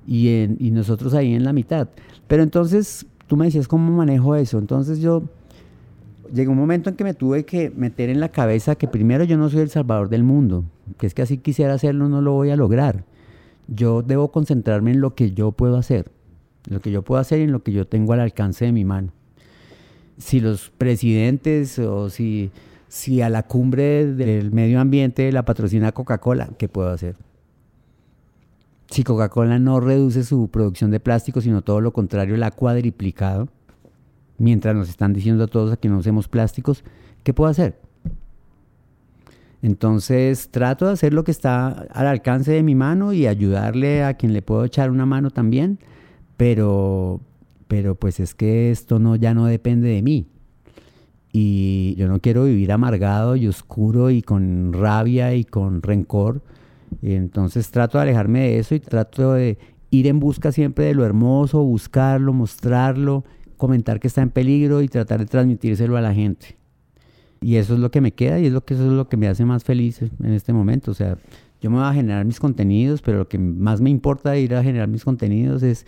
y, 0.06 0.28
y 0.58 0.70
nosotros 0.70 1.14
ahí 1.14 1.34
en 1.34 1.44
la 1.44 1.52
mitad. 1.52 1.88
Pero 2.26 2.42
entonces, 2.42 3.06
tú 3.26 3.36
me 3.36 3.44
decías 3.44 3.68
cómo 3.68 3.96
manejo 3.96 4.34
eso. 4.34 4.58
Entonces 4.58 5.00
yo 5.00 5.22
llegó 6.32 6.52
un 6.52 6.58
momento 6.58 6.90
en 6.90 6.96
que 6.96 7.04
me 7.04 7.14
tuve 7.14 7.44
que 7.44 7.70
meter 7.70 8.10
en 8.10 8.20
la 8.20 8.28
cabeza 8.28 8.74
que 8.74 8.88
primero 8.88 9.24
yo 9.24 9.36
no 9.36 9.48
soy 9.48 9.60
el 9.60 9.70
salvador 9.70 10.08
del 10.08 10.22
mundo, 10.22 10.64
que 10.98 11.06
es 11.06 11.14
que 11.14 11.22
así 11.22 11.38
quisiera 11.38 11.74
hacerlo 11.74 12.08
no 12.08 12.20
lo 12.20 12.32
voy 12.32 12.50
a 12.50 12.56
lograr. 12.56 13.04
Yo 13.66 14.02
debo 14.02 14.30
concentrarme 14.30 14.92
en 14.92 15.00
lo 15.00 15.14
que 15.14 15.32
yo 15.32 15.52
puedo 15.52 15.76
hacer, 15.76 16.10
en 16.66 16.74
lo 16.74 16.80
que 16.80 16.90
yo 16.90 17.02
puedo 17.02 17.20
hacer 17.20 17.40
y 17.40 17.42
en 17.42 17.52
lo 17.52 17.62
que 17.62 17.72
yo 17.72 17.86
tengo 17.86 18.12
al 18.12 18.20
alcance 18.20 18.64
de 18.64 18.72
mi 18.72 18.84
mano. 18.84 19.12
Si 20.16 20.40
los 20.40 20.70
presidentes 20.70 21.78
o 21.78 22.10
si, 22.10 22.50
si 22.88 23.20
a 23.22 23.28
la 23.28 23.44
cumbre 23.44 24.06
del 24.06 24.50
medio 24.52 24.80
ambiente 24.80 25.30
la 25.32 25.44
patrocina 25.44 25.92
Coca-Cola, 25.92 26.48
¿qué 26.58 26.68
puedo 26.68 26.90
hacer? 26.90 27.16
Si 28.90 29.04
Coca-Cola 29.04 29.58
no 29.58 29.80
reduce 29.80 30.24
su 30.24 30.48
producción 30.48 30.90
de 30.90 30.98
plástico, 30.98 31.40
sino 31.40 31.62
todo 31.62 31.80
lo 31.80 31.92
contrario, 31.92 32.36
la 32.36 32.46
ha 32.48 32.50
cuadriplicado, 32.50 33.48
mientras 34.38 34.74
nos 34.74 34.88
están 34.88 35.12
diciendo 35.12 35.44
a 35.44 35.48
todos 35.48 35.76
que 35.78 35.88
no 35.88 35.98
usemos 35.98 36.28
plásticos, 36.28 36.84
¿qué 37.22 37.34
puedo 37.34 37.50
hacer? 37.50 37.78
Entonces 39.60 40.50
trato 40.50 40.86
de 40.86 40.92
hacer 40.92 41.12
lo 41.12 41.24
que 41.24 41.32
está 41.32 41.68
al 41.68 42.06
alcance 42.06 42.52
de 42.52 42.62
mi 42.62 42.74
mano 42.74 43.12
y 43.12 43.26
ayudarle 43.26 44.04
a 44.04 44.14
quien 44.14 44.32
le 44.32 44.40
puedo 44.42 44.64
echar 44.64 44.90
una 44.90 45.04
mano 45.04 45.30
también, 45.30 45.78
pero, 46.36 47.20
pero 47.66 47.96
pues 47.96 48.20
es 48.20 48.34
que 48.34 48.70
esto 48.70 49.00
no, 49.00 49.16
ya 49.16 49.34
no 49.34 49.46
depende 49.46 49.88
de 49.88 50.02
mí. 50.02 50.26
Y 51.32 51.94
yo 51.96 52.08
no 52.08 52.20
quiero 52.20 52.44
vivir 52.44 52.72
amargado 52.72 53.36
y 53.36 53.48
oscuro 53.48 54.10
y 54.10 54.22
con 54.22 54.72
rabia 54.72 55.34
y 55.34 55.44
con 55.44 55.82
rencor. 55.82 56.40
Entonces 57.02 57.70
trato 57.70 57.98
de 57.98 58.02
alejarme 58.02 58.40
de 58.40 58.58
eso 58.60 58.74
y 58.74 58.80
trato 58.80 59.32
de 59.32 59.58
ir 59.90 60.06
en 60.06 60.20
busca 60.20 60.52
siempre 60.52 60.86
de 60.86 60.94
lo 60.94 61.04
hermoso, 61.04 61.62
buscarlo, 61.62 62.32
mostrarlo 62.32 63.24
comentar 63.58 64.00
que 64.00 64.06
está 64.08 64.22
en 64.22 64.30
peligro 64.30 64.80
y 64.80 64.88
tratar 64.88 65.20
de 65.20 65.26
transmitírselo 65.26 65.96
a 65.96 66.00
la 66.00 66.14
gente. 66.14 66.56
Y 67.40 67.56
eso 67.56 67.74
es 67.74 67.80
lo 67.80 67.90
que 67.90 68.00
me 68.00 68.12
queda 68.12 68.40
y 68.40 68.46
es 68.46 68.52
lo 68.52 68.64
que 68.64 68.74
eso 68.74 68.86
es 68.86 68.92
lo 68.92 69.08
que 69.08 69.16
me 69.16 69.28
hace 69.28 69.44
más 69.44 69.64
feliz 69.64 70.00
en 70.00 70.32
este 70.32 70.52
momento. 70.52 70.90
O 70.90 70.94
sea, 70.94 71.18
yo 71.60 71.70
me 71.70 71.76
voy 71.76 71.86
a 71.86 71.92
generar 71.92 72.24
mis 72.24 72.40
contenidos, 72.40 73.02
pero 73.02 73.18
lo 73.18 73.28
que 73.28 73.38
más 73.38 73.80
me 73.80 73.90
importa 73.90 74.30
de 74.30 74.40
ir 74.40 74.54
a 74.54 74.62
generar 74.62 74.88
mis 74.88 75.04
contenidos 75.04 75.62
es 75.62 75.84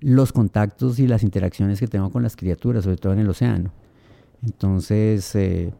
los 0.00 0.32
contactos 0.32 0.98
y 0.98 1.06
las 1.06 1.22
interacciones 1.22 1.80
que 1.80 1.86
tengo 1.86 2.10
con 2.10 2.22
las 2.22 2.36
criaturas, 2.36 2.84
sobre 2.84 2.96
todo 2.96 3.12
en 3.12 3.18
el 3.18 3.28
océano. 3.28 3.72
Entonces, 4.44 5.34
eh, 5.34 5.72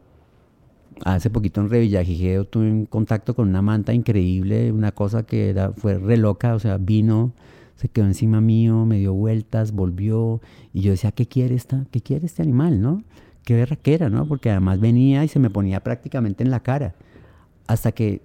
hace 1.03 1.29
poquito 1.29 1.61
en 1.61 1.69
Revillagijeo 1.69 2.45
tuve 2.45 2.71
un 2.71 2.85
contacto 2.85 3.35
con 3.35 3.47
una 3.47 3.61
manta 3.61 3.93
increíble, 3.93 4.71
una 4.71 4.91
cosa 4.91 5.23
que 5.23 5.49
era, 5.49 5.71
fue 5.71 5.97
re 5.97 6.17
loca, 6.17 6.55
o 6.55 6.59
sea, 6.59 6.77
vino 6.77 7.33
se 7.77 7.89
quedó 7.89 8.05
encima 8.05 8.41
mío, 8.41 8.85
me 8.85 8.97
dio 8.97 9.13
vueltas, 9.13 9.71
volvió, 9.71 10.41
y 10.73 10.81
yo 10.81 10.91
decía, 10.91 11.11
¿qué 11.11 11.27
quiere, 11.27 11.53
esta, 11.53 11.85
qué 11.91 12.01
quiere 12.01 12.25
este 12.25 12.41
animal, 12.41 12.81
no? 12.81 13.03
Qué 13.43 13.53
berraquera, 13.53 14.09
¿no? 14.09 14.27
Porque 14.27 14.49
además 14.49 14.79
venía 14.79 15.23
y 15.23 15.27
se 15.27 15.39
me 15.39 15.51
ponía 15.51 15.83
prácticamente 15.83 16.43
en 16.43 16.49
la 16.49 16.61
cara. 16.61 16.95
Hasta 17.67 17.91
que 17.91 18.21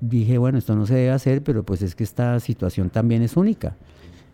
dije, 0.00 0.38
bueno, 0.38 0.56
esto 0.56 0.76
no 0.76 0.86
se 0.86 0.94
debe 0.94 1.10
hacer, 1.10 1.42
pero 1.42 1.64
pues 1.64 1.82
es 1.82 1.96
que 1.96 2.04
esta 2.04 2.38
situación 2.38 2.90
también 2.90 3.22
es 3.22 3.36
única. 3.36 3.76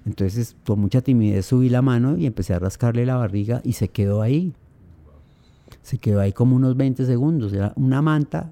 Entonces, 0.05 0.55
con 0.66 0.81
mucha 0.81 1.01
timidez 1.01 1.46
subí 1.46 1.70
la 1.70 1.81
mano 1.81 2.18
y 2.18 2.27
empecé 2.27 2.53
a 2.53 2.59
rascarle 2.59 3.07
la 3.07 3.16
barriga 3.16 3.62
y 3.64 3.72
se 3.72 3.88
quedó 3.88 4.20
ahí. 4.20 4.53
Se 5.81 5.96
quedó 5.96 6.20
ahí 6.20 6.33
como 6.33 6.55
unos 6.57 6.77
20 6.77 7.07
segundos. 7.07 7.55
Era 7.55 7.72
una 7.75 8.03
manta 8.03 8.51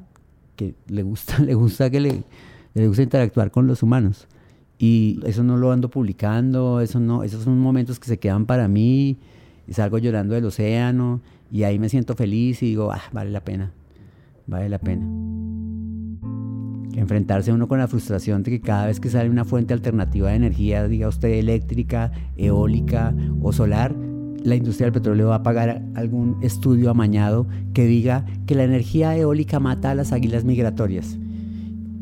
que 0.57 0.75
le 0.89 1.03
gusta, 1.03 1.39
le 1.45 1.55
gusta 1.55 1.91
que 1.91 2.01
le, 2.01 2.25
le 2.73 2.89
gusta 2.89 3.03
interactuar 3.03 3.51
con 3.51 3.67
los 3.67 3.83
humanos. 3.83 4.27
Y 4.79 5.21
eso 5.25 5.45
no 5.45 5.57
lo 5.57 5.71
ando 5.73 5.89
publicando, 5.89 6.81
eso 6.81 6.99
no, 7.01 7.23
esos 7.23 7.45
son 7.45 7.59
momentos 7.61 8.01
que 8.01 8.09
se 8.09 8.19
quedan 8.19 8.47
para 8.47 8.69
mí, 8.69 9.17
y 9.67 9.73
salgo 9.73 9.99
llorando 9.99 10.35
del 10.35 10.45
océano, 10.45 11.21
y 11.51 11.63
ahí 11.63 11.79
me 11.79 11.89
siento 11.89 12.15
feliz 12.17 12.63
y 12.63 12.67
digo, 12.67 12.91
ah, 12.93 13.03
vale 13.13 13.31
la 13.31 13.41
pena, 13.41 13.73
vale 14.47 14.69
la 14.69 14.79
pena. 14.79 15.07
Enfrentarse 16.97 17.53
uno 17.53 17.69
con 17.69 17.79
la 17.79 17.89
frustración 17.89 18.43
de 18.43 18.51
que 18.51 18.61
cada 18.61 18.87
vez 18.87 19.01
que 19.01 19.11
sale 19.11 19.31
una 19.31 19.45
fuente 19.45 19.75
alternativa 19.75 20.31
de 20.31 20.37
energía, 20.37 20.87
diga 20.89 21.09
usted 21.09 21.29
eléctrica, 21.29 22.13
eólica 22.37 23.15
o 23.43 23.53
solar, 23.53 23.95
la 24.43 24.57
industria 24.57 24.87
del 24.87 24.93
petróleo 24.93 25.29
va 25.29 25.37
a 25.37 25.43
pagar 25.43 25.83
algún 25.95 26.37
estudio 26.43 26.91
amañado 26.91 27.47
que 27.73 27.87
diga 27.87 28.27
que 28.47 28.55
la 28.55 28.65
energía 28.65 29.17
eólica 29.17 29.59
mata 29.59 29.93
a 29.93 29.95
las 29.95 30.13
águilas 30.13 30.45
migratorias 30.45 31.19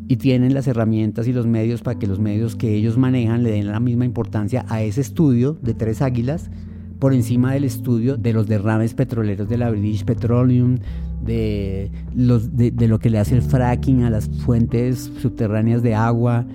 y 0.09 0.17
tienen 0.17 0.55
las 0.55 0.67
herramientas 0.67 1.27
y 1.29 1.33
los 1.33 1.47
medios 1.47 1.83
para 1.83 1.99
que 1.99 2.07
los 2.07 2.19
medios 2.19 2.57
que 2.57 2.75
ellos 2.75 2.99
manejan 2.99 3.43
le 3.43 3.51
den 3.51 3.69
la 3.69 3.81
misma 3.81 4.05
importancia 4.05 4.65
a 4.69 4.83
ese 4.83 5.01
estudio 5.01 5.57
de 5.63 5.75
tres 5.75 6.03
águilas 6.03 6.51
por 7.03 7.15
encima 7.15 7.53
del 7.53 7.65
estudio 7.65 8.17
de 8.17 8.33
los 8.33 8.47
derrames 8.47 8.95
petroleros 8.95 9.49
de 9.49 9.59
la 9.59 9.71
British 9.71 10.05
Petroleum, 10.05 10.79
de, 11.25 11.91
los, 12.15 12.57
de, 12.57 12.71
lo 12.87 13.01
que 13.01 13.11
le 13.11 13.19
hace 13.19 13.35
el 13.35 13.43
fracking 13.43 14.05
a 14.05 14.11
las 14.11 14.29
fuentes 14.29 15.11
subterráneas 15.21 15.83
de 15.83 15.97
agua, 15.97 16.47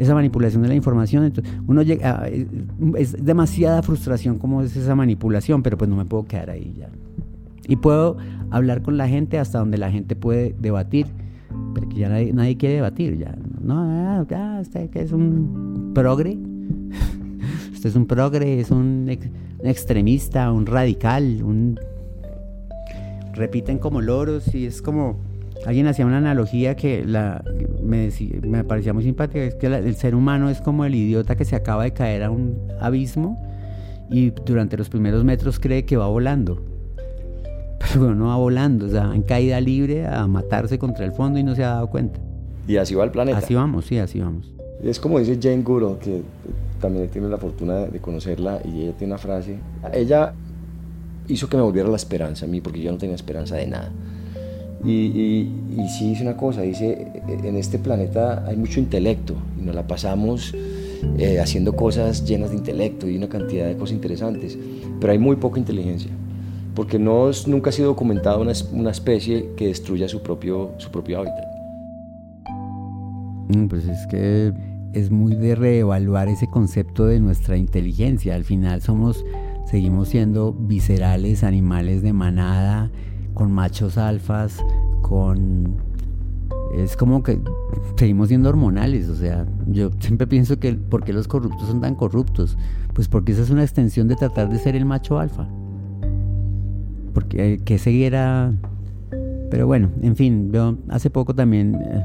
esa 0.00 0.14
manipulación 0.14 0.62
de 0.62 0.68
la 0.68 0.74
información. 0.74 1.22
Entonces, 1.22 1.54
uno 1.68 1.82
llega, 1.82 2.20
ah, 2.20 2.28
es 2.98 3.24
demasiada 3.24 3.80
frustración 3.82 4.38
como 4.38 4.62
es 4.62 4.74
esa 4.74 4.96
manipulación, 4.96 5.62
pero 5.62 5.78
pues 5.78 5.88
no 5.88 5.94
me 5.94 6.04
puedo 6.04 6.24
quedar 6.24 6.50
ahí 6.50 6.74
ya. 6.76 6.88
Y 7.68 7.76
puedo 7.76 8.16
hablar 8.50 8.82
con 8.82 8.96
la 8.96 9.06
gente 9.06 9.38
hasta 9.38 9.60
donde 9.60 9.78
la 9.78 9.92
gente 9.92 10.16
puede 10.16 10.56
debatir 10.60 11.06
pero 11.74 11.88
que 11.88 11.96
ya 11.96 12.08
nadie, 12.08 12.56
quiere 12.56 12.76
debatir, 12.76 13.18
ya, 13.18 13.34
no, 13.60 14.26
ya, 14.28 14.58
usted 14.60 14.90
que 14.90 15.02
es 15.02 15.12
un 15.12 15.92
progre, 15.94 16.36
usted 17.72 17.90
es 17.90 17.96
un 17.96 18.06
progre, 18.06 18.60
es 18.60 18.70
un, 18.70 19.08
extremista, 19.62 20.50
un 20.52 20.66
radical, 20.66 21.42
un... 21.42 21.78
repiten 23.34 23.78
como 23.78 24.00
loros 24.00 24.54
y 24.54 24.66
es 24.66 24.82
como, 24.82 25.20
alguien 25.66 25.86
hacía 25.86 26.06
una 26.06 26.18
analogía 26.18 26.76
que 26.76 27.04
la, 27.04 27.44
me, 27.82 28.10
me 28.42 28.64
parecía 28.64 28.92
muy 28.92 29.04
simpática, 29.04 29.44
es 29.44 29.54
que 29.54 29.66
el 29.66 29.94
ser 29.96 30.14
humano 30.14 30.50
es 30.50 30.60
como 30.60 30.84
el 30.84 30.94
idiota 30.94 31.36
que 31.36 31.44
se 31.44 31.56
acaba 31.56 31.84
de 31.84 31.92
caer 31.92 32.24
a 32.24 32.30
un 32.30 32.56
abismo 32.80 33.40
y 34.10 34.30
durante 34.30 34.76
los 34.76 34.88
primeros 34.88 35.24
metros 35.24 35.58
cree 35.58 35.84
que 35.84 35.96
va 35.96 36.06
volando 36.06 36.71
pero 37.92 38.14
no 38.14 38.26
va 38.26 38.36
volando, 38.36 38.86
o 38.86 38.88
sea, 38.88 39.12
en 39.14 39.22
caída 39.22 39.60
libre 39.60 40.06
a 40.06 40.26
matarse 40.26 40.78
contra 40.78 41.04
el 41.04 41.12
fondo 41.12 41.38
y 41.38 41.42
no 41.42 41.54
se 41.54 41.64
ha 41.64 41.68
dado 41.68 41.90
cuenta. 41.90 42.20
Y 42.66 42.76
así 42.76 42.94
va 42.94 43.04
el 43.04 43.10
planeta. 43.10 43.38
Así 43.38 43.54
vamos, 43.54 43.86
sí, 43.86 43.98
así 43.98 44.20
vamos. 44.20 44.52
Es 44.82 44.98
como 44.98 45.18
dice 45.18 45.38
Jane 45.40 45.62
Goodall, 45.62 45.98
que 45.98 46.22
también 46.80 47.08
tiene 47.08 47.28
la 47.28 47.38
fortuna 47.38 47.86
de 47.86 48.00
conocerla, 48.00 48.60
y 48.64 48.82
ella 48.82 48.92
tiene 48.92 49.12
una 49.12 49.18
frase. 49.18 49.56
Ella 49.92 50.34
hizo 51.28 51.48
que 51.48 51.56
me 51.56 51.62
volviera 51.62 51.88
la 51.88 51.96
esperanza 51.96 52.46
a 52.46 52.48
mí, 52.48 52.60
porque 52.60 52.80
yo 52.80 52.90
no 52.90 52.98
tenía 52.98 53.14
esperanza 53.14 53.56
de 53.56 53.66
nada. 53.66 53.90
Y, 54.84 54.90
y, 54.90 55.80
y, 55.80 55.88
sí 55.88 56.08
dice 56.08 56.22
una 56.22 56.36
cosa, 56.36 56.62
dice, 56.62 57.06
en 57.28 57.56
este 57.56 57.78
planeta 57.78 58.44
hay 58.46 58.56
mucho 58.56 58.80
intelecto 58.80 59.36
y 59.56 59.62
nos 59.62 59.76
la 59.76 59.86
pasamos 59.86 60.52
eh, 61.18 61.38
haciendo 61.38 61.76
cosas 61.76 62.24
llenas 62.24 62.50
de 62.50 62.56
intelecto 62.56 63.08
y 63.08 63.16
una 63.16 63.28
cantidad 63.28 63.66
de 63.66 63.76
cosas 63.76 63.94
interesantes, 63.94 64.58
pero 65.00 65.12
hay 65.12 65.18
muy 65.18 65.36
poca 65.36 65.60
inteligencia. 65.60 66.10
Porque 66.74 66.98
no 66.98 67.30
nunca 67.46 67.70
ha 67.70 67.72
sido 67.72 67.88
documentada 67.88 68.38
una, 68.38 68.90
especie 68.90 69.50
que 69.56 69.68
destruya 69.68 70.08
su 70.08 70.22
propio, 70.22 70.72
su 70.78 70.90
propio 70.90 71.18
hábitat. 71.18 71.44
Mm, 73.48 73.66
pues 73.66 73.84
es 73.86 74.06
que 74.06 74.52
es 74.92 75.10
muy 75.10 75.34
de 75.34 75.54
reevaluar 75.54 76.28
ese 76.28 76.48
concepto 76.48 77.06
de 77.06 77.20
nuestra 77.20 77.56
inteligencia. 77.56 78.34
Al 78.34 78.44
final 78.44 78.80
somos, 78.82 79.24
seguimos 79.66 80.08
siendo 80.08 80.52
viscerales, 80.52 81.44
animales 81.44 82.02
de 82.02 82.12
manada, 82.12 82.90
con 83.34 83.52
machos 83.52 83.98
alfas, 83.98 84.64
con... 85.02 85.76
Es 86.74 86.96
como 86.96 87.22
que 87.22 87.38
seguimos 87.96 88.28
siendo 88.28 88.48
hormonales, 88.48 89.10
o 89.10 89.14
sea, 89.14 89.46
yo 89.66 89.90
siempre 90.00 90.26
pienso 90.26 90.58
que 90.58 90.72
¿por 90.72 91.04
qué 91.04 91.12
los 91.12 91.28
corruptos 91.28 91.68
son 91.68 91.82
tan 91.82 91.94
corruptos? 91.94 92.56
Pues 92.94 93.08
porque 93.08 93.32
esa 93.32 93.42
es 93.42 93.50
una 93.50 93.62
extensión 93.62 94.08
de 94.08 94.16
tratar 94.16 94.48
de 94.48 94.58
ser 94.58 94.74
el 94.74 94.86
macho 94.86 95.18
alfa. 95.18 95.46
Porque 97.22 97.54
eh, 97.54 97.58
que 97.64 97.78
seguiera... 97.78 98.52
Pero 99.50 99.66
bueno, 99.66 99.90
en 100.02 100.16
fin, 100.16 100.50
yo 100.50 100.78
hace 100.88 101.10
poco 101.10 101.34
también 101.34 101.74
eh, 101.74 102.04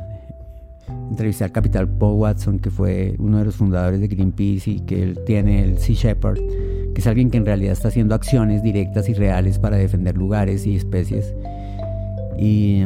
entrevisté 1.10 1.46
al 1.46 1.52
capitán 1.52 1.88
Paul 1.98 2.20
Watson, 2.20 2.60
que 2.60 2.70
fue 2.70 3.16
uno 3.20 3.40
de 3.40 3.46
los 3.46 3.56
fundadores 3.56 4.02
de 4.02 4.08
Greenpeace 4.08 4.70
y 4.72 4.80
que 4.82 5.02
él 5.02 5.20
tiene 5.26 5.64
el 5.64 5.78
Sea 5.78 5.96
Shepherd, 5.96 6.40
que 6.94 7.00
es 7.02 7.08
alguien 7.08 7.32
que 7.32 7.38
en 7.38 7.46
realidad 7.46 7.72
está 7.72 7.88
haciendo 7.88 8.16
acciones 8.16 8.62
directas 8.64 9.08
y 9.08 9.14
reales 9.14 9.60
para 9.60 9.78
defender 9.78 10.18
lugares 10.18 10.68
y 10.68 10.76
especies. 10.76 11.34
Y 12.38 12.84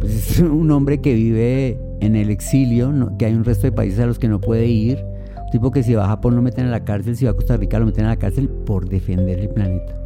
pues, 0.00 0.32
es 0.32 0.38
un 0.40 0.70
hombre 0.72 1.00
que 1.00 1.14
vive 1.14 1.78
en 2.00 2.16
el 2.16 2.30
exilio, 2.30 3.12
que 3.16 3.26
hay 3.26 3.34
un 3.34 3.44
resto 3.44 3.68
de 3.68 3.72
países 3.72 4.00
a 4.00 4.06
los 4.06 4.18
que 4.18 4.28
no 4.28 4.40
puede 4.40 4.66
ir. 4.66 5.04
Tipo 5.52 5.70
que 5.70 5.82
si 5.82 5.94
va 5.94 6.04
a 6.04 6.08
Japón 6.08 6.36
lo 6.36 6.42
meten 6.42 6.66
a 6.66 6.70
la 6.70 6.84
cárcel, 6.84 7.16
si 7.16 7.24
va 7.24 7.32
a 7.32 7.34
Costa 7.34 7.56
Rica 7.56 7.78
lo 7.78 7.86
meten 7.86 8.06
a 8.06 8.08
la 8.08 8.16
cárcel 8.16 8.48
por 8.48 8.88
defender 8.88 9.38
el 9.38 9.50
planeta. 9.50 9.99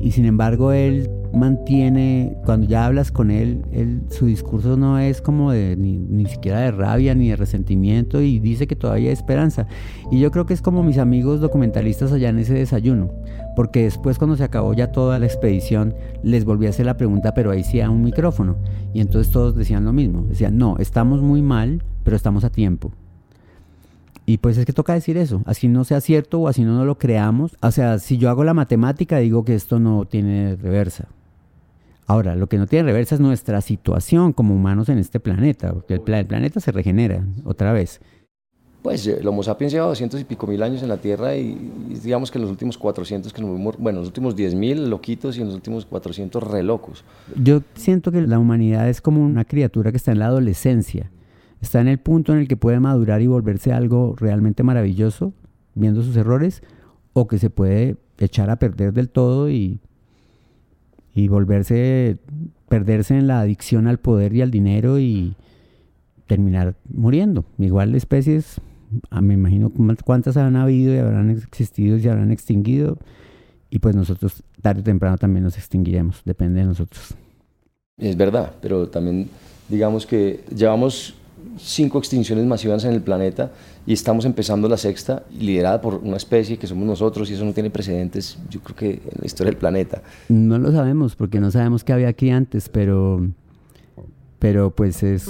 Y 0.00 0.12
sin 0.12 0.26
embargo 0.26 0.72
él 0.72 1.10
mantiene, 1.32 2.36
cuando 2.44 2.66
ya 2.66 2.86
hablas 2.86 3.12
con 3.12 3.30
él, 3.30 3.64
él 3.72 4.02
su 4.10 4.26
discurso 4.26 4.76
no 4.76 4.98
es 4.98 5.20
como 5.20 5.52
de 5.52 5.76
ni, 5.76 5.98
ni, 5.98 6.26
siquiera 6.26 6.60
de 6.60 6.70
rabia 6.70 7.14
ni 7.14 7.28
de 7.28 7.36
resentimiento 7.36 8.20
y 8.20 8.38
dice 8.38 8.66
que 8.66 8.76
todavía 8.76 9.08
hay 9.08 9.12
esperanza. 9.12 9.66
Y 10.10 10.18
yo 10.18 10.30
creo 10.30 10.46
que 10.46 10.54
es 10.54 10.62
como 10.62 10.82
mis 10.82 10.98
amigos 10.98 11.40
documentalistas 11.40 12.12
allá 12.12 12.30
en 12.30 12.38
ese 12.38 12.54
desayuno, 12.54 13.10
porque 13.54 13.82
después 13.82 14.18
cuando 14.18 14.36
se 14.36 14.44
acabó 14.44 14.72
ya 14.74 14.92
toda 14.92 15.18
la 15.18 15.26
expedición, 15.26 15.94
les 16.22 16.44
volví 16.44 16.66
a 16.66 16.70
hacer 16.70 16.86
la 16.86 16.96
pregunta, 16.96 17.34
pero 17.34 17.50
ahí 17.50 17.64
sí 17.64 17.80
a 17.80 17.90
un 17.90 18.02
micrófono. 18.02 18.56
Y 18.94 19.00
entonces 19.00 19.32
todos 19.32 19.54
decían 19.54 19.84
lo 19.84 19.92
mismo, 19.92 20.26
decían, 20.28 20.56
no, 20.56 20.76
estamos 20.78 21.20
muy 21.20 21.42
mal, 21.42 21.82
pero 22.02 22.16
estamos 22.16 22.44
a 22.44 22.50
tiempo. 22.50 22.92
Y 24.28 24.38
pues 24.38 24.58
es 24.58 24.66
que 24.66 24.72
toca 24.72 24.92
decir 24.92 25.16
eso, 25.16 25.42
así 25.46 25.68
no 25.68 25.84
sea 25.84 26.00
cierto 26.00 26.40
o 26.40 26.48
así 26.48 26.64
no, 26.64 26.74
no 26.74 26.84
lo 26.84 26.98
creamos. 26.98 27.56
O 27.62 27.70
sea, 27.70 28.00
si 28.00 28.18
yo 28.18 28.28
hago 28.28 28.42
la 28.42 28.54
matemática, 28.54 29.18
digo 29.18 29.44
que 29.44 29.54
esto 29.54 29.78
no 29.78 30.04
tiene 30.04 30.56
reversa. 30.56 31.06
Ahora, 32.08 32.34
lo 32.34 32.48
que 32.48 32.58
no 32.58 32.66
tiene 32.66 32.84
reversa 32.84 33.14
es 33.14 33.20
nuestra 33.20 33.60
situación 33.60 34.32
como 34.32 34.54
humanos 34.54 34.88
en 34.88 34.98
este 34.98 35.20
planeta, 35.20 35.72
porque 35.72 35.94
el, 35.94 36.00
planeta 36.00 36.58
se 36.58 36.72
regenera 36.72 37.24
otra 37.44 37.72
vez. 37.72 38.00
Pues 38.82 39.06
el 39.06 39.26
Homo 39.26 39.42
sapiens 39.42 39.72
lleva 39.72 39.86
200 39.86 40.20
y 40.20 40.24
pico 40.24 40.46
mil 40.46 40.62
años 40.62 40.82
en 40.82 40.88
la 40.88 40.98
Tierra 40.98 41.36
y, 41.36 41.54
digamos 42.02 42.30
que 42.30 42.38
en 42.38 42.42
los 42.42 42.50
últimos 42.50 42.78
400 42.78 43.32
que 43.32 43.42
nos 43.42 43.78
bueno, 43.78 43.98
los 43.98 44.08
últimos 44.08 44.36
10 44.36 44.54
mil 44.54 44.90
loquitos 44.90 45.36
y 45.36 45.40
en 45.40 45.46
los 45.46 45.56
últimos 45.56 45.86
400 45.86 46.42
re 46.42 46.62
locos. 46.62 47.04
Yo 47.34 47.62
siento 47.74 48.12
que 48.12 48.22
la 48.22 48.38
humanidad 48.38 48.88
es 48.88 49.00
como 49.00 49.24
una 49.24 49.44
criatura 49.44 49.90
que 49.90 49.96
está 49.96 50.12
en 50.12 50.20
la 50.20 50.26
adolescencia 50.26 51.10
está 51.66 51.80
en 51.80 51.88
el 51.88 51.98
punto 51.98 52.32
en 52.32 52.38
el 52.38 52.48
que 52.48 52.56
puede 52.56 52.80
madurar 52.80 53.20
y 53.20 53.26
volverse 53.26 53.72
algo 53.72 54.14
realmente 54.16 54.62
maravilloso, 54.62 55.32
viendo 55.74 56.02
sus 56.02 56.16
errores, 56.16 56.62
o 57.12 57.26
que 57.26 57.38
se 57.38 57.50
puede 57.50 57.96
echar 58.18 58.50
a 58.50 58.56
perder 58.56 58.92
del 58.92 59.08
todo 59.08 59.50
y, 59.50 59.80
y 61.14 61.28
volverse, 61.28 62.18
perderse 62.68 63.18
en 63.18 63.26
la 63.26 63.40
adicción 63.40 63.86
al 63.86 63.98
poder 63.98 64.32
y 64.34 64.42
al 64.42 64.50
dinero 64.50 64.98
y 64.98 65.34
terminar 66.26 66.76
muriendo. 66.88 67.44
Igual 67.58 67.94
especies, 67.94 68.60
ah, 69.10 69.20
me 69.20 69.34
imagino 69.34 69.72
cuántas 70.04 70.36
han 70.36 70.56
habido 70.56 70.94
y 70.94 70.98
habrán 70.98 71.30
existido 71.30 71.96
y 71.96 72.02
se 72.02 72.10
habrán 72.10 72.30
extinguido, 72.30 72.98
y 73.70 73.80
pues 73.80 73.96
nosotros 73.96 74.42
tarde 74.62 74.80
o 74.80 74.84
temprano 74.84 75.18
también 75.18 75.42
nos 75.42 75.56
extinguiremos, 75.58 76.22
depende 76.24 76.60
de 76.60 76.66
nosotros. 76.66 77.14
Es 77.98 78.16
verdad, 78.16 78.54
pero 78.60 78.88
también 78.88 79.28
digamos 79.68 80.06
que 80.06 80.44
llevamos 80.54 81.14
cinco 81.58 81.98
extinciones 81.98 82.44
masivas 82.46 82.84
en 82.84 82.92
el 82.92 83.02
planeta 83.02 83.52
y 83.86 83.92
estamos 83.92 84.24
empezando 84.24 84.68
la 84.68 84.76
sexta, 84.76 85.24
liderada 85.38 85.80
por 85.80 85.94
una 85.94 86.16
especie 86.16 86.58
que 86.58 86.66
somos 86.66 86.86
nosotros 86.86 87.30
y 87.30 87.34
eso 87.34 87.44
no 87.44 87.52
tiene 87.52 87.70
precedentes, 87.70 88.38
yo 88.50 88.60
creo 88.60 88.76
que 88.76 88.90
en 88.90 89.20
la 89.20 89.26
historia 89.26 89.50
del 89.50 89.58
planeta. 89.58 90.02
No 90.28 90.58
lo 90.58 90.72
sabemos 90.72 91.16
porque 91.16 91.40
no 91.40 91.50
sabemos 91.50 91.84
qué 91.84 91.92
había 91.92 92.08
aquí 92.08 92.30
antes, 92.30 92.68
pero, 92.68 93.26
pero 94.38 94.70
pues 94.70 95.02
es... 95.02 95.28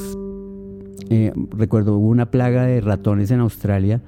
Eh, 1.09 1.33
recuerdo, 1.51 1.97
hubo 1.97 2.09
una 2.09 2.31
plaga 2.31 2.65
de 2.65 2.81
ratones 2.81 3.31
en 3.31 3.41
Australia 3.41 4.01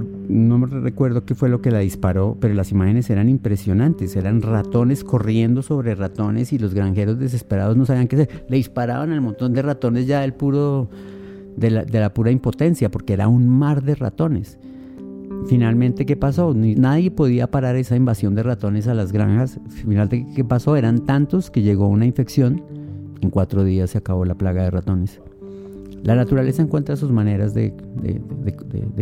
no 0.00 0.58
me 0.58 0.66
recuerdo 0.66 1.24
qué 1.24 1.34
fue 1.34 1.48
lo 1.48 1.60
que 1.60 1.70
la 1.70 1.80
disparó, 1.80 2.36
pero 2.40 2.54
las 2.54 2.70
imágenes 2.72 3.10
eran 3.10 3.28
impresionantes, 3.28 4.16
eran 4.16 4.40
ratones 4.40 5.04
corriendo 5.04 5.62
sobre 5.62 5.94
ratones 5.94 6.52
y 6.52 6.58
los 6.58 6.74
granjeros 6.74 7.18
desesperados 7.18 7.76
no 7.76 7.84
sabían 7.84 8.08
qué 8.08 8.16
hacer, 8.16 8.46
le 8.48 8.56
disparaban 8.56 9.12
al 9.12 9.20
montón 9.20 9.52
de 9.52 9.62
ratones 9.62 10.06
ya 10.06 10.20
del 10.20 10.34
puro, 10.34 10.88
de 11.56 11.70
la, 11.70 12.14
pura 12.14 12.30
impotencia, 12.30 12.90
porque 12.90 13.12
era 13.12 13.28
un 13.28 13.48
mar 13.48 13.82
de 13.82 13.94
ratones. 13.94 14.58
Finalmente, 15.48 16.06
¿qué 16.06 16.16
pasó? 16.16 16.54
Nadie 16.54 17.10
podía 17.10 17.50
parar 17.50 17.76
esa 17.76 17.96
invasión 17.96 18.34
de 18.34 18.44
ratones 18.44 18.86
a 18.86 18.94
las 18.94 19.12
granjas. 19.12 19.58
Finalmente, 19.68 20.26
¿qué 20.34 20.44
pasó? 20.44 20.76
Eran 20.76 21.04
tantos 21.04 21.50
que 21.50 21.62
llegó 21.62 21.88
una 21.88 22.06
infección. 22.06 22.62
En 23.20 23.30
cuatro 23.30 23.64
días 23.64 23.90
se 23.90 23.98
acabó 23.98 24.24
la 24.24 24.36
plaga 24.36 24.62
de 24.62 24.70
ratones. 24.70 25.20
La 26.02 26.16
naturaleza 26.16 26.62
encuentra 26.62 26.96
sus 26.96 27.12
maneras 27.12 27.54
de, 27.54 27.74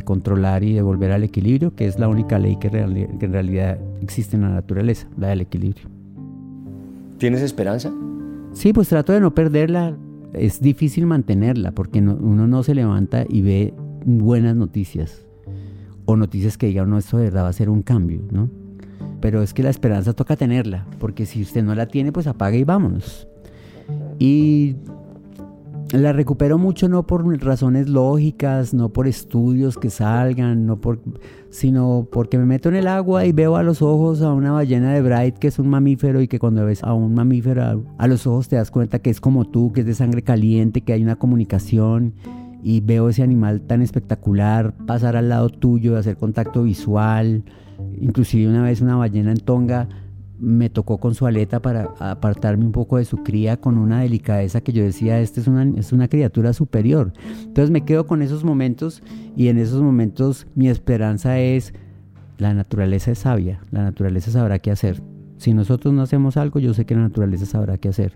controlar 0.05 0.63
y 0.65 0.75
de 0.75 0.83
volver 0.83 1.13
al 1.13 1.25
equilibrio, 1.25 1.75
que 1.75 1.87
es 1.87 1.99
la 1.99 2.09
única 2.09 2.39
ley 2.39 2.57
que, 2.57 2.69
en 2.69 3.33
realidad 3.33 3.79
existe 4.03 4.37
en 4.37 4.43
la 4.43 4.51
naturaleza, 4.51 5.09
la 5.17 5.29
del 5.29 5.41
equilibrio. 5.41 5.89
¿Tienes 7.19 7.41
esperanza? 7.41 7.91
Sí, 8.53 8.73
pues 8.73 8.89
trato 8.89 9.13
de 9.13 9.21
no 9.21 9.35
perderla. 9.35 9.97
Es 10.35 10.61
difícil 10.61 11.07
mantenerla 11.07 11.73
porque 11.73 12.01
uno 12.01 12.47
no 12.47 12.63
se 12.63 12.75
levanta 12.75 13.25
y 13.29 13.43
ve 13.43 13.75
buenas 14.05 14.55
noticias 14.57 15.25
o 16.05 16.17
noticias 16.17 16.59
que 16.59 16.67
digan, 16.67 16.91
no, 16.91 16.99
esto 16.99 17.17
de 17.17 17.25
verdad 17.25 17.45
va 17.45 17.49
a 17.49 17.53
ser 17.53 17.71
un 17.71 17.83
cambio, 17.83 18.23
¿no? 18.31 18.51
Pero 19.21 19.43
es 19.43 19.55
que 19.55 19.63
la 19.63 19.71
esperanza 19.71 20.13
toca 20.13 20.37
tenerla, 20.37 20.87
porque 20.99 21.27
si 21.27 21.43
usted 21.43 21.63
no 21.63 21.75
la 21.75 21.87
tiene, 21.87 22.13
pues 22.13 22.27
apague 22.27 22.59
y 22.59 22.65
vámonos. 22.65 23.29
Y 24.19 24.77
la 25.93 26.13
recupero 26.13 26.57
mucho 26.57 26.89
no 26.89 27.07
por 27.07 27.27
razones 27.43 27.89
lógicas, 27.89 28.75
no 28.75 28.91
por 28.91 29.09
estudios 29.09 29.77
que 29.77 29.91
salgan, 29.91 30.65
no 30.67 30.81
por, 30.81 31.01
sino 31.51 32.07
porque 32.11 32.39
me 32.39 32.47
meto 32.47 32.69
en 32.69 32.77
el 32.77 32.87
agua 32.87 33.27
y 33.27 33.33
veo 33.33 33.57
a 33.57 33.63
los 33.63 33.83
ojos 33.83 34.23
a 34.23 34.33
una 34.33 34.53
ballena 34.53 34.93
de 34.93 35.03
Bright 35.03 35.39
que 35.39 35.49
es 35.49 35.59
un 35.59 35.69
mamífero 35.69 36.21
y 36.21 36.29
que 36.29 36.39
cuando 36.39 36.65
ves 36.65 36.85
a 36.85 36.95
un 36.95 37.15
mamífero 37.15 37.85
a, 37.99 38.07
los 38.07 38.27
ojos 38.27 38.49
te 38.49 38.57
das 38.57 38.71
cuenta 38.71 39.01
que 39.01 39.11
es 39.11 39.21
como 39.21 39.47
tú, 39.47 39.73
que 39.73 39.81
es 39.81 39.87
de 39.87 39.95
sangre 39.95 40.23
caliente, 40.23 40.83
que 40.83 40.93
hay 40.93 41.03
una 41.03 41.17
comunicación 41.17 42.15
y 42.63 42.81
veo 42.81 43.09
ese 43.09 43.23
animal 43.23 43.63
tan 43.63 43.83
espectacular 43.83 44.75
pasar 44.87 45.17
al 45.17 45.29
lado 45.29 45.49
tuyo, 45.49 45.97
hacer 45.97 46.17
contacto 46.17 46.63
visual. 46.63 47.43
Inclusive 48.01 48.49
una 48.49 48.63
vez 48.63 48.81
una 48.81 48.97
ballena 48.97 49.33
en 49.33 49.39
Tonga 49.39 49.89
me 50.41 50.71
tocó 50.71 50.99
con 50.99 51.15
su 51.15 51.27
aleta 51.27 51.61
para 51.61 51.95
apartarme 51.99 52.65
un 52.65 52.73
poco 52.73 52.97
de 52.97 53.05
su 53.05 53.19
cría 53.19 53.59
con 53.59 53.77
una 53.77 54.01
delicadeza 54.01 54.63
que 54.63 54.73
yo 54.73 54.83
decía, 54.83 55.21
esta 55.21 55.41
es 55.41 55.47
una, 55.47 55.65
es 55.79 55.93
una 55.93 56.09
criatura 56.09 56.53
superior. 56.53 57.13
Entonces 57.45 57.71
me 57.71 57.85
quedo 57.85 58.07
con 58.07 58.23
esos 58.23 58.43
momentos 58.43 59.03
y 59.37 59.49
en 59.49 59.59
esos 59.59 59.83
momentos 59.83 60.47
mi 60.55 60.69
esperanza 60.69 61.39
es, 61.39 61.75
la 62.39 62.55
naturaleza 62.55 63.11
es 63.11 63.19
sabia, 63.19 63.61
la 63.71 63.83
naturaleza 63.83 64.31
sabrá 64.31 64.59
qué 64.59 64.71
hacer. 64.71 65.03
Si 65.37 65.53
nosotros 65.53 65.93
no 65.93 66.03
hacemos 66.03 66.37
algo, 66.37 66.59
yo 66.59 66.73
sé 66.73 66.87
que 66.87 66.95
la 66.95 67.03
naturaleza 67.03 67.45
sabrá 67.45 67.77
qué 67.77 67.89
hacer. 67.89 68.15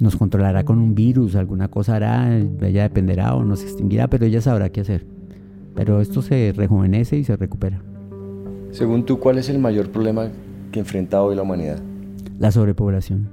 Nos 0.00 0.16
controlará 0.16 0.64
con 0.64 0.78
un 0.78 0.96
virus, 0.96 1.36
alguna 1.36 1.68
cosa 1.68 1.96
hará, 1.96 2.36
ella 2.36 2.82
dependerá 2.82 3.34
o 3.36 3.44
nos 3.44 3.62
extinguirá, 3.62 4.08
pero 4.08 4.26
ella 4.26 4.40
sabrá 4.40 4.70
qué 4.70 4.80
hacer. 4.80 5.06
Pero 5.76 6.00
esto 6.00 6.20
se 6.20 6.52
rejuvenece 6.56 7.16
y 7.16 7.24
se 7.24 7.36
recupera. 7.36 7.80
Según 8.72 9.04
tú, 9.04 9.20
¿cuál 9.20 9.38
es 9.38 9.48
el 9.48 9.58
mayor 9.58 9.90
problema 9.90 10.28
que 10.72 10.80
enfrenta 10.80 11.22
hoy 11.22 11.36
la 11.36 11.42
humanidad? 11.42 11.78
La 12.38 12.50
sobrepoblación. 12.50 13.28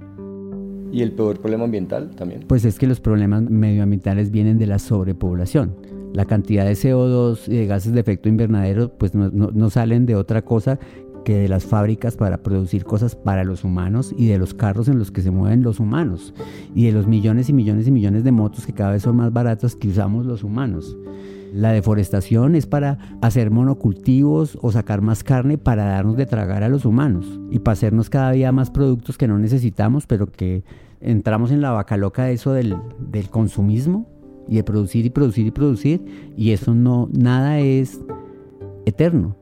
¿Y 0.91 1.01
el 1.01 1.13
peor 1.13 1.39
problema 1.39 1.63
ambiental 1.63 2.11
también? 2.11 2.45
Pues 2.47 2.65
es 2.65 2.77
que 2.77 2.87
los 2.87 2.99
problemas 2.99 3.43
medioambientales 3.43 4.29
vienen 4.29 4.57
de 4.57 4.67
la 4.67 4.77
sobrepoblación. 4.77 5.75
La 6.13 6.25
cantidad 6.25 6.65
de 6.65 6.73
CO2 6.73 7.47
y 7.47 7.57
de 7.57 7.67
gases 7.67 7.93
de 7.93 7.99
efecto 7.99 8.29
invernadero 8.29 8.89
pues 8.97 9.13
no, 9.15 9.29
no 9.29 9.69
salen 9.69 10.05
de 10.05 10.15
otra 10.15 10.43
cosa 10.43 10.79
que 11.23 11.37
de 11.37 11.47
las 11.47 11.65
fábricas 11.65 12.15
para 12.15 12.41
producir 12.41 12.83
cosas 12.85 13.15
para 13.15 13.43
los 13.43 13.63
humanos 13.63 14.13
y 14.17 14.27
de 14.27 14.39
los 14.39 14.53
carros 14.53 14.87
en 14.87 14.97
los 14.97 15.11
que 15.11 15.21
se 15.21 15.31
mueven 15.31 15.61
los 15.61 15.79
humanos 15.79 16.33
y 16.73 16.85
de 16.85 16.91
los 16.91 17.07
millones 17.07 17.49
y 17.49 17.53
millones 17.53 17.87
y 17.87 17.91
millones 17.91 18.23
de 18.23 18.31
motos 18.31 18.65
que 18.65 18.73
cada 18.73 18.91
vez 18.91 19.03
son 19.03 19.17
más 19.17 19.31
baratas 19.31 19.75
que 19.75 19.89
usamos 19.89 20.25
los 20.25 20.43
humanos. 20.43 20.97
La 21.53 21.71
deforestación 21.71 22.55
es 22.55 22.65
para 22.65 22.97
hacer 23.21 23.51
monocultivos 23.51 24.57
o 24.61 24.71
sacar 24.71 25.01
más 25.01 25.23
carne 25.23 25.57
para 25.57 25.85
darnos 25.85 26.17
de 26.17 26.25
tragar 26.25 26.63
a 26.63 26.69
los 26.69 26.85
humanos 26.85 27.39
y 27.49 27.59
para 27.59 27.73
hacernos 27.73 28.09
cada 28.09 28.31
día 28.31 28.51
más 28.51 28.69
productos 28.69 29.17
que 29.17 29.27
no 29.27 29.39
necesitamos, 29.39 30.05
pero 30.05 30.27
que 30.31 30.63
entramos 31.01 31.51
en 31.51 31.61
la 31.61 31.71
vaca 31.71 31.97
loca 31.97 32.25
de 32.25 32.33
eso 32.33 32.53
del, 32.53 32.75
del 32.99 33.29
consumismo 33.29 34.07
y 34.47 34.55
de 34.55 34.63
producir 34.63 35.05
y 35.05 35.09
producir 35.09 35.47
y 35.47 35.51
producir 35.51 36.33
y 36.37 36.51
eso 36.51 36.73
no, 36.73 37.09
nada 37.11 37.59
es 37.59 37.99
eterno. 38.85 39.35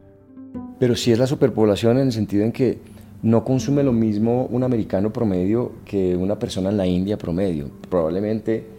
Pero 0.79 0.95
sí 0.95 1.11
es 1.11 1.19
la 1.19 1.27
superpoblación 1.27 1.97
en 1.97 2.07
el 2.07 2.13
sentido 2.13 2.45
en 2.45 2.51
que 2.51 2.79
no 3.23 3.43
consume 3.43 3.83
lo 3.83 3.93
mismo 3.93 4.45
un 4.45 4.63
americano 4.63 5.11
promedio 5.11 5.71
que 5.85 6.15
una 6.15 6.37
persona 6.37 6.69
en 6.69 6.77
la 6.77 6.85
India 6.85 7.17
promedio. 7.17 7.69
Probablemente 7.89 8.76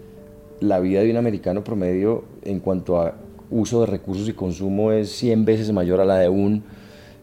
la 0.61 0.81
vida 0.81 1.01
de 1.01 1.11
un 1.11 1.17
americano 1.17 1.65
promedio 1.65 2.25
en 2.45 2.61
cuanto 2.61 3.01
a 3.01 3.15
uso 3.51 3.81
de 3.81 3.87
recursos 3.87 4.29
y 4.29 4.33
consumo 4.33 4.93
es 4.93 5.11
100 5.13 5.45
veces 5.45 5.73
mayor 5.73 6.01
a 6.01 6.05
la 6.05 6.19
de 6.19 6.29
un 6.29 6.63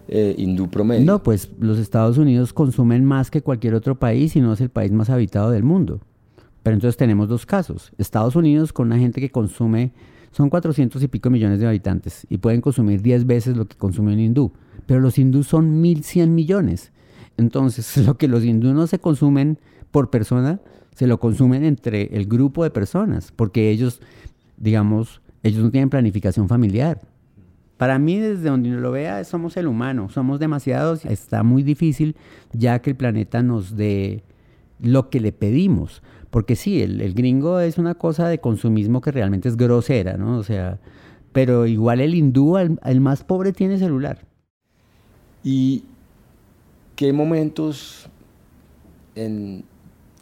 eh, 0.08 0.36
hindú 0.38 0.70
promedio. 0.70 1.06
No, 1.06 1.24
pues 1.24 1.50
los 1.60 1.80
Estados 1.80 2.18
Unidos 2.18 2.54
consumen 2.54 3.06
más 3.06 3.32
que 3.32 3.42
cualquier 3.42 3.74
otro 3.74 3.96
país 3.96 4.36
y 4.36 4.42
no 4.42 4.54
es 4.54 4.62
el 4.62 4.70
país 4.70 4.92
más 4.92 5.10
habitado 5.10 5.52
del 5.52 5.64
mundo. 5.64 6.00
Pero 6.64 6.76
entonces 6.76 6.98
tenemos 6.98 7.30
dos 7.30 7.46
casos. 7.46 7.92
Estados 7.98 8.36
Unidos 8.36 8.74
con 8.74 8.88
una 8.88 8.98
gente 8.98 9.22
que 9.22 9.30
consume, 9.30 9.94
son 10.32 10.50
400 10.50 11.02
y 11.02 11.08
pico 11.08 11.30
millones 11.30 11.60
de 11.60 11.68
habitantes 11.68 12.26
y 12.30 12.38
pueden 12.38 12.62
consumir 12.62 13.02
10 13.02 13.26
veces 13.26 13.56
lo 13.56 13.68
que 13.68 13.78
consume 13.78 14.14
un 14.14 14.20
hindú. 14.20 14.52
Pero 14.86 15.00
los 15.00 15.18
hindús 15.18 15.48
son 15.48 15.82
1.100 15.84 16.28
millones. 16.30 16.92
Entonces 17.38 17.98
lo 18.06 18.18
que 18.18 18.28
los 18.28 18.44
hindús 18.44 18.74
no 18.74 18.88
se 18.88 19.00
consumen 19.00 19.60
por 19.92 20.10
persona, 20.10 20.60
se 20.96 21.08
lo 21.08 21.20
consumen 21.20 21.64
entre 21.64 22.16
el 22.18 22.26
grupo 22.26 22.64
de 22.64 22.72
personas, 22.72 23.32
porque 23.32 23.70
ellos, 23.70 24.02
digamos, 24.58 25.22
ellos 25.44 25.64
no 25.64 25.70
tienen 25.70 25.90
planificación 25.90 26.48
familiar. 26.50 27.02
Para 27.78 28.00
mí, 28.00 28.18
desde 28.18 28.50
donde 28.50 28.70
uno 28.70 28.80
lo 28.80 28.92
vea, 28.92 29.24
somos 29.26 29.58
el 29.58 29.68
humano, 29.68 30.10
somos 30.10 30.40
demasiados, 30.40 31.06
está 31.06 31.44
muy 31.44 31.62
difícil 31.62 32.16
ya 32.54 32.80
que 32.80 32.92
el 32.92 32.96
planeta 32.96 33.44
nos 33.44 33.76
dé 33.76 34.24
lo 34.80 35.10
que 35.10 35.20
le 35.20 35.34
pedimos. 35.34 36.02
Porque 36.30 36.56
sí, 36.56 36.82
el, 36.82 37.14
gringo 37.14 37.60
es 37.60 37.78
una 37.78 37.96
cosa 37.96 38.28
de 38.30 38.40
consumismo 38.40 39.02
que 39.02 39.12
realmente 39.12 39.50
es 39.50 39.58
grosera, 39.58 40.18
¿no? 40.18 40.38
O 40.38 40.44
sea, 40.44 40.80
pero 41.34 41.66
igual 41.66 42.00
el 42.00 42.16
hindú, 42.16 42.58
el, 42.58 43.02
más 43.02 43.24
pobre, 43.26 43.52
tiene 43.52 43.78
celular. 43.78 44.26
¿Y 45.44 45.84
qué 46.96 47.12
momentos 47.12 48.10
en 49.16 49.66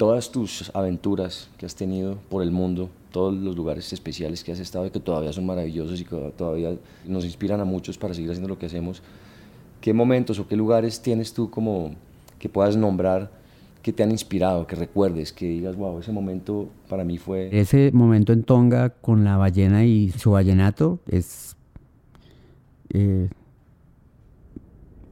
todas 0.04 0.34
tus 0.34 0.70
aventuras 0.76 1.49
que 1.58 1.66
has 1.66 1.76
tenido 1.76 2.18
por 2.30 2.43
el 2.43 2.51
mundo, 2.51 2.89
todos 3.14 3.34
los 3.34 3.56
lugares 3.56 3.93
especiales 3.93 4.43
que 4.43 4.51
has 4.51 4.60
estado 4.60 4.86
y 4.86 4.89
que 4.89 4.99
todavía 4.99 5.32
son 5.32 5.45
maravillosos 5.45 6.01
y 6.01 6.04
que 6.04 6.34
todavía 6.36 6.76
nos 7.06 7.24
inspiran 7.24 7.62
a 7.62 7.64
muchos 7.64 7.97
para 7.97 8.14
seguir 8.14 8.30
haciendo 8.30 8.49
lo 8.49 8.60
que 8.60 8.66
hacemos, 8.66 9.01
¿qué 9.80 9.93
momentos 9.93 10.39
o 10.39 10.45
qué 10.45 10.58
lugares 10.58 11.01
tienes 11.01 11.32
tú 11.32 11.49
como 11.49 11.91
que 12.38 12.49
puedas 12.49 12.76
nombrar? 12.76 13.32
que 13.82 13.91
te 13.93 14.04
han 14.04 14.12
inspirado, 14.12 14.66
que 14.66 14.76
recuerdes, 14.76 15.34
que 15.34 15.45
digas, 15.45 15.76
wow, 15.76 15.99
ese 15.99 16.14
momento 16.14 16.70
para 16.88 17.04
mí 17.04 17.18
fue... 17.18 17.49
Ese 17.51 17.91
momento 17.93 18.32
en 18.32 18.43
Tonga 18.43 18.89
con 18.89 19.26
la 19.26 19.36
ballena 19.36 19.84
y 19.84 20.10
su 20.12 20.32
vallenato 20.32 20.99
es... 21.06 21.58
Eh, 22.93 23.30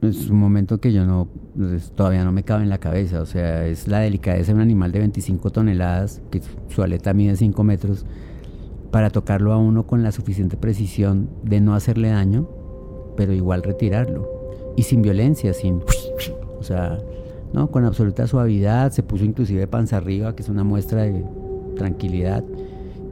es 0.02 0.28
un 0.28 0.38
momento 0.38 0.80
que 0.80 0.92
yo 0.92 1.06
no, 1.06 1.28
pues, 1.56 1.92
todavía 1.92 2.24
no 2.24 2.32
me 2.32 2.42
cabe 2.42 2.64
en 2.64 2.68
la 2.68 2.78
cabeza, 2.78 3.22
o 3.22 3.26
sea, 3.26 3.66
es 3.66 3.86
la 3.86 4.00
delicadeza 4.00 4.48
de 4.48 4.56
un 4.56 4.60
animal 4.60 4.90
de 4.90 4.98
25 4.98 5.50
toneladas, 5.50 6.20
que 6.30 6.42
su 6.68 6.82
aleta 6.82 7.14
mide 7.14 7.36
5 7.36 7.62
metros, 7.62 8.04
para 8.90 9.10
tocarlo 9.10 9.52
a 9.52 9.58
uno 9.58 9.86
con 9.86 10.02
la 10.02 10.12
suficiente 10.12 10.56
precisión 10.56 11.30
de 11.44 11.60
no 11.60 11.74
hacerle 11.74 12.08
daño, 12.08 12.48
pero 13.16 13.32
igual 13.32 13.62
retirarlo. 13.62 14.28
Y 14.76 14.82
sin 14.82 15.02
violencia, 15.02 15.54
sin... 15.54 15.80
O 16.58 16.64
sea, 16.64 16.98
¿no? 17.52 17.70
con 17.70 17.84
absoluta 17.84 18.26
suavidad, 18.26 18.92
se 18.92 19.02
puso 19.02 19.24
inclusive 19.24 19.66
panza 19.66 19.96
arriba, 19.96 20.34
que 20.34 20.42
es 20.42 20.48
una 20.48 20.64
muestra 20.64 21.02
de 21.02 21.24
tranquilidad, 21.76 22.44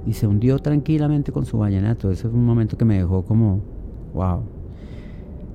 y 0.07 0.13
se 0.13 0.27
hundió 0.27 0.59
tranquilamente 0.59 1.33
con 1.33 1.47
su 1.47 1.59
vallenato. 1.59 2.11
Ese 2.11 2.29
es 2.29 2.35
un 2.35 2.45
momento 2.45 2.77
que 2.77 2.85
me 2.85 2.99
dejó 2.99 3.25
como, 3.25 3.61
wow. 4.13 4.60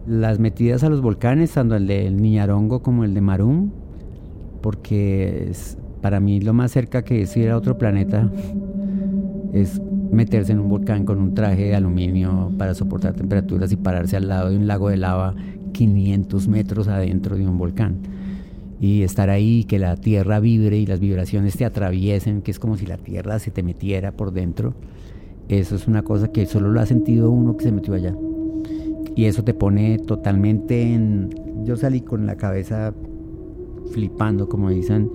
Las 0.08 0.40
metidas 0.40 0.84
a 0.84 0.90
los 0.90 1.02
volcanes, 1.02 1.52
tanto 1.52 1.76
el 1.76 1.88
de 1.88 2.12
Niñarongo 2.12 2.84
como 2.84 3.04
el 3.04 3.14
de 3.16 3.22
Marum, 3.22 3.72
porque 4.62 5.48
es, 5.50 5.78
para 6.02 6.20
mí 6.20 6.40
lo 6.42 6.54
más 6.54 6.72
cerca 6.72 7.04
que 7.04 7.24
es 7.24 7.36
ir 7.36 7.50
a 7.50 7.58
otro 7.58 7.78
planeta 7.78 8.30
es 9.52 9.82
meterse 10.12 10.52
en 10.52 10.60
un 10.60 10.70
volcán 10.70 11.06
con 11.06 11.20
un 11.20 11.34
traje 11.34 11.66
de 11.66 11.76
aluminio 11.76 12.52
para 12.58 12.76
soportar 12.76 13.14
temperaturas 13.14 13.72
y 13.72 13.78
pararse 13.78 14.16
al 14.16 14.28
lado 14.28 14.50
de 14.50 14.58
un 14.58 14.68
lago 14.68 14.90
de 14.90 14.98
lava 14.98 15.34
500 15.72 16.48
metros 16.50 16.88
adentro 16.88 17.36
de 17.36 17.48
un 17.48 17.58
volcán 17.58 17.98
y 18.80 19.04
estar 19.04 19.30
ahí, 19.30 19.64
que 19.64 19.80
la 19.80 19.96
tierra 19.96 20.40
vibre 20.40 20.78
y 20.78 20.86
las 20.86 21.00
vibraciones 21.00 21.58
te 21.58 21.66
atraviesen, 21.66 22.42
que 22.42 22.52
es 22.52 22.60
como 22.60 22.78
si 22.78 22.86
la 22.86 22.98
tierra 22.98 23.40
se 23.40 23.50
te 23.50 23.64
metiera 23.64 24.12
por 24.12 24.32
dentro, 24.32 24.74
eso 25.48 25.76
es 25.76 25.88
una 25.88 26.04
cosa 26.04 26.28
que 26.28 26.46
solo 26.46 26.70
lo 26.70 26.80
ha 26.80 26.86
sentido 26.86 27.32
uno 27.32 27.58
que 27.58 27.64
se 27.64 27.72
metió 27.72 27.94
allá. 27.94 28.14
Y 29.16 29.26
eso 29.26 29.44
te 29.44 29.54
pone 29.54 29.98
totalmente 30.00 30.94
en... 30.94 31.30
Yo 31.64 31.78
salí 31.78 32.02
con 32.02 32.26
la 32.26 32.36
cabeza 32.36 32.94
flipando, 33.92 34.50
como 34.50 34.70
dicen, 34.70 35.10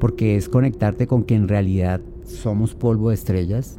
porque 0.00 0.36
es 0.36 0.48
conectarte 0.48 1.06
con 1.06 1.24
que 1.24 1.34
en 1.34 1.48
realidad 1.48 2.00
somos 2.24 2.74
polvo 2.74 3.08
de 3.08 3.14
estrellas, 3.14 3.78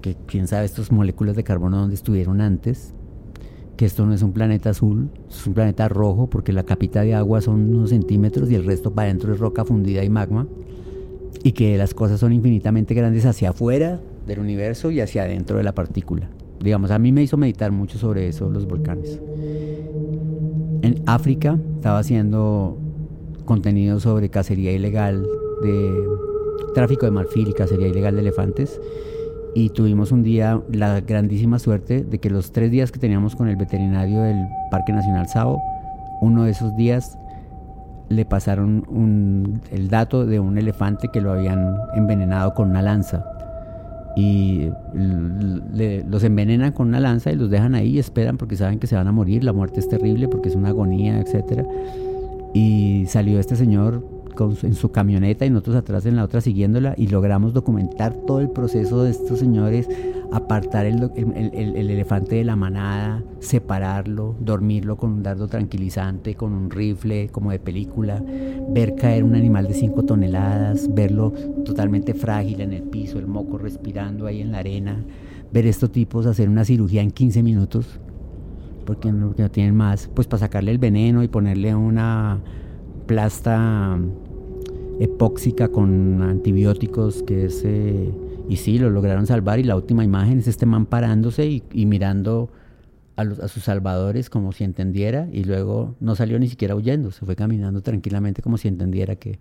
que 0.00 0.16
quién 0.26 0.48
sabe 0.48 0.64
estas 0.64 0.90
moléculas 0.90 1.36
de 1.36 1.44
carbono 1.44 1.78
dónde 1.78 1.94
estuvieron 1.94 2.40
antes, 2.40 2.92
que 3.76 3.86
esto 3.86 4.04
no 4.04 4.14
es 4.14 4.22
un 4.22 4.32
planeta 4.32 4.70
azul, 4.70 5.10
es 5.28 5.46
un 5.46 5.54
planeta 5.54 5.88
rojo 5.88 6.28
porque 6.28 6.52
la 6.52 6.64
capita 6.64 7.02
de 7.02 7.14
agua 7.14 7.40
son 7.40 7.74
unos 7.74 7.90
centímetros 7.90 8.50
y 8.50 8.54
el 8.54 8.64
resto 8.64 8.92
para 8.92 9.06
adentro 9.06 9.32
es 9.32 9.38
roca 9.38 9.64
fundida 9.64 10.04
y 10.04 10.10
magma, 10.10 10.46
y 11.44 11.52
que 11.52 11.76
las 11.78 11.94
cosas 11.94 12.20
son 12.20 12.32
infinitamente 12.32 12.94
grandes 12.94 13.26
hacia 13.26 13.50
afuera 13.50 14.00
del 14.26 14.40
universo 14.40 14.90
y 14.90 15.00
hacia 15.00 15.22
adentro 15.22 15.56
de 15.56 15.64
la 15.64 15.74
partícula. 15.74 16.28
Digamos, 16.62 16.90
a 16.90 16.98
mí 16.98 17.12
me 17.12 17.22
hizo 17.22 17.36
meditar 17.36 17.72
mucho 17.72 17.98
sobre 17.98 18.28
eso 18.28 18.48
los 18.48 18.66
volcanes. 18.66 19.20
En 20.82 21.02
África 21.06 21.58
estaba 21.76 21.98
haciendo 21.98 22.78
contenido 23.44 24.00
sobre 24.00 24.28
cacería 24.28 24.72
ilegal 24.72 25.26
de 25.62 25.92
tráfico 26.74 27.06
de 27.06 27.12
marfil 27.12 27.48
y 27.48 27.52
cacería 27.52 27.88
ilegal 27.88 28.14
de 28.14 28.20
elefantes 28.20 28.80
y 29.54 29.70
tuvimos 29.70 30.12
un 30.12 30.22
día 30.22 30.62
la 30.72 31.00
grandísima 31.00 31.58
suerte 31.58 32.04
de 32.04 32.18
que 32.18 32.30
los 32.30 32.52
tres 32.52 32.70
días 32.70 32.90
que 32.90 32.98
teníamos 32.98 33.36
con 33.36 33.48
el 33.48 33.56
veterinario 33.56 34.22
del 34.22 34.46
Parque 34.70 34.92
Nacional 34.92 35.28
Sao, 35.28 35.60
uno 36.20 36.44
de 36.44 36.52
esos 36.52 36.74
días 36.76 37.18
le 38.08 38.24
pasaron 38.24 39.60
el 39.70 39.88
dato 39.88 40.26
de 40.26 40.40
un 40.40 40.56
elefante 40.58 41.08
que 41.12 41.20
lo 41.20 41.32
habían 41.32 41.76
envenenado 41.94 42.54
con 42.54 42.70
una 42.70 42.82
lanza. 42.82 43.24
Y 44.16 44.68
los 44.94 46.22
envenenan 46.24 46.72
con 46.72 46.88
una 46.88 47.00
lanza 47.00 47.32
y 47.32 47.36
los 47.36 47.50
dejan 47.50 47.74
ahí 47.74 47.90
y 47.90 47.98
esperan 47.98 48.36
porque 48.36 48.56
saben 48.56 48.78
que 48.78 48.86
se 48.86 48.94
van 48.94 49.08
a 49.08 49.12
morir. 49.12 49.44
La 49.44 49.52
muerte 49.52 49.80
es 49.80 49.88
terrible 49.88 50.28
porque 50.28 50.48
es 50.48 50.54
una 50.54 50.68
agonía, 50.68 51.20
etc. 51.20 51.64
Y 52.54 53.04
salió 53.08 53.38
este 53.38 53.56
señor 53.56 54.04
en 54.62 54.74
su 54.74 54.90
camioneta 54.90 55.46
y 55.46 55.50
nosotros 55.50 55.76
atrás 55.76 56.06
en 56.06 56.16
la 56.16 56.24
otra 56.24 56.40
siguiéndola 56.40 56.94
y 56.96 57.08
logramos 57.08 57.52
documentar 57.52 58.14
todo 58.26 58.40
el 58.40 58.50
proceso 58.50 59.04
de 59.04 59.10
estos 59.10 59.38
señores, 59.38 59.88
apartar 60.32 60.86
el, 60.86 61.02
elefante 61.90 62.36
de 62.36 62.44
la 62.44 62.56
manada, 62.56 63.22
separarlo, 63.40 64.34
dormirlo 64.40 64.96
con 64.96 65.12
un 65.12 65.22
dardo 65.22 65.46
tranquilizante, 65.46 66.34
con 66.34 66.52
un 66.52 66.70
rifle 66.70 67.28
como 67.28 67.50
de 67.50 67.58
película, 67.58 68.22
ver 68.70 68.94
caer 68.94 69.24
un 69.24 69.34
animal 69.34 69.68
de 69.68 69.74
5 69.74 70.04
toneladas, 70.04 70.92
verlo 70.94 71.32
totalmente 71.64 72.14
frágil 72.14 72.62
en 72.62 72.72
el 72.72 72.82
piso, 72.82 73.18
el 73.18 73.26
moco 73.26 73.58
respirando 73.58 74.26
ahí 74.26 74.40
en 74.40 74.52
la 74.52 74.58
arena, 74.58 75.04
ver 75.52 75.66
estos 75.66 75.92
tipos 75.92 76.24
hacer 76.24 76.48
una 76.48 76.64
cirugía 76.64 77.02
en 77.02 77.10
15 77.10 77.42
minutos, 77.42 78.00
porque 78.86 79.12
no, 79.12 79.32
tienen 79.50 79.76
más, 79.76 80.08
pues 80.14 80.26
para 80.26 80.40
sacarle 80.40 80.70
el 80.70 80.78
veneno 80.78 81.22
y 81.22 81.28
ponerle 81.28 81.74
una 81.74 82.40
plasta 83.06 83.98
epóxica 84.98 85.68
con 85.68 86.22
antibióticos, 86.22 87.22
que 87.22 87.44
es... 87.44 87.62
Eh, 87.66 88.10
y 88.48 88.56
sí, 88.56 88.78
lo 88.78 88.90
lograron 88.90 89.26
salvar 89.26 89.58
y 89.58 89.64
la 89.64 89.76
última 89.76 90.04
imagen 90.04 90.38
es 90.38 90.48
este 90.48 90.66
man 90.66 90.86
parándose 90.86 91.46
y, 91.46 91.86
mirando 91.86 92.50
a, 93.16 93.48
sus 93.48 93.64
salvadores 93.64 94.30
como 94.30 94.52
si 94.52 94.64
entendiera 94.64 95.28
y 95.32 95.44
luego 95.44 95.94
no 96.00 96.16
salió 96.16 96.38
ni 96.38 96.48
siquiera 96.48 96.74
huyendo, 96.74 97.10
se 97.10 97.24
fue 97.24 97.36
caminando 97.36 97.82
tranquilamente 97.82 98.42
como 98.42 98.58
si 98.58 98.68
entendiera 98.68 99.16
que, 99.16 99.38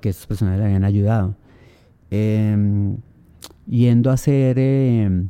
que 0.00 0.10
esas 0.10 0.26
personas 0.26 0.58
le 0.58 0.64
habían 0.64 0.84
ayudado. 0.84 1.36
Em, 2.10 2.96
yendo 3.66 4.10
a 4.10 4.14
hacer 4.14 4.58
em, 4.58 5.28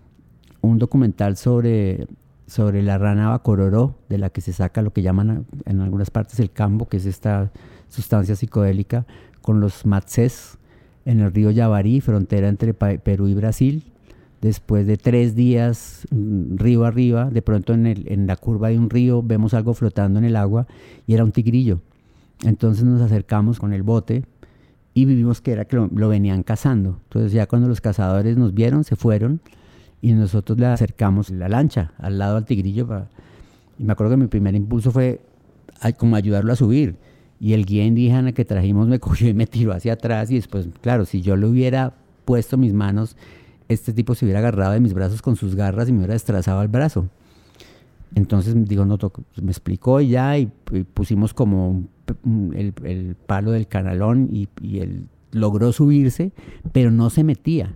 un 0.61 0.79
documental 0.79 1.37
sobre, 1.37 2.07
sobre 2.47 2.83
la 2.83 2.99
rana 2.99 3.31
bacororó, 3.31 3.99
de 4.09 4.19
la 4.19 4.31
que 4.31 4.41
se 4.41 4.53
saca 4.53 4.83
lo 4.83 4.93
que 4.93 5.03
llaman 5.03 5.47
en 5.65 5.81
algunas 5.81 6.11
partes 6.11 6.39
el 6.41 6.51
cambo, 6.51 6.89
que 6.89 6.99
es 6.99 7.07
esta 7.07 7.53
sustancia 7.89 8.37
psicodélica, 8.37 9.07
con 9.41 9.61
los 9.61 9.87
matzés 9.87 10.58
en 11.05 11.21
el 11.21 11.33
río 11.33 11.51
Yabarí, 11.51 12.01
frontera 12.01 12.49
entre 12.49 12.75
Perú 12.75 13.29
y 13.29 13.35
Brasil, 13.35 13.85
Después 14.41 14.87
de 14.87 14.97
tres 14.97 15.35
días 15.35 16.07
mm, 16.11 16.57
río 16.57 16.85
arriba, 16.85 17.29
de 17.31 17.43
pronto 17.43 17.75
en, 17.75 18.27
la 18.27 18.37
curva 18.37 18.69
de 18.69 18.79
un 18.79 18.89
río 18.89 19.23
vemos 19.23 19.53
algo 19.53 19.75
flotando 19.75 20.19
en 20.21 20.25
el 20.25 20.37
agua 20.37 20.67
y 21.07 21.15
era 21.15 21.25
un 21.25 21.33
tigrillo. 21.33 21.81
Entonces 22.45 22.85
nos 22.85 23.01
acercamos 23.01 23.59
con 23.59 23.73
el 23.73 23.83
bote 23.83 24.25
y 24.95 25.07
vimos 25.07 25.41
que 25.41 25.53
era 25.53 25.65
que 25.65 25.77
lo, 25.77 26.09
venían 26.09 26.45
cazando. 26.45 27.01
Entonces 27.05 27.33
ya 27.33 27.47
cuando 27.47 27.67
los 27.67 27.81
cazadores 27.81 28.37
nos 28.37 28.55
vieron, 28.55 28.85
se 28.85 28.95
fueron 28.95 29.41
y 30.01 30.13
nosotros 30.13 30.57
le 30.57 30.67
acercamos 30.67 31.31
la 31.31 31.49
lancha 31.49 31.93
al 31.99 32.19
lado 32.19 32.37
al 32.37 32.45
tigrillo. 32.45 33.07
Y 33.77 33.83
me 33.83 33.93
acuerdo 33.93 34.13
que 34.13 34.19
mi 34.19 34.29
primer 34.29 34.55
impulso 34.55 34.93
fue 34.93 35.21
como 35.97 36.15
ayudarlo 36.15 36.53
a 36.53 36.57
subir. 36.57 36.95
Y 37.41 37.53
el 37.53 37.65
guía 37.65 37.85
indígena 37.85 38.33
que 38.33 38.45
trajimos 38.45 38.89
me 38.89 38.99
cogió 39.01 39.29
y 39.29 39.35
me 39.35 39.47
tiró 39.47 39.73
hacia 39.73 39.95
atrás 39.95 40.31
y 40.31 40.37
después, 40.37 40.69
claro, 40.81 41.05
si 41.05 41.23
yo 41.23 41.37
le 41.37 41.47
hubiera 41.47 41.95
puesto 42.25 42.57
mis 42.57 42.75
manos 42.75 43.17
este 43.69 43.93
tipo 43.93 44.15
se 44.15 44.25
hubiera 44.25 44.41
agarrado 44.41 44.73
de 44.73 44.81
mis 44.81 44.95
brazos 44.95 45.23
con 45.23 45.37
sus 45.37 45.55
garras 45.55 45.89
y 45.89 45.93
me 45.93 45.99
hubiera 45.99 46.15
destrozado 46.15 46.63
el 46.63 46.69
brazo. 46.69 47.09
Entonces 48.15 48.55
digo, 48.67 48.87
no, 48.87 48.99
me 49.43 49.51
explicó 49.51 50.01
y 50.01 50.09
ya, 50.09 50.39
y, 50.39 50.51
pusimos 50.95 51.35
como 51.35 51.85
el, 52.55 53.15
palo 53.27 53.51
del 53.51 53.69
canalón 53.69 54.31
y, 54.33 54.49
él 54.79 55.07
logró 55.31 55.73
subirse, 55.73 56.33
pero 56.73 56.91
no 56.91 57.11
se 57.11 57.23
metía. 57.23 57.75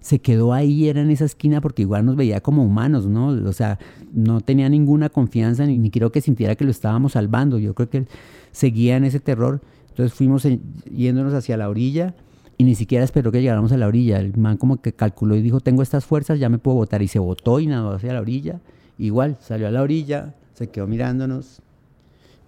Se 0.00 0.18
quedó 0.18 0.52
ahí, 0.52 0.88
era 0.88 1.02
en 1.02 1.10
esa 1.10 1.26
esquina 1.26 1.60
porque 1.60 1.82
igual 1.82 2.04
nos 2.06 2.16
veía 2.16 2.40
como 2.40 2.64
humanos, 2.64 3.06
¿no? 3.06 3.28
O 3.28 3.52
sea, 3.52 3.78
no 4.12 4.40
tenía 4.40 4.68
ninguna 4.68 5.10
confianza 5.10 5.66
ni, 5.66 5.78
ni 5.78 5.90
creo 5.90 6.12
que 6.12 6.20
sintiera 6.20 6.56
que 6.56 6.64
lo 6.64 6.70
estábamos 6.70 7.12
salvando. 7.12 7.58
Yo 7.58 7.74
creo 7.74 7.88
que 7.88 8.06
seguía 8.54 8.96
en 8.96 9.04
ese 9.04 9.20
terror. 9.20 9.60
Entonces 9.90 10.14
fuimos 10.14 10.46
yéndonos 10.90 11.34
hacia 11.34 11.56
la 11.56 11.68
orilla 11.68 12.14
y 12.56 12.64
ni 12.64 12.74
siquiera 12.74 13.04
esperó 13.04 13.32
que 13.32 13.40
llegáramos 13.40 13.72
a 13.72 13.76
la 13.76 13.86
orilla. 13.86 14.18
El 14.18 14.36
man 14.36 14.56
como 14.56 14.80
que 14.80 14.92
calculó 14.92 15.36
y 15.36 15.42
dijo, 15.42 15.60
tengo 15.60 15.82
estas 15.82 16.04
fuerzas, 16.06 16.38
ya 16.38 16.48
me 16.48 16.58
puedo 16.58 16.76
botar. 16.76 17.02
Y 17.02 17.08
se 17.08 17.18
botó 17.18 17.60
y 17.60 17.66
nadó 17.66 17.92
hacia 17.92 18.14
la 18.14 18.20
orilla. 18.20 18.60
Igual, 18.96 19.36
salió 19.40 19.66
a 19.66 19.70
la 19.70 19.82
orilla, 19.82 20.34
se 20.54 20.68
quedó 20.68 20.86
mirándonos 20.86 21.60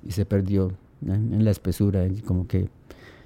y 0.07 0.13
se 0.13 0.25
perdió 0.25 0.73
en, 1.05 1.45
la 1.45 1.51
espesura. 1.51 2.07
Como 2.25 2.47
que... 2.47 2.69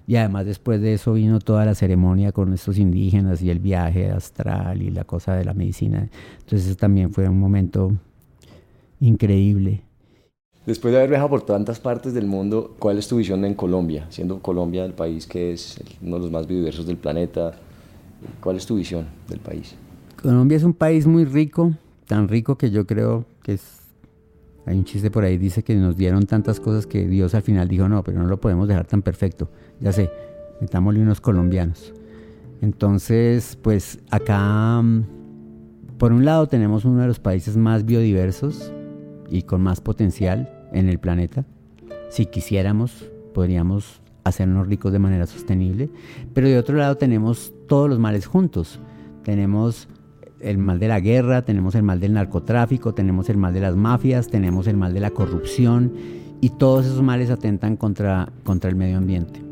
Y 0.07 0.17
además 0.17 0.47
después 0.47 0.81
de 0.81 0.95
eso 0.95 1.13
vino 1.13 1.39
toda 1.39 1.65
la 1.65 1.75
ceremonia 1.75 2.33
con 2.33 2.53
estos 2.53 2.79
indígenas 2.79 3.43
y 3.43 3.51
el 3.51 3.61
viaje 3.61 4.11
astral 4.11 4.83
y 4.83 4.91
la 4.91 5.05
cosa 5.05 5.35
de 5.35 5.45
la 5.45 5.55
medicina. 5.55 6.09
Entonces 6.41 6.77
también 6.77 7.13
fue 7.13 7.29
un 7.29 7.39
momento 7.39 7.93
increíble. 8.99 9.85
Después 10.67 10.93
de 10.93 10.99
haber 10.99 11.11
viajado 11.11 11.31
por 11.31 11.43
tantas 11.43 11.81
partes 11.81 12.13
del 12.13 12.27
mundo, 12.27 12.75
¿cuál 12.79 12.99
es 12.99 13.09
tu 13.09 13.17
visión 13.17 13.45
en 13.47 13.55
Colombia? 13.55 14.07
Siendo 14.11 14.41
Colombia 14.41 14.85
el 14.85 14.93
país 14.93 15.27
que 15.27 15.53
es 15.53 15.81
uno 16.03 16.17
de 16.17 16.23
los 16.23 16.31
más 16.31 16.47
biodiversos 16.47 16.87
del 16.87 16.99
planeta, 16.99 17.53
¿cuál 18.43 18.57
es 18.57 18.67
tu 18.67 18.77
visión 18.77 19.07
del 19.29 19.39
país? 19.39 19.75
Colombia 20.21 20.57
es 20.57 20.63
un 20.63 20.75
país 20.75 21.07
muy 21.07 21.25
rico, 21.25 21.73
tan 22.07 22.29
rico 22.29 22.57
que 22.59 22.71
yo 22.71 22.87
creo 22.87 23.25
que 23.43 23.55
es... 23.55 23.79
Hay 24.67 24.77
un 24.77 24.85
chiste 24.85 25.11
por 25.11 25.25
ahí, 25.25 25.39
dice 25.39 25.63
que 25.63 25.75
nos 25.75 25.97
dieron 25.97 26.27
tantas 26.27 26.61
cosas 26.61 26.87
que 26.87 27.09
Dios 27.09 27.35
al 27.35 27.43
final 27.43 27.67
dijo, 27.67 27.89
no, 27.89 28.05
pero 28.05 28.21
no 28.21 28.27
lo 28.27 28.39
podemos 28.39 28.69
dejar 28.69 28.87
tan 28.87 29.01
perfecto. 29.01 29.49
Ya 29.81 29.91
sé, 29.93 30.11
metámosle 30.61 31.01
unos 31.01 31.23
colombianos. 31.23 31.95
Entonces, 32.61 33.59
pues 33.63 33.99
acá, 34.11 34.83
mm, 34.83 35.05
por 35.97 36.13
un 36.13 36.27
lado 36.27 36.47
tenemos 36.47 36.85
uno 36.85 37.01
de 37.01 37.07
los 37.09 37.19
países 37.19 37.57
más 37.57 37.87
biodiversos, 37.87 38.71
y 39.31 39.43
con 39.43 39.63
más 39.63 39.81
potencial 39.81 40.53
en 40.73 40.89
el 40.89 40.99
planeta. 40.99 41.45
Si 42.11 42.27
quisiéramos, 42.27 43.09
podríamos 43.33 44.01
hacernos 44.25 44.67
ricos 44.67 44.93
de 44.93 44.99
manera 44.99 45.27
sostenible. 45.27 45.91
Pero 46.35 46.49
de 46.49 46.59
otro 46.59 46.77
lado 46.77 46.97
tenemos 46.97 47.53
todos 47.69 47.89
los 47.89 47.99
males 47.99 48.27
juntos. 48.27 48.81
Tenemos 49.23 49.89
el 50.41 50.59
mal 50.59 50.79
de 50.79 50.89
la 50.89 51.01
guerra, 51.01 51.43
tenemos 51.43 51.75
el 51.75 51.83
mal 51.83 52.01
del 52.01 52.15
narcotráfico, 52.15 52.95
tenemos 52.95 53.29
el 53.29 53.37
mal 53.37 53.53
de 53.53 53.61
las 53.61 53.77
mafias, 53.77 54.29
tenemos 54.29 54.67
el 54.67 54.77
mal 54.77 54.95
de 54.95 55.01
la 55.01 55.11
corrupción 55.11 55.93
y 56.41 56.51
todos 56.51 56.87
esos 56.87 57.03
males 57.03 57.31
atentan 57.31 57.77
contra, 57.77 58.31
contra 58.45 58.71
el 58.71 58.77
medio 58.77 58.99
ambiente. 58.99 59.43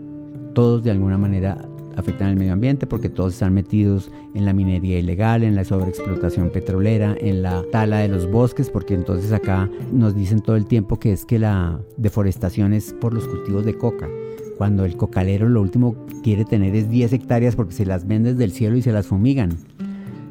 Todos 0.55 0.83
de 0.83 0.91
alguna 0.91 1.19
manera 1.19 1.59
afectan 1.99 2.29
el 2.29 2.37
medio 2.37 2.53
ambiente 2.53 2.87
porque 2.87 3.09
todos 3.09 3.33
están 3.33 3.53
metidos 3.53 4.11
en 4.35 4.45
la 4.45 4.53
minería 4.53 4.99
ilegal, 4.99 5.43
en 5.43 5.57
la 5.57 5.65
sobreexplotación 5.65 6.51
petrolera, 6.51 7.17
en 7.21 7.43
la 7.43 7.65
tala 7.73 7.99
de 7.99 8.09
los 8.09 8.31
bosques, 8.31 8.71
porque 8.71 8.95
entonces 8.95 9.33
acá 9.33 9.69
nos 9.93 10.15
dicen 10.15 10.41
todo 10.41 10.57
el 10.57 10.67
tiempo 10.67 10.99
que 10.99 11.13
es 11.13 11.25
que 11.25 11.39
la 11.39 11.81
deforestación 11.97 12.73
es 12.73 12.93
por 12.93 13.13
los 13.13 13.27
cultivos 13.27 13.65
de 13.65 13.77
coca. 13.77 14.09
Cuando 14.57 14.85
el 14.85 14.97
cocalero 14.97 15.49
lo 15.49 15.61
último 15.61 15.97
quiere 16.23 16.45
tener 16.45 16.75
es 16.77 16.89
10 16.89 17.13
hectáreas 17.13 17.57
porque 17.57 17.75
se 17.75 17.85
las 17.85 18.07
ven 18.07 18.23
desde 18.23 18.45
el 18.45 18.53
cielo 18.53 18.77
y 18.77 18.83
se 18.83 18.93
las 18.93 19.07
fumigan. 19.07 19.57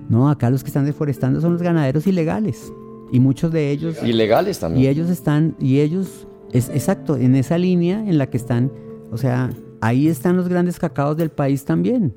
No, 0.10 0.30
acá 0.30 0.50
los 0.50 0.64
que 0.64 0.70
están 0.70 0.86
deforestando 0.86 1.42
son 1.42 1.54
los 1.54 1.62
ganaderos 1.62 2.08
ilegales. 2.08 2.72
Y 3.12 3.20
muchos 3.20 3.52
de 3.52 3.72
ellos... 3.72 4.02
Ilegales 4.04 4.60
también. 4.60 4.86
Y 4.86 4.88
ellos 4.88 5.10
están, 5.10 5.56
y 5.60 5.80
ellos, 5.80 6.28
es 6.54 6.70
exacto, 6.70 7.18
en 7.18 7.36
esa 7.36 7.58
línea 7.58 8.00
en 8.00 8.18
la 8.18 8.30
que 8.30 8.38
están, 8.38 8.72
o 9.12 9.18
sea, 9.18 9.50
ahí 9.82 10.08
están 10.08 10.38
los 10.38 10.48
grandes 10.48 10.80
cacaos 10.80 11.18
del 11.18 11.30
país 11.30 11.66
también. 11.66 12.14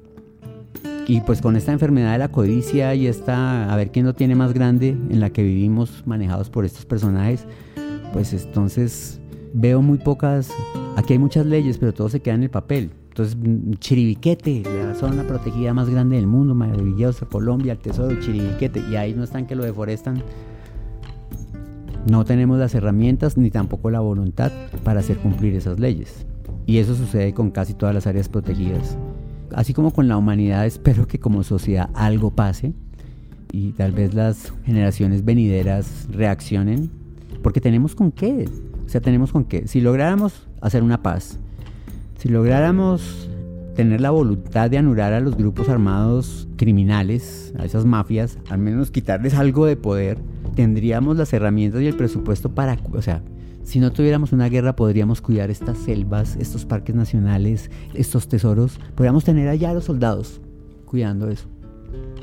Y 1.06 1.20
pues 1.22 1.40
con 1.40 1.56
esta 1.56 1.72
enfermedad 1.72 2.12
de 2.12 2.18
la 2.18 2.30
codicia 2.30 2.94
y 2.94 3.06
esta, 3.06 3.72
a 3.72 3.76
ver 3.76 3.90
quién 3.90 4.06
lo 4.06 4.14
tiene 4.14 4.36
más 4.36 4.52
grande, 4.52 4.90
en 4.90 5.20
la 5.20 5.30
que 5.30 5.42
vivimos 5.42 6.04
manejados 6.06 6.50
por 6.50 6.64
estos 6.64 6.86
personajes, 6.86 7.46
pues 8.12 8.32
entonces 8.32 9.20
veo 9.52 9.82
muy 9.82 9.98
pocas, 9.98 10.50
aquí 10.96 11.14
hay 11.14 11.18
muchas 11.18 11.46
leyes, 11.46 11.78
pero 11.78 11.92
todo 11.92 12.08
se 12.08 12.20
queda 12.20 12.34
en 12.34 12.44
el 12.44 12.50
papel. 12.50 12.90
Entonces, 13.08 13.36
Chiribiquete, 13.80 14.62
la 14.62 14.94
zona 14.94 15.24
protegida 15.24 15.74
más 15.74 15.90
grande 15.90 16.14
del 16.14 16.28
mundo, 16.28 16.54
maravillosa, 16.54 17.26
Colombia, 17.26 17.72
el 17.72 17.78
tesoro, 17.78 18.18
Chiribiquete, 18.20 18.84
y 18.88 18.94
ahí 18.94 19.12
no 19.12 19.24
están 19.24 19.46
que 19.46 19.56
lo 19.56 19.64
deforestan. 19.64 20.22
No 22.08 22.24
tenemos 22.24 22.58
las 22.58 22.74
herramientas 22.74 23.36
ni 23.36 23.50
tampoco 23.50 23.90
la 23.90 23.98
voluntad 23.98 24.52
para 24.84 25.00
hacer 25.00 25.18
cumplir 25.18 25.56
esas 25.56 25.80
leyes. 25.80 26.24
Y 26.70 26.78
eso 26.78 26.94
sucede 26.94 27.34
con 27.34 27.50
casi 27.50 27.74
todas 27.74 27.92
las 27.92 28.06
áreas 28.06 28.28
protegidas. 28.28 28.96
Así 29.52 29.74
como 29.74 29.92
con 29.92 30.06
la 30.06 30.16
humanidad, 30.16 30.66
espero 30.66 31.08
que 31.08 31.18
como 31.18 31.42
sociedad 31.42 31.90
algo 31.94 32.30
pase 32.30 32.74
y 33.50 33.72
tal 33.72 33.90
vez 33.90 34.14
las 34.14 34.52
generaciones 34.64 35.24
venideras 35.24 36.06
reaccionen, 36.12 36.88
porque 37.42 37.60
tenemos 37.60 37.96
con 37.96 38.12
qué. 38.12 38.48
O 38.86 38.88
sea, 38.88 39.00
tenemos 39.00 39.32
con 39.32 39.46
qué. 39.46 39.66
Si 39.66 39.80
lográramos 39.80 40.46
hacer 40.60 40.84
una 40.84 41.02
paz, 41.02 41.40
si 42.18 42.28
lográramos 42.28 43.28
tener 43.74 44.00
la 44.00 44.10
voluntad 44.10 44.70
de 44.70 44.78
anular 44.78 45.12
a 45.12 45.18
los 45.18 45.36
grupos 45.36 45.68
armados 45.68 46.46
criminales, 46.56 47.52
a 47.58 47.64
esas 47.64 47.84
mafias, 47.84 48.38
al 48.48 48.58
menos 48.58 48.92
quitarles 48.92 49.34
algo 49.34 49.66
de 49.66 49.74
poder, 49.74 50.18
tendríamos 50.54 51.16
las 51.16 51.32
herramientas 51.32 51.82
y 51.82 51.88
el 51.88 51.96
presupuesto 51.96 52.54
para, 52.54 52.78
o 52.92 53.02
sea, 53.02 53.24
si 53.62 53.78
no 53.78 53.92
tuviéramos 53.92 54.32
una 54.32 54.48
guerra, 54.48 54.74
podríamos 54.74 55.20
cuidar 55.20 55.50
estas 55.50 55.78
selvas, 55.78 56.36
estos 56.36 56.64
parques 56.64 56.94
nacionales, 56.94 57.70
estos 57.94 58.28
tesoros. 58.28 58.80
Podríamos 58.94 59.24
tener 59.24 59.48
allá 59.48 59.70
a 59.70 59.74
los 59.74 59.84
soldados 59.84 60.40
cuidando 60.86 61.28
eso. 61.28 61.48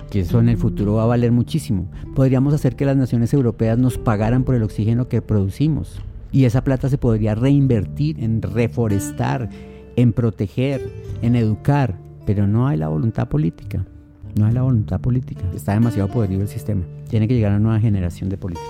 Que 0.10 0.22
eso 0.22 0.40
en 0.40 0.50
el 0.50 0.58
futuro 0.58 0.96
va 0.96 1.04
a 1.04 1.08
valer 1.08 1.32
muchísimo. 1.32 1.90
Podríamos 2.16 2.54
hacer 2.54 2.76
que 2.76 2.86
las 2.86 2.98
naciones 2.98 3.34
europeas 3.34 3.78
nos 3.78 3.98
pagaran 3.98 4.44
por 4.44 4.56
el 4.56 4.64
oxígeno 4.64 5.08
que 5.08 5.22
producimos. 5.22 6.02
Y 6.32 6.46
esa 6.46 6.64
plata 6.64 6.90
se 6.90 6.98
podría 6.98 7.36
reinvertir 7.36 8.22
en 8.24 8.42
reforestar, 8.42 9.50
en 9.96 10.14
proteger, 10.14 10.82
en 11.22 11.36
educar. 11.36 11.98
Pero 12.26 12.48
no 12.48 12.68
hay 12.68 12.78
la 12.78 12.90
voluntad 12.90 13.30
política. 13.30 13.86
No 14.38 14.46
hay 14.46 14.54
la 14.54 14.62
voluntad 14.62 15.00
política. 15.00 15.44
Está 15.56 15.74
demasiado 15.74 16.10
poderoso 16.10 16.42
el 16.42 16.48
sistema. 16.48 16.84
Tiene 17.10 17.28
que 17.28 17.36
llegar 17.36 17.54
a 17.54 17.56
una 17.56 17.64
nueva 17.64 17.80
generación 17.80 18.30
de 18.30 18.38
políticos. 18.38 18.68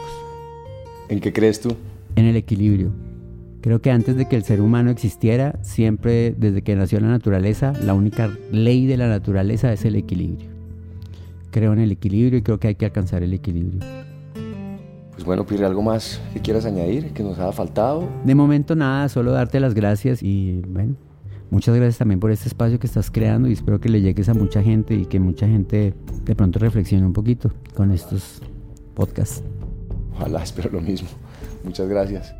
¿En 1.09 1.19
qué 1.19 1.33
crees 1.33 1.59
tú? 1.59 1.75
En 2.17 2.25
el 2.25 2.35
equilibrio. 2.35 2.91
Creo 3.61 3.81
que 3.81 3.91
antes 3.91 4.17
de 4.17 4.27
que 4.27 4.35
el 4.35 4.43
ser 4.43 4.59
humano 4.59 4.89
existiera, 4.89 5.59
siempre 5.61 6.35
desde 6.37 6.63
que 6.63 6.75
nació 6.75 6.99
la 6.99 7.07
naturaleza, 7.07 7.73
la 7.83 7.93
única 7.93 8.29
ley 8.51 8.85
de 8.85 8.97
la 8.97 9.07
naturaleza 9.07 9.71
es 9.71 9.85
el 9.85 9.95
equilibrio. 9.95 10.49
Creo 11.51 11.73
en 11.73 11.79
el 11.79 11.91
equilibrio 11.91 12.39
y 12.39 12.41
creo 12.41 12.59
que 12.59 12.69
hay 12.69 12.75
que 12.75 12.85
alcanzar 12.85 13.23
el 13.23 13.33
equilibrio. 13.33 13.79
Pues 15.11 15.25
bueno, 15.25 15.45
Pirre, 15.45 15.65
¿algo 15.65 15.81
más 15.81 16.21
que 16.33 16.39
quieras 16.39 16.65
añadir, 16.65 17.11
que 17.13 17.23
nos 17.23 17.39
haya 17.39 17.51
faltado? 17.51 18.07
De 18.23 18.35
momento 18.35 18.75
nada, 18.75 19.09
solo 19.09 19.31
darte 19.31 19.59
las 19.59 19.73
gracias 19.73 20.21
y 20.23 20.61
bueno, 20.67 20.95
muchas 21.51 21.75
gracias 21.75 21.97
también 21.97 22.19
por 22.19 22.31
este 22.31 22.47
espacio 22.47 22.79
que 22.79 22.87
estás 22.87 23.11
creando 23.11 23.47
y 23.47 23.53
espero 23.53 23.79
que 23.79 23.89
le 23.89 24.01
llegues 24.01 24.29
a 24.29 24.33
mucha 24.33 24.61
gente 24.63 24.95
y 24.95 25.05
que 25.05 25.19
mucha 25.19 25.47
gente 25.47 25.93
de 26.23 26.35
pronto 26.35 26.59
reflexione 26.59 27.05
un 27.05 27.13
poquito 27.13 27.51
con 27.75 27.91
estos 27.91 28.41
podcasts. 28.95 29.43
Ojalá, 30.15 30.41
espero 30.41 30.71
lo 30.71 30.81
mismo. 30.81 31.09
Muchas 31.67 31.89
gracias. 31.89 32.33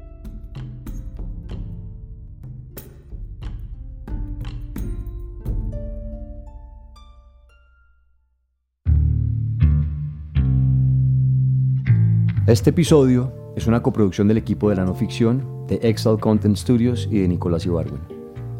Este 12.47 12.69
episodio 12.69 13.33
es 13.57 13.67
una 13.67 13.83
coproducción 13.83 14.29
del 14.29 14.37
equipo 14.37 14.69
de 14.69 14.77
la 14.77 14.85
no 14.85 14.95
ficción, 14.95 15.67
de 15.67 15.75
Excel 15.83 16.17
Content 16.21 16.55
Studios 16.55 17.09
y 17.11 17.19
de 17.19 17.27
Nicolás 17.27 17.65
Ibargüen. 17.65 17.99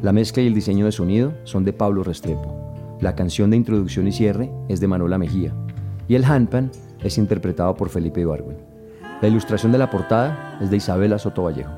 La 0.01 0.11
mezcla 0.11 0.43
y 0.43 0.47
el 0.47 0.53
diseño 0.53 0.83
de 0.83 0.91
sonido 0.91 1.33
son 1.45 1.63
de 1.63 1.71
Pablo 1.71 2.03
Restrepo. 2.03 2.97
La 2.99 3.15
canción 3.15 3.51
de 3.51 3.55
introducción 3.55 4.05
y 4.05 4.11
cierre 4.11 4.51
es 4.67 4.81
de 4.81 4.87
Manuela 4.87 5.17
Mejía. 5.17 5.53
y 6.09 6.15
el 6.15 6.25
handpan 6.25 6.71
es 7.03 7.17
interpretado 7.17 7.75
por 7.75 7.87
Felipe 7.87 8.19
Ibargüen. 8.21 8.66
La 9.19 9.27
ilustración 9.27 9.71
de 9.71 9.79
la 9.79 9.89
portada 9.89 10.59
es 10.61 10.69
de 10.69 10.77
Isabela 10.77 11.17
Soto 11.17 11.41
Vallejo. 11.41 11.71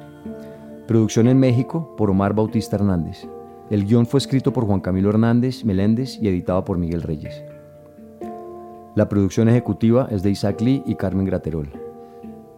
Producción 0.87 1.25
en 1.29 1.39
México 1.39 1.95
por 1.95 2.09
Omar 2.09 2.33
Bautista 2.33 2.75
Hernández. 2.75 3.29
El 3.69 3.85
guion 3.85 4.05
fue 4.05 4.17
escrito 4.17 4.51
por 4.51 4.65
Juan 4.65 4.81
Camilo 4.81 5.09
Hernández 5.09 5.63
Meléndez 5.63 6.17
y 6.21 6.27
editado 6.27 6.65
por 6.65 6.77
Miguel 6.77 7.01
Reyes. 7.01 7.41
La 8.95 9.07
producción 9.07 9.47
ejecutiva 9.47 10.09
es 10.11 10.21
de 10.21 10.31
Isaac 10.31 10.59
Lee 10.59 10.83
y 10.85 10.95
Carmen 10.95 11.25
Graterol. 11.25 11.71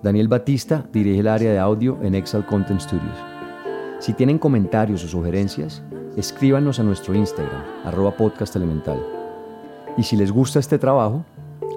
Daniel 0.02 0.28
Batista 0.28 0.84
dirige 0.92 1.20
el 1.20 1.28
área 1.28 1.52
de 1.52 1.60
audio 1.60 2.00
en 2.02 2.16
Excel 2.16 2.44
Content 2.48 2.82
Studios. 2.82 3.18
Si 4.00 4.14
tienen 4.14 4.40
comentarios 4.40 5.04
o 5.04 5.08
sugerencias, 5.08 5.84
escríbanos 6.18 6.80
a 6.80 6.84
nuestro 6.84 7.14
Instagram, 7.14 7.62
arroba 7.86 8.18
podcast 8.18 8.56
elemental. 8.56 9.00
Y 9.96 10.02
si 10.02 10.16
les 10.16 10.32
gusta 10.32 10.58
este 10.58 10.80
trabajo, 10.80 11.24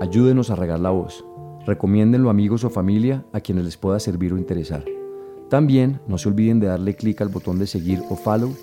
ayúdenos 0.00 0.48
a 0.48 0.56
regar 0.56 0.80
la 0.80 0.88
voz. 0.88 1.22
Recomiéndenlo 1.66 2.28
amigos 2.30 2.64
o 2.64 2.70
familia 2.70 3.24
a 3.32 3.40
quienes 3.40 3.64
les 3.64 3.76
pueda 3.76 3.98
servir 3.98 4.32
o 4.32 4.38
interesar. 4.38 4.84
También 5.48 6.00
no 6.06 6.18
se 6.18 6.28
olviden 6.28 6.60
de 6.60 6.66
darle 6.66 6.94
clic 6.94 7.20
al 7.20 7.28
botón 7.28 7.58
de 7.58 7.66
seguir 7.66 8.02
o 8.10 8.16
follow 8.16 8.54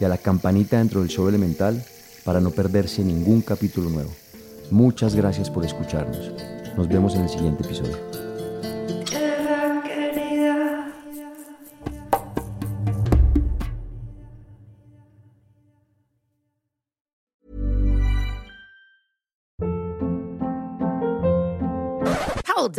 y 0.00 0.04
a 0.04 0.08
la 0.08 0.18
campanita 0.18 0.78
dentro 0.78 1.00
del 1.00 1.08
show 1.08 1.28
elemental 1.28 1.82
para 2.24 2.40
no 2.40 2.50
perderse 2.50 3.04
ningún 3.04 3.40
capítulo 3.40 3.88
nuevo. 3.88 4.10
Muchas 4.70 5.14
gracias 5.14 5.50
por 5.50 5.64
escucharnos. 5.64 6.32
Nos 6.76 6.88
vemos 6.88 7.14
en 7.14 7.22
el 7.22 7.28
siguiente 7.28 7.64
episodio. 7.64 8.09